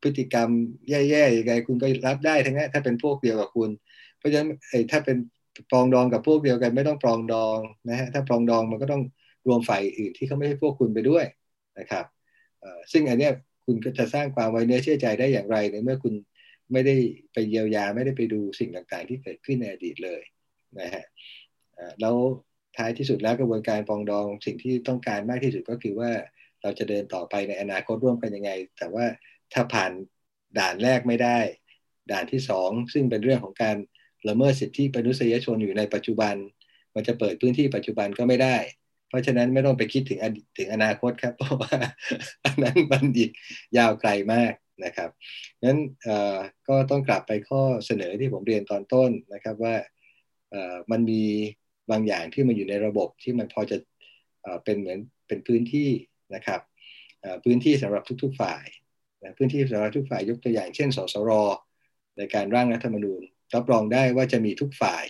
[0.03, 0.49] พฤติกรรม
[0.91, 3.71] แย่ๆยังไงคุณก็รับได้ทั้งนั้นถ้าเป็นพวกเดียวกับคุณ
[4.19, 4.49] เพราะฉะนั้น
[4.91, 5.17] ถ้าเป็น
[5.71, 7.59] ปรองดองกับพวกเดียวกันไม่ต้องปรองดอง
[7.89, 9.03] นะฮะถ้าปรองดองมันก็ต้อง
[9.47, 11.25] รวมฝ่ายอื่นที่เขาไม่ใช่พวกคุณไปด้วย
[11.79, 12.05] นะครับ
[12.93, 13.33] ซึ่งอันเนี้ย
[13.65, 16.15] คุณก็จะสร้างความไว้เนื้อเชื่อใจได้อย่างไรในเมื่อคุณ
[16.73, 16.97] ไม่ได้
[17.33, 20.23] ไปเยียวยาไม่ได้ไปดูสิ่งต่างๆ ที่เกิดขึ้นในอดีตเลย
[20.81, 21.05] นะฮะ
[22.01, 22.17] แล้ว
[22.77, 26.11] ท้ายที่สุดแล้วกระบวนการปองดองสิ่งที่ต้องการมากที่สุดก็คือว่า
[26.63, 29.05] เราจะเดินต่อไปในอนาคตร่วมกันยังไง แต่ว่า
[29.53, 29.93] ถ้าผ่าน
[30.59, 31.39] ด่านแรกไม่ได้
[32.11, 33.77] ด่านที่สองซึ่งเป็นเรื่องของการ
[34.29, 36.35] ละเมิดสิทธิมนุษยชนอยู่ในปัจจุบัน
[36.95, 38.57] มันจะเปิดพื้นที่ปัจจุบันก็ไม่ได้
[39.09, 40.19] เพราะฉะนั้นไม่ต้องไปคิดถึง
[40.59, 41.77] ถึงอนาคตครับ เพราะว่า
[42.45, 43.31] อันนั้นมันอีก
[43.77, 44.53] ยาวไกลมาก
[44.85, 45.11] นะครับ
[45.65, 45.79] งั้น
[46.69, 49.75] ก็ต้องกลับไปข้อเสนอที่ผมเรียนตอนต้นนะครับว่า
[50.91, 51.25] มันมี
[51.91, 53.77] บางอย่างที่มันอยู่ในระบบที่มันพอจะ
[54.65, 54.99] เป็นเหมือน
[55.29, 55.91] เป็นพื้นที่
[56.35, 56.61] นะครับ
[57.45, 58.65] พื้นที่สำหรับทุก ๆ ฝ่าย
[59.37, 61.31] พื้นที่สำหรับทุกฝ่ายยกตัวอย่างเช่น สสร
[62.17, 63.23] ในการร่างรัฐธรรมนูญ
[63.55, 65.05] รับรองได้ว่าจะมีทุกฝ่าย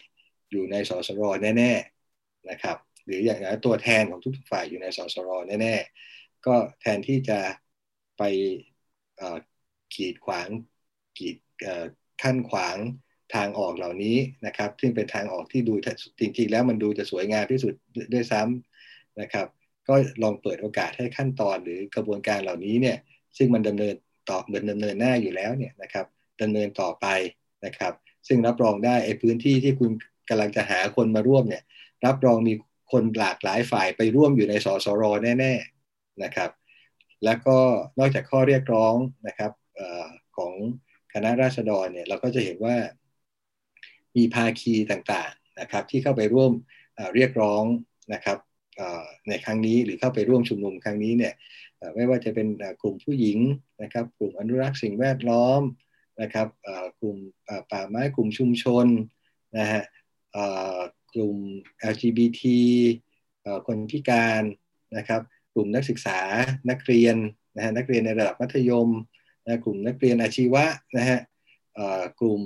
[0.51, 1.23] อยู่ในสสร
[1.59, 5.31] แน่ๆนะครับ หรืออย่างนั้ตัวแทนของทุกฝ่ายอยู่ในสสร
[5.63, 7.41] แน่ๆก็แทนที่จะ
[8.19, 8.23] ไป
[9.95, 10.49] ขีดขวาง
[11.19, 11.37] ขีด
[12.23, 12.77] ขั้นขวาง
[13.35, 14.17] ทางออกเหล่านี้
[14.47, 15.75] นะครับ ซึ่งเป็นทางออกที่ดู
[16.21, 17.75] จริงๆ แล้วมันดูจะสวยงามที่สุด
[18.15, 19.47] ด้วยซ้ำนะครับ
[19.89, 22.97] ก็ลองเปิดโอกาสให้ขั้นตอนหรือกระบวนการเหล่านี้เนี่ย
[23.37, 23.95] ซึ่งมันดำเนิน
[24.29, 24.39] ต่อ
[24.71, 26.07] ดำเนินหน้าอยู่แล้วเนี่ยนะครับ
[26.43, 27.07] ดำเนินต่อไป
[27.67, 27.93] นะครับ
[28.29, 29.91] ซึ่งรับรองได้ไอ้พื้นที่ที่คุณ
[30.29, 31.63] กำลังจะหาคนมาร่วมเนี่ย
[32.07, 32.55] รับรองมี
[32.93, 35.05] คนหลากหลายฝ่ายไปร่วมอยู่ในสสร
[35.41, 36.51] แน่ๆนะครับ
[37.25, 37.57] แล้วก็
[37.99, 38.95] นอกจากข้อเรียกร้อง
[39.27, 39.53] นะครับ
[40.37, 40.53] ของ
[41.13, 42.77] คณะราษฎรเนี่ยเราก็จะเห็นว่า
[44.17, 46.53] มีภาคีต่างๆนะครับ ที่เข้าไปร่วม
[47.15, 47.65] เรียกร้อง
[48.15, 48.39] นะครับ
[49.29, 51.35] ในครั้งนี้หรือเข้าไปร่วมชุมนุมครั้งนี้เนี่ย
[51.95, 52.49] ไม่ว่าจะเป็น
[52.83, 53.39] กลุ่มผู้หญิง
[53.83, 55.63] นะครับ กลุ่มอนุรักษ์สิ่งแวดล้อม
[56.23, 56.49] นะครับ
[57.01, 57.17] กลุ่ม
[57.71, 58.87] ป่าไม้กลุ่มชุมชน
[59.59, 59.83] นะฮะ
[61.15, 61.37] กลุ่ม
[61.93, 62.43] LGBT
[63.67, 64.43] คนพิการ
[64.97, 65.21] นะครับ
[65.55, 66.21] กลุ่มนักศึกษา
[66.71, 67.17] นักเรียน
[67.57, 68.89] นะฮะนักเรียนในระดับมัธยม
[69.45, 70.65] นะกลุ่มนักเรียนอาชีวะ
[70.97, 71.19] นะฮะ
[72.21, 72.43] กลุ่ม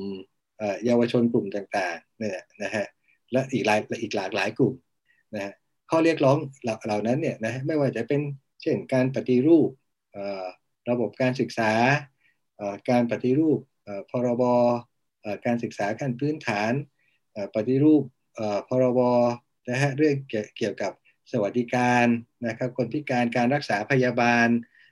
[0.84, 2.84] เยาวชนกลุ่มต่างๆเนี่ยนะฮะ
[3.32, 4.74] และอีกหลายอีกหลากหลายกลุ่ม
[5.34, 5.52] นะฮะ
[5.90, 6.38] ข้อเรียกร้อง
[6.84, 8.20] เหล่านั้นเนี่ยนะไม่ว่าจะเป็น
[8.62, 9.68] เช่นการปฏิรูป
[10.90, 11.72] ระบบการศึกษา
[12.90, 13.58] การปฏิรูป
[14.10, 14.44] พรบ
[15.46, 16.72] การศึกษาขั้นพื้นฐาน
[17.54, 18.02] ปฏิรูป
[18.68, 19.00] พรบ
[19.70, 20.16] นะฮะเรื่อง
[20.56, 20.92] เกี่ยวกับ
[21.32, 22.06] สวัสดิการ
[22.46, 24.48] นะครับคนพิการการรักษาพยาบาล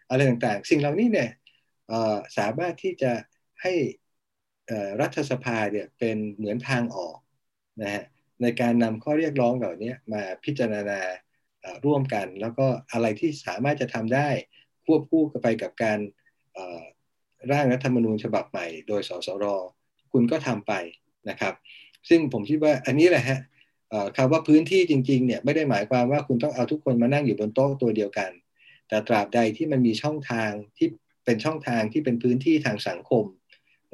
[0.09, 1.31] อะไรต่างๆ สิ่งเหล่านี้เนี่ย
[2.39, 3.13] สามารถที่จะ
[3.63, 3.75] ให้
[5.01, 7.17] รัฐสภาเนี่ยเป็นเหมือนทางออก
[7.83, 8.05] นะฮะ
[8.43, 11.01] ในการนำข้อเรียกร้องเหล่านี้มาพิจารณา
[11.85, 14.29] ร่วมกัน แล้วก็อะไรที่สามารถจะทำได้
[14.87, 15.99] ควบคู่ไปกับการ
[17.51, 19.45] ร่างรัฐธรรมนูญฉบับใหม่ โดยสสร
[20.13, 20.73] คุณก็ทำไป
[21.29, 21.55] นะครับ
[22.09, 23.39] ซึ่งผมคิดว่าอันนี้แหละฮะ
[24.17, 28.31] คำว่าพื้นที่จริงๆเนี่ยไม่ได้หมายความว่าคุณต้องเอาทุกคนมานั่งอยู่บนโต๊ะตัวเดียวกัน
[28.89, 30.89] แต่ตราบใดที่มันมีช่องทางที่
[31.25, 33.25] เป็นช่องทางที่เป็นพื้นที่ทางสังคม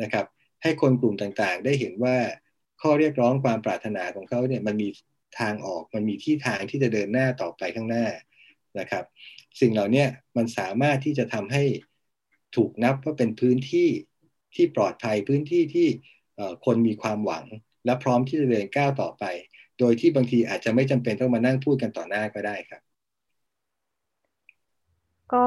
[0.02, 0.26] นะครับ
[0.62, 2.16] ให้คนกลุ่มต่างๆ ได้เห็นว่า
[2.80, 4.88] ข้อเรียกร้องความปรารถนาของเขาเนี่ยมันมี
[5.40, 8.06] ทางออกมันมีที่ทางที่จะเดินหน้าต่อไปข้างหน้า
[8.78, 9.04] นะครับ
[9.60, 10.04] สิ่งเหล่านี้
[10.36, 11.62] มันสามารถที่จะทำให้
[12.56, 13.88] ถูกนับว่าเป็นพื้นที่
[14.54, 15.88] ที่ปลอดภัยพื้นที่ที่
[16.64, 17.44] คนมีความหวัง
[17.84, 19.24] และพร้อมที่จะเดินก้าวต่อไป
[19.78, 22.82] โดยที่บางทีอาจจะไม่จำเป็นต้องมานั่งพูดกันต่อหน้าก็ได้ครับ
[25.32, 25.44] ก็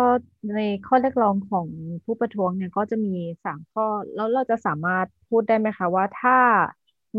[0.55, 1.67] ในข้อเรียกร้องของ
[2.05, 3.85] ผู้ประท้วงเนี่ยก็จะมีสามข้อ
[4.15, 6.37] แล้วเราจะสามารถพูดได้ไหมคะว่าถ้า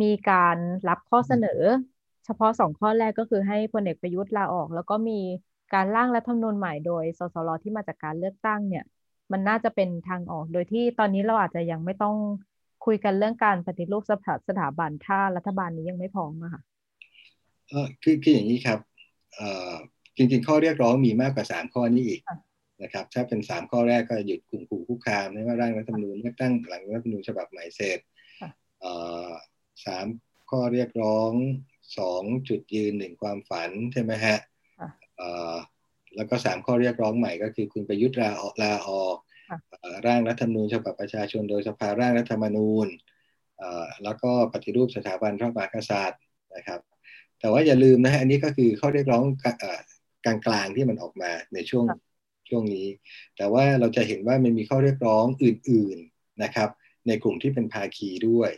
[0.02, 0.56] มีการ
[0.88, 1.62] รับข้อเสนอ
[2.24, 5.20] เฉพาะสองข้อแรกก็คือให้พลเอกประยุทธ์ลาออก แล้วก็มี
[5.74, 8.84] การร่างรัฐธรรมนูญใหม่โดยสสรที่มาจากการเลือกตั้งเนี่ย
[9.32, 12.16] มันน่าจะเป็นทางออกโดยที่ตอนนี้เราอาจจะยังไม่ต้อง
[12.86, 16.62] คุยกันเรื่องการปฏิรูปสถาสถาบันถ้ารัฐบาลนี้ยังไม่พร้อมอะค่ะ
[17.68, 18.78] เออคือคืออย่างนี้ครับ
[19.34, 19.72] เอ่อ
[20.16, 22.20] จริงๆ ข้อเรียกร้องมีมากกว่าสามข้อนี้อีก
[22.82, 28.00] นะครับ ถ้าเป็นสามข้อแรกก็หยุดกลุ่มขู่คุกคามไม่ว่าร่างรัฐธรรมนูญเลือกตั้งหลังรัฐธรรมนูญฉบับใหม่เสร็จ
[29.86, 30.06] สาม
[30.50, 31.32] ข้อเรียกร้อง
[31.98, 34.38] สองจุดยืนหนึ่งความฝันใช่ไหมฮะ
[36.16, 39.16] แล้วก็สามข้อเรียกร้องใหม่ก็คือคุณประยุทธ์ลาออกลาออก
[40.06, 42.86] ร่างรัฐธรรมนูญฉบับประชาชนโดยสภาร่างรัฐธรรมนูญ
[44.04, 46.22] แล้วก็ปฏิรูปสถาบันพระมหากษัตริย์
[46.56, 46.80] นะครับ
[47.40, 49.24] แต่ว่าอย่าลืมนะฮะอันนี้ก็คือข้อเรียกร้อง
[50.24, 51.86] กลางๆที่มันออกมาในช่วง
[52.48, 52.86] ช่วงนี้
[53.36, 56.68] แต่ว่าเราจะเห็นว่ามันมีข้อเรียกร้องอื่นๆนะครับ
[57.06, 58.50] ในกลุ่มที่เป็นภาคีด้วย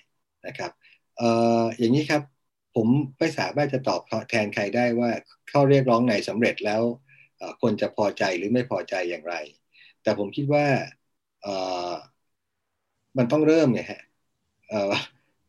[0.47, 0.71] นะครับ
[1.19, 1.31] เอ่
[1.61, 2.23] ออย่างนี้ครับ
[2.75, 2.87] ผม
[3.19, 5.11] ไม่สามารถจะตอบแทนใครได้ว่า
[5.53, 6.83] ข้อเรียกร้องไหนสำเร็จแล้ว
[7.63, 9.35] คนจะพอใจหรือไม่พอใจอย่างไร
[10.03, 10.67] แต่ผมคิดว่า
[13.19, 14.01] มันต้องเริ่มไงฮะ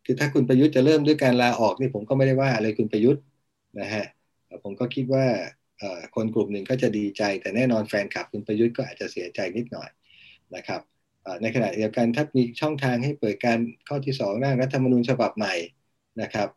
[0.06, 3.24] คือถ้าคุณประยุทธ์จะเริ่มด้วยการลาออกนี่ผมก็ไม่ได้ว่าอะไรคุณประยุทธ์
[3.80, 4.06] นะฮะ
[4.64, 5.26] ผมก็คิดว่า
[6.16, 9.90] คนกลุ่มหนึ่งก็จะดีใจ แต่แน่นอนแฟนคลับคุณประยุทธ์ก็อาจจะเสียใจนิดหน่อย
[10.56, 10.82] นะครับ
[11.42, 15.54] ในขณะเดียวกันถ้ามีช่องทางให้เปิดการข้อที่สองร่างรัฐธรรมนูญฉบับใหม่
[16.22, 16.50] นะครับ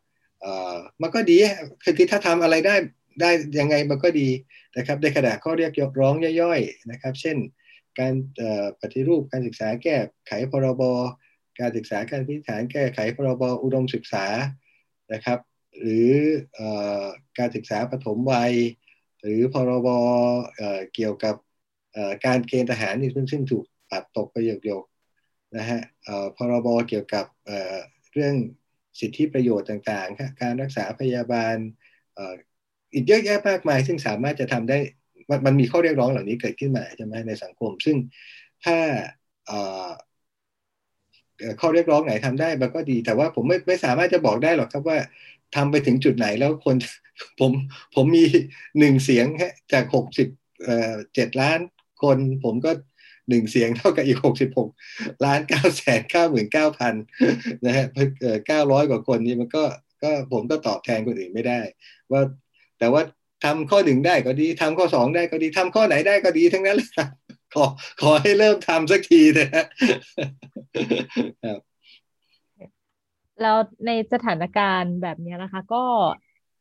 [1.03, 1.36] มันก็ดี
[1.84, 2.74] คือถ้าทำอะไรได้
[3.21, 4.29] ได้ยังไงมันก็ดี
[4.77, 7.37] นะครับในขณะข้อเรียกร้องย่อยๆนะครับ เช่น
[7.99, 8.14] การ
[8.81, 9.97] ปฏิรูปการศึกษาแก้
[10.27, 10.83] ไขพรบ
[11.61, 14.27] การศึกษาการพิจารณาแก้ไขพรบอุดมศึกษา
[15.12, 15.39] นะครับ
[15.81, 16.11] หรือ
[17.39, 18.53] การศึกษาปฐมวัย
[19.23, 19.89] หรือพรบ
[20.95, 21.35] เกี่ยวกับ
[22.27, 25.81] การเกณฑ์ทหารนี่ซึ่งถูกปัดตกไปหยกๆนะฮะ
[26.37, 27.27] พรบเกี่ยวกับ
[28.12, 28.35] เรื่อง
[29.01, 31.57] สิทธิประโยชน์ต่างๆ การรักษาพยาบาล
[32.93, 34.78] อีกเยอะแยะมากมาย ซึ่งสามารถจะทำได้
[35.47, 37.97] มันมีข้อเรียกร้องเหล่านี้เกิดขึ้นมาใช่ไหมในสังคม ซึ่ง
[38.64, 38.76] ถ้า
[41.61, 44.99] ข้อเรียกร้องไหนทำได้มันก็ดี แต่ว่าผมไม่ไม่สามารถจะบอกได้หรอกครับว่า
[45.57, 46.76] ทำไปถึงจุดไหนแล้วคน
[47.41, 47.53] ผม
[47.95, 48.24] ผมมี
[48.78, 49.26] หนึ่งเสียง
[49.72, 50.28] จากหกสิบ
[51.14, 51.59] เจ็ดล้าน
[52.03, 52.70] คน ผมก็
[53.28, 54.68] หนึ่งเสียงเท่ากับอีกหกสิบหก
[55.24, 56.95] ล้านเก้าแสนเก้าหมื่นเก้าพัน
[57.66, 57.86] นะฮะ
[58.47, 59.64] เก้าร้อยกว่าคนนี่มันก็
[60.03, 61.61] ก็ผมก็ตอบแทนคนอื่นไม่ได้
[62.12, 62.22] ว่า
[62.79, 63.03] แต่ว่า
[63.45, 67.09] ทำข้อหนึ่งได้ก็ดีทำข้อสองได้ก็ดีทำข้อไหนได้ก็ดีทั้งนั้นเลยครับ
[67.55, 67.64] ขอ
[68.01, 69.64] ขอให้เริ่มทำสักทีนะฮะ
[73.43, 73.57] แล้ว
[73.87, 75.85] ในสถานการณ์แบบนี้นะคะ ก็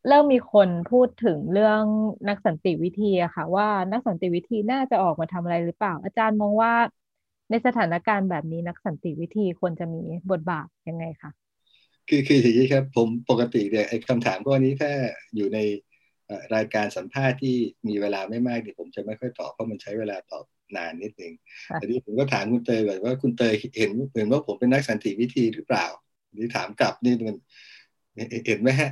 [0.08, 1.82] เริ่มมีคนพูดถึงเรื่อง
[2.30, 6.74] นักสันติวิธีอะค่ะ ว่านักสันติวิธีน่าจะออกมาทำอะไรหรือเปล่า อาจารย์มองว่า
[7.50, 10.02] ในสถานการณ์แบบนี้นักสันติวิธีควรจะมี
[10.32, 11.32] บทบาทยังไงคะ
[12.10, 14.92] คือคืออย่างนี้ครับ ผมปกติเนี่ยไอ้คำถามพวกนี้ถ้า
[15.36, 15.60] อยู่ใน
[16.56, 17.56] รายการสัมภาษณ์ที่
[17.88, 21.34] มีเวลาไม่มากเนี่ยผมจะไม่ค่อยตอบเพราะมันใช้เวลาตอบนานนิดนึง
[21.76, 25.86] แต่ที่ผมก็ถามคุณเตยแบบว่าคุณเตยเห็นเห็นว่าผมเป็นนักสันติวิธีหรือเปล่า
[26.38, 27.38] นี่ถามกลับนี่มัน
[28.48, 28.90] เห็นไหมฮะ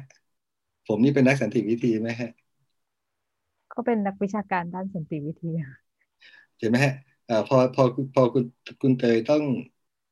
[0.87, 2.29] ผมนี่เป็นนักสันติวิธีไหมฮะ
[3.73, 5.49] ก็เป็นนักวิชาการด้านสันติวิธี
[6.59, 6.93] เห็นไหมฮะ
[7.47, 7.83] พอพอ
[8.13, 8.45] พอคุณ
[8.81, 9.43] คุณเตยต้อง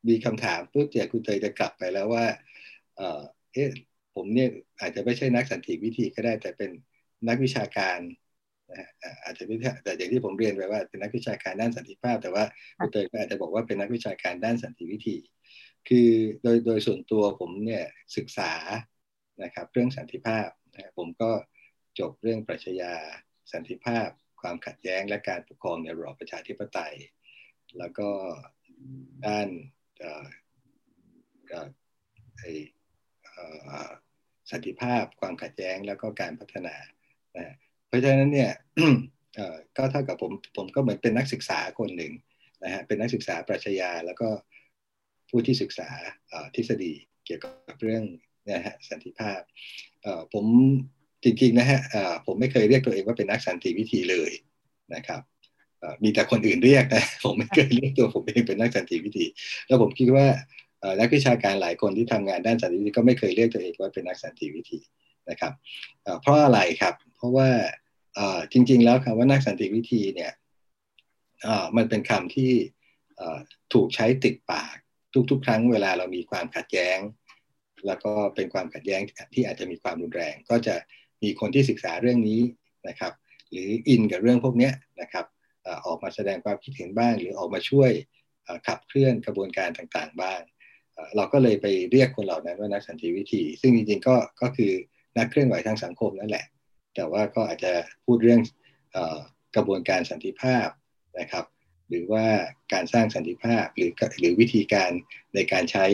[0.10, 2.26] มีคำถามปุ๊บเดี๋ยวคุณเตยจะกลับไปแล้วว่า
[2.96, 3.04] เออ
[4.14, 4.50] ผมเนี่ย
[4.80, 6.72] อาจจะไม่ใช่นักสันติวิธีก็ได้แต่เป็น
[7.28, 8.00] นักวิชาการ
[9.24, 12.44] อาจจะไม่แต่อย่างที่ผมเรียนไปว่าเป็นนักวิชาการด้านสันติภาพ แต่ว่า
[12.78, 15.18] คุณเตยก็อาจจะบอกว่าเป็นนักวิชาการด้านสันติวิธี
[15.90, 16.10] คือ
[16.44, 17.86] โดยโดยส่วนตัวผมเนี่ย
[18.18, 18.54] ศึกษา
[19.44, 21.32] นะครับเรื่องสันติภาพนะผมก็
[22.00, 22.94] จบเรื่องปรัชญา
[23.54, 24.10] สันติภาพ
[24.42, 26.96] ความขัดแย้งและการปกครองในระบอบประชาธิปไตย
[27.78, 28.10] แล้วก็
[29.26, 29.48] ด้าน
[34.52, 36.76] สันติภาพ ความขัดแย้งแล้วก็การพัฒนา
[37.88, 38.52] เพราะฉะนั้นเนี่ย
[39.78, 42.14] ก็เท่ากับผมผมก็เหมือนเป็นนักศึกษาคนหนึ่ง
[42.64, 44.30] นะฮะเป็นนักศึกษาปรัชญาแล้วก็
[45.30, 45.90] ผู้ที่ศึกษา
[46.56, 46.94] ทฤษฎี
[47.26, 48.04] เกี่ยวกับเรื่อง
[48.52, 49.42] นะฮะสันติภาพ
[50.34, 50.46] ผม
[51.24, 51.80] จริงๆนะฮะ
[52.26, 54.32] ผมไม่เคยเรียกตัวเองว่าเป็นนักสันติวิธีเลย
[54.96, 55.22] นะครับ
[56.04, 59.26] มีแต่คนอื่นเรียกนะผมไม่เคยเรียกตัวผมเองเป็นนักสันติวิธี
[59.68, 60.28] แล้วผมคิดว่า
[61.00, 64.80] นักวิชาการหลายคนที่ทำงานด้านสันติวิธีก็ไม่เคยเรียกตัวเองว่าเป็นนักสันติวิธี
[65.30, 65.54] นะครับ
[66.22, 66.94] เพราะอะไรครับ
[67.24, 67.50] ราะว่า
[68.52, 70.32] จริง ๆ แล้วคำว่านักสันติวิธีเนี่ย
[71.78, 72.52] มันเป็นคำที่
[73.74, 74.76] ถูกใช้ติดปาก
[75.30, 77.00] ทุก ๆ ครั้งเวลาเรามีความขัดแย้ง
[77.88, 79.02] แล้วก็เป็นความขัดแย้ง
[79.34, 80.76] ที่อาจจะมีความรุนแรง ก็จะ
[81.24, 82.42] มีคนที่ศึกษาเรื่องนี้
[82.88, 83.14] นะครับ
[83.52, 84.72] หรืออินกับเรื่องพวกนี้
[85.02, 85.26] นะครับ
[85.86, 87.92] ออกมาแสดงความคิดเห็นบ้าง หรือออกมาช่วย
[88.68, 90.40] ขับเคลื่อนกระบวนการต่างๆ บ้าง
[91.16, 94.72] เราก็เลยไปเรียกคนเหล่านั้นว่านักสันติวิธี ซึ่งจริงๆก็ก็คือ
[95.18, 96.46] นักเคลื่อนไหวทางสังคมนั่นแหละ
[96.96, 97.74] แต่ว่าก็อาจจะ
[98.06, 98.42] พูดเรื่อง
[99.56, 100.68] กระบวนการสันติภาพ
[101.20, 101.46] นะครับ
[101.90, 102.26] หรือว่า
[102.74, 104.92] การสร้างสันติภาพหรือหรือวิธีการ
[105.36, 105.86] ในการใช้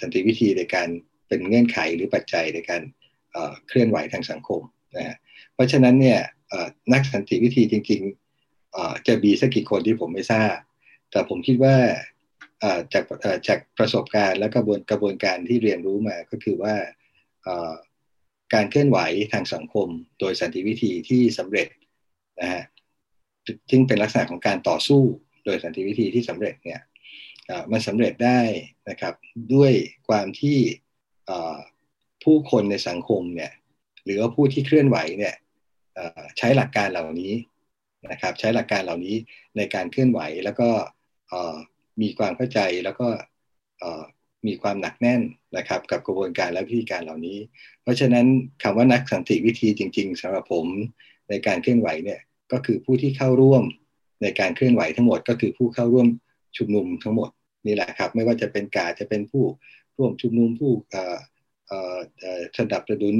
[0.00, 0.88] สันติวิธีในการ
[1.28, 2.82] เป็นเงื่อนไขหรือปัจจัยในการ
[3.68, 4.62] เคลื่อนไหวทางสังคม
[4.96, 5.16] นะ
[5.54, 6.20] เพราะฉะนั้นเนี่ย
[6.92, 10.56] นักสันติวิธีจริงๆจะมีสักกี่คนที่ผมไม่ทราบ
[11.10, 11.76] แต่ผมคิดว่า
[12.92, 13.04] จาก
[13.48, 16.74] จากประสบการณ์และกระบวนกระบวนการที่เรียนรู้มาก็คือว่า
[18.54, 18.98] การเคลื่อนไหว
[19.32, 19.88] ทางสังคม
[20.20, 21.68] โดยสันติวิธีที่สำเร็จ
[22.40, 22.62] นะฮะ
[23.70, 25.02] ซึ่งเป็นลักษณะของการต่อสู้
[25.44, 26.80] โดยสันติวิธีที่สำเร็จเนี่ย
[27.72, 28.40] มันสำเร็จได้
[28.88, 29.14] นะครับ
[29.54, 29.72] ด้วย
[30.08, 30.58] ความที่
[32.24, 33.52] ผู้คนในสังคมเนี่ย
[34.04, 35.34] หรือว่าผู้ที่เคลื่อนไหวเนี่ย
[36.38, 37.32] ใช้หลักการเหล่านี้
[38.10, 39.16] นะครับใช้หลักการเหล่านี้
[39.56, 40.68] ในการเคลื่อนไหวแล้วก็
[42.02, 43.08] มีความเข้าใจแล้วก็
[44.46, 45.20] มีความหนักแน่น
[45.56, 47.38] นะครับกับกระบวนการและวิธีการเหล่านี้
[47.82, 48.26] เพราะฉะนั้น
[48.62, 50.66] คำว่านักสันติวิธีจริง ๆสำหรับผม
[51.28, 52.20] ในการเคลื่อนไหวเนี่ย
[52.52, 53.62] ก็คือผู้ที่เข้าร่วม
[54.22, 56.06] ในการเคลื่อนไหวทั้งหมด ก็คือผู้เข้าร่วม
[56.56, 57.30] ชุมนุมทั้งหมด
[57.66, 59.44] นี่แหละครับ ไม่ว่าจะเป็นกาจะเป็นผู้
[59.96, 60.72] ร่วมชุมนุมผู้
[62.58, 63.16] สนับสนุน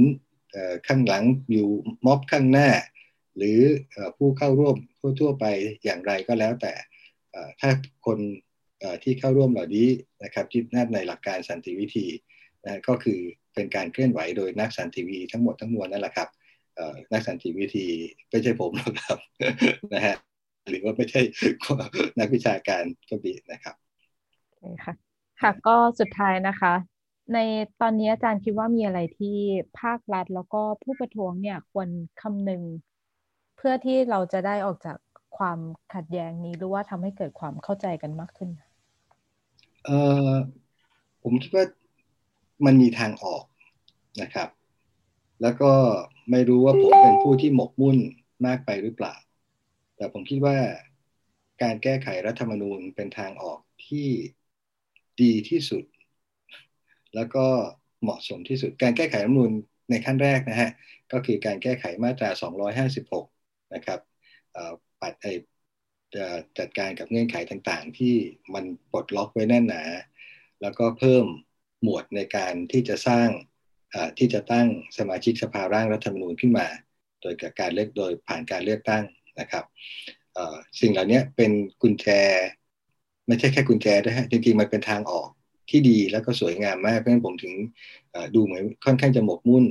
[0.86, 1.68] ข้างหลังอยู่
[2.06, 2.68] ม็อบข้างหน้า
[3.36, 3.58] หรือ
[4.16, 4.76] ผู้เข้าร่วม
[5.20, 5.44] ทั่วไป
[5.84, 6.72] อย่างไรก็แล้วแต่
[7.60, 7.70] ถ้า
[8.06, 8.18] คน
[9.02, 9.88] ที่เข้าร่วมเหล่านี้
[10.24, 12.06] นะครับที่นัดในหลักการสันติวิธี
[12.64, 13.18] นะก็คือ
[13.54, 16.28] เป็นการเคลื่อนไหวโดยนักสันติวิธีทั้งหมดทั้งมวลนั่นแหละครับ
[17.12, 17.86] นักสันติวิธี
[18.30, 19.18] ไม่ใช่ผมหรอกครับ
[19.94, 20.16] นะฮะ
[20.68, 21.20] หรือว่าไม่ใช่
[22.18, 23.74] นักวิชาการก็ดีนะครับ
[24.84, 24.94] ค่ะ
[25.40, 26.74] ค่ะก็สุดท้ายนะคะ
[27.34, 27.38] ใน
[27.80, 29.36] ตอนนี้อาจารย์คิดว่ามีอะไรที่
[29.80, 31.88] ภาครัฐแล้วก็ผู้ประท้วงเนี่ยควร
[32.20, 32.62] คำนึง
[33.56, 34.96] เพื่อที่เราจะได้ออกจาก
[35.36, 35.58] ความ
[35.94, 38.50] ขัดแย้งนี้หรือว่าทำให้เกิดความเข้าใจกันมากขึ้น
[39.84, 39.90] เอ
[40.28, 40.32] อ
[41.22, 41.64] ผมคิดว่า
[42.66, 43.44] มันมีทางออก
[44.22, 44.48] นะครับ
[45.42, 45.72] แล้วก็
[46.30, 47.98] ไม่รู้ว่าผมเป็นผู้ที่หมกมุ่น
[48.46, 49.14] มากไปหรือเปล่า
[49.96, 50.56] แต่ผมคิดว่า
[51.62, 54.08] การแก้ไขรัฐธรรมนูญเป็นทางออกที่
[55.22, 55.84] ดีที่สุด
[57.14, 57.46] แล้วก็
[58.02, 59.52] เหมาะสมที่สุด การแก้ไขรัฐธรรมนูญ
[59.90, 60.70] ในขั้นแรกนะฮะ
[61.12, 62.30] ก็คือการแก้ไขมาตรา
[62.80, 64.00] 256 นะครับ
[65.00, 65.26] ปัดไอ
[66.14, 66.26] จะ
[66.58, 68.14] จัดการกับเงื่อนไขต่างๆ ที่
[68.54, 69.82] มันปลดล็อกไว้แน่นหนา
[70.62, 71.24] แล้วก็เพิ่ม
[71.82, 73.28] หมวดในการที่จะสร้าง
[74.18, 74.68] ที่จะตั้ง
[74.98, 76.66] สมาชิกสภาร่างรัฐธรรมนูญขึ้นมา
[77.22, 79.04] โดยการเลือกโดยผ่านการเลือกตั้ง
[79.40, 79.64] นะครับ
[80.80, 82.06] สิ่งเหล่านี้เป็นกุญแจ
[83.26, 85.28] ไม่ใช่แค่กุญแจด้วยฮะจริงๆมันเป็นทางออก
[85.70, 87.54] ที่ดีแล้วก็สวยงามมากเพราะฉะนั้นผมถึง
[88.34, 89.64] ดูเหมือนค่อนข้างจะหมกมุ่น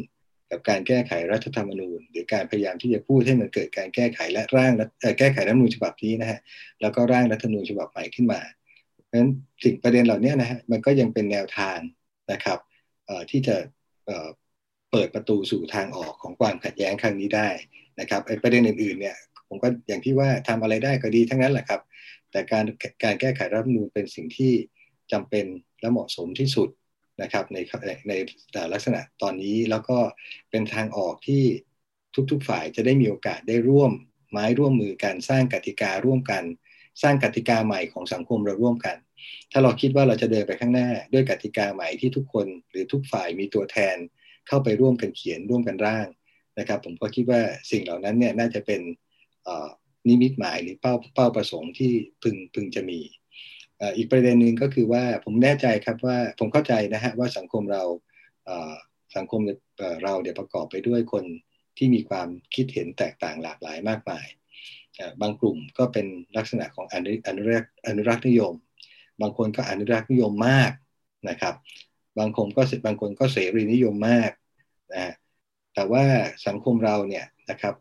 [0.52, 4.72] กับการแก้ไขรัฐธรรมนูญ หรือการพยายามที่จะพูดให้มันเกิดการแก้ไขและร่าง
[5.20, 6.40] แก้ไขรัฐธรรมนูญฉบับนี้นะฮะ
[6.82, 8.42] แล้วก็ร่างรัฐธรรมนูญฉบับใหม่ขึ้นมา
[9.06, 9.32] เพราะฉะนั้น
[9.64, 11.78] สิ่งประเด็นเหล่านี้นะฮะมันก็ยังเป็นแนวทาง
[12.32, 12.60] นะครับ
[13.30, 13.56] ที่จะ
[14.92, 17.50] เปิดประตูสู่ทางออกของความขัดแย้งครั้งนี้ได้
[18.00, 19.18] นะครับไอ้ประเด็นอื่นๆเนี่ย
[19.48, 21.82] ผมก็อย่างที่ว่าทำอะไรได้ก็ดีทั้งนั้นแหละครับ
[22.32, 22.66] แต่การ
[23.04, 24.54] การแก้ไขรัฐธรรมนูญเป็นสิ่งที่
[25.12, 25.46] จำเป็น
[25.82, 26.70] และเหมาะสมที่สุด
[27.22, 27.58] นะครับใน
[28.08, 28.14] ใน
[28.74, 29.98] ลักษณะตอนนี้แล้วก็
[30.50, 31.44] เป็นทางออกที่
[32.32, 33.91] ทุกๆฝ่ายจะได้มีโอกาสได้ร่วม
[34.32, 36.44] ไม้ร่วมมือกันสร้างกติการ่วมกัน
[37.02, 38.98] สร้างกติกาใหม่ของสังคมเราร่วมกัน
[39.52, 43.98] ถ้าเราคิดว่าเราจะเดินไปข้างหน้า ด้วยกติกาใหม่ที่ทุกคนหรือทุกฝ่ายมีตัวแทน
[44.48, 46.08] เข้าไปร่วมกันเขียนร่วมกันร่าง
[46.60, 47.41] นะครับ ผมก็คิดว่า
[47.72, 48.82] สิ่งเหล่านั้นเนี่ยน่าจะเป็น
[50.08, 51.91] นิมิตหมายหรือเป้าเป้าประสงค์ที่
[52.24, 53.00] พึงพึงจะมี
[53.98, 57.84] อีกประเด็นหนึ่งก็คือว่าผมแน่ใจครับว่าผมเข้าใจนะฮะว่าสังคมเรา
[59.16, 59.42] สังคม
[60.04, 61.26] เราเดี๋ยวประกอบไปด้วยคน
[61.78, 64.26] ที่มีความคิดเห็นแตกต่างหลากหลายมากมาย
[65.22, 66.08] บางกลุ่มก็เป็น
[66.38, 68.54] ลักษณะของอนุอนุรักษ์อนุรักษ์นิยม
[69.22, 70.72] บางคนก็อนุรักษ์นิยมมาก
[71.30, 71.56] นะครับ
[72.20, 74.32] บางคนก็บางคนก็เสรีนิยมมาก
[74.94, 75.14] นะ
[75.76, 76.04] แต่ว่า
[76.48, 77.76] สังคมเราเนี่ยนะครับ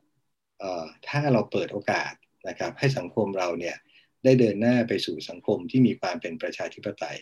[1.08, 2.12] ถ้าเราเปิดโอกาส
[2.48, 3.76] นะครับให้สังคมเราเนี่ย
[4.24, 7.18] ได้เดินหน้าไปสู่สังคมที่มีความเป็นประชาธิปไตย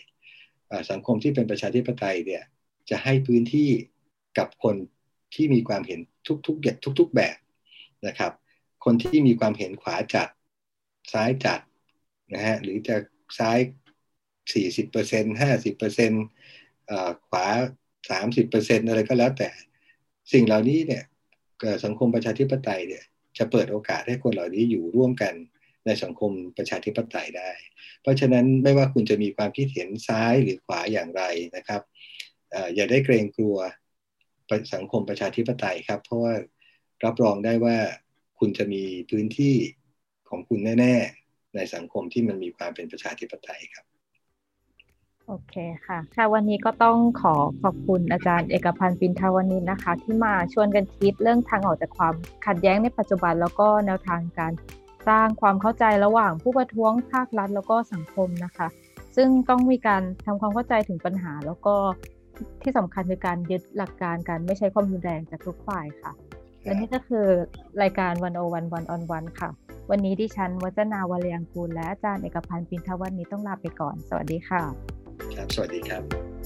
[0.91, 2.43] สังคมที่เป็นประชาธิปไตยเนี่ย
[2.89, 3.69] จะให้พื้นที่
[4.37, 4.75] กับคน
[5.35, 5.99] ที่มีความเห็น
[6.47, 7.37] ทุกๆแบบทุก ๆแบบ
[8.07, 8.31] นะครับ
[8.85, 10.29] คนที่มีความเห็นขวาจัด
[11.13, 11.59] ซ้ายจัด
[12.33, 12.95] นะฮะหรือจะ
[13.39, 13.59] ซ้าย
[14.53, 17.47] 40% 50%ขวา
[18.11, 19.49] 30%อะไรก็แล้วแต่
[20.33, 21.03] สิ่งเหล่านี้เนี่ย
[21.85, 23.03] สังคมประชาธิปไตยเนี่ย
[23.37, 25.33] จะเปิดโอกาสให้คนเหล่านี้อยู่ร่วมกัน
[25.87, 27.51] ในสังคมประชาธิปไตยได้
[28.01, 31.23] เพราะฉะนั้นไม่ว่าคุณจะมีความคิดเห็นซ้ายหรือขวาอย่างไร
[31.55, 31.81] นะครับ
[32.75, 33.57] อย่าได้เกรงกลัว
[34.75, 36.33] สังคมประชาธิปไตยครับ เพราะว่า
[37.05, 37.77] รับรองได้ว่า
[38.39, 39.55] คุณจะมีพื้นที่
[40.29, 40.95] ของคุณแน่
[41.25, 43.85] ๆ ในสังคมที่มันมีความเป็นประชาธิปไตยครับ
[45.27, 45.55] โอเค
[45.85, 52.13] ค่ะ ค่ะ วันนี้ก็ต้องขอขอบคุณอาจารย์เอกพันธ์ปินทาวนินนะคะ ที่มาชวนกันคิดเรื่องทางออกจากความ
[52.45, 54.51] ขัดแย้งในปัจจุบันแล้วก็แนวทางการ
[55.07, 58.67] สร้างความเข้าใจระหว่างผู้ประท้วงภาครัฐแล้วก็สังคมนะคะ
[59.15, 61.75] ซึ่งต้องมีการทำความเข้าใจถึงปัญหา แล้วก็
[62.61, 66.11] ที่สำคัญคือการยึดหลักการการไม่ใช้ความรุนแรงจากทุกฝ่ายค่ะ
[66.63, 67.27] และนี่ก็คือ
[67.81, 69.49] รายการวันโอวันวันออนวันค่ะ
[69.89, 74.63] วันนี้ดิฉันวัจนาวรยังกูล และอาจารย์เอกพันธ์ปินทวันนี้ต้องลาไปก่อน สวัสดีค่ะ
[75.35, 76.36] ครับ สวัสดีครับ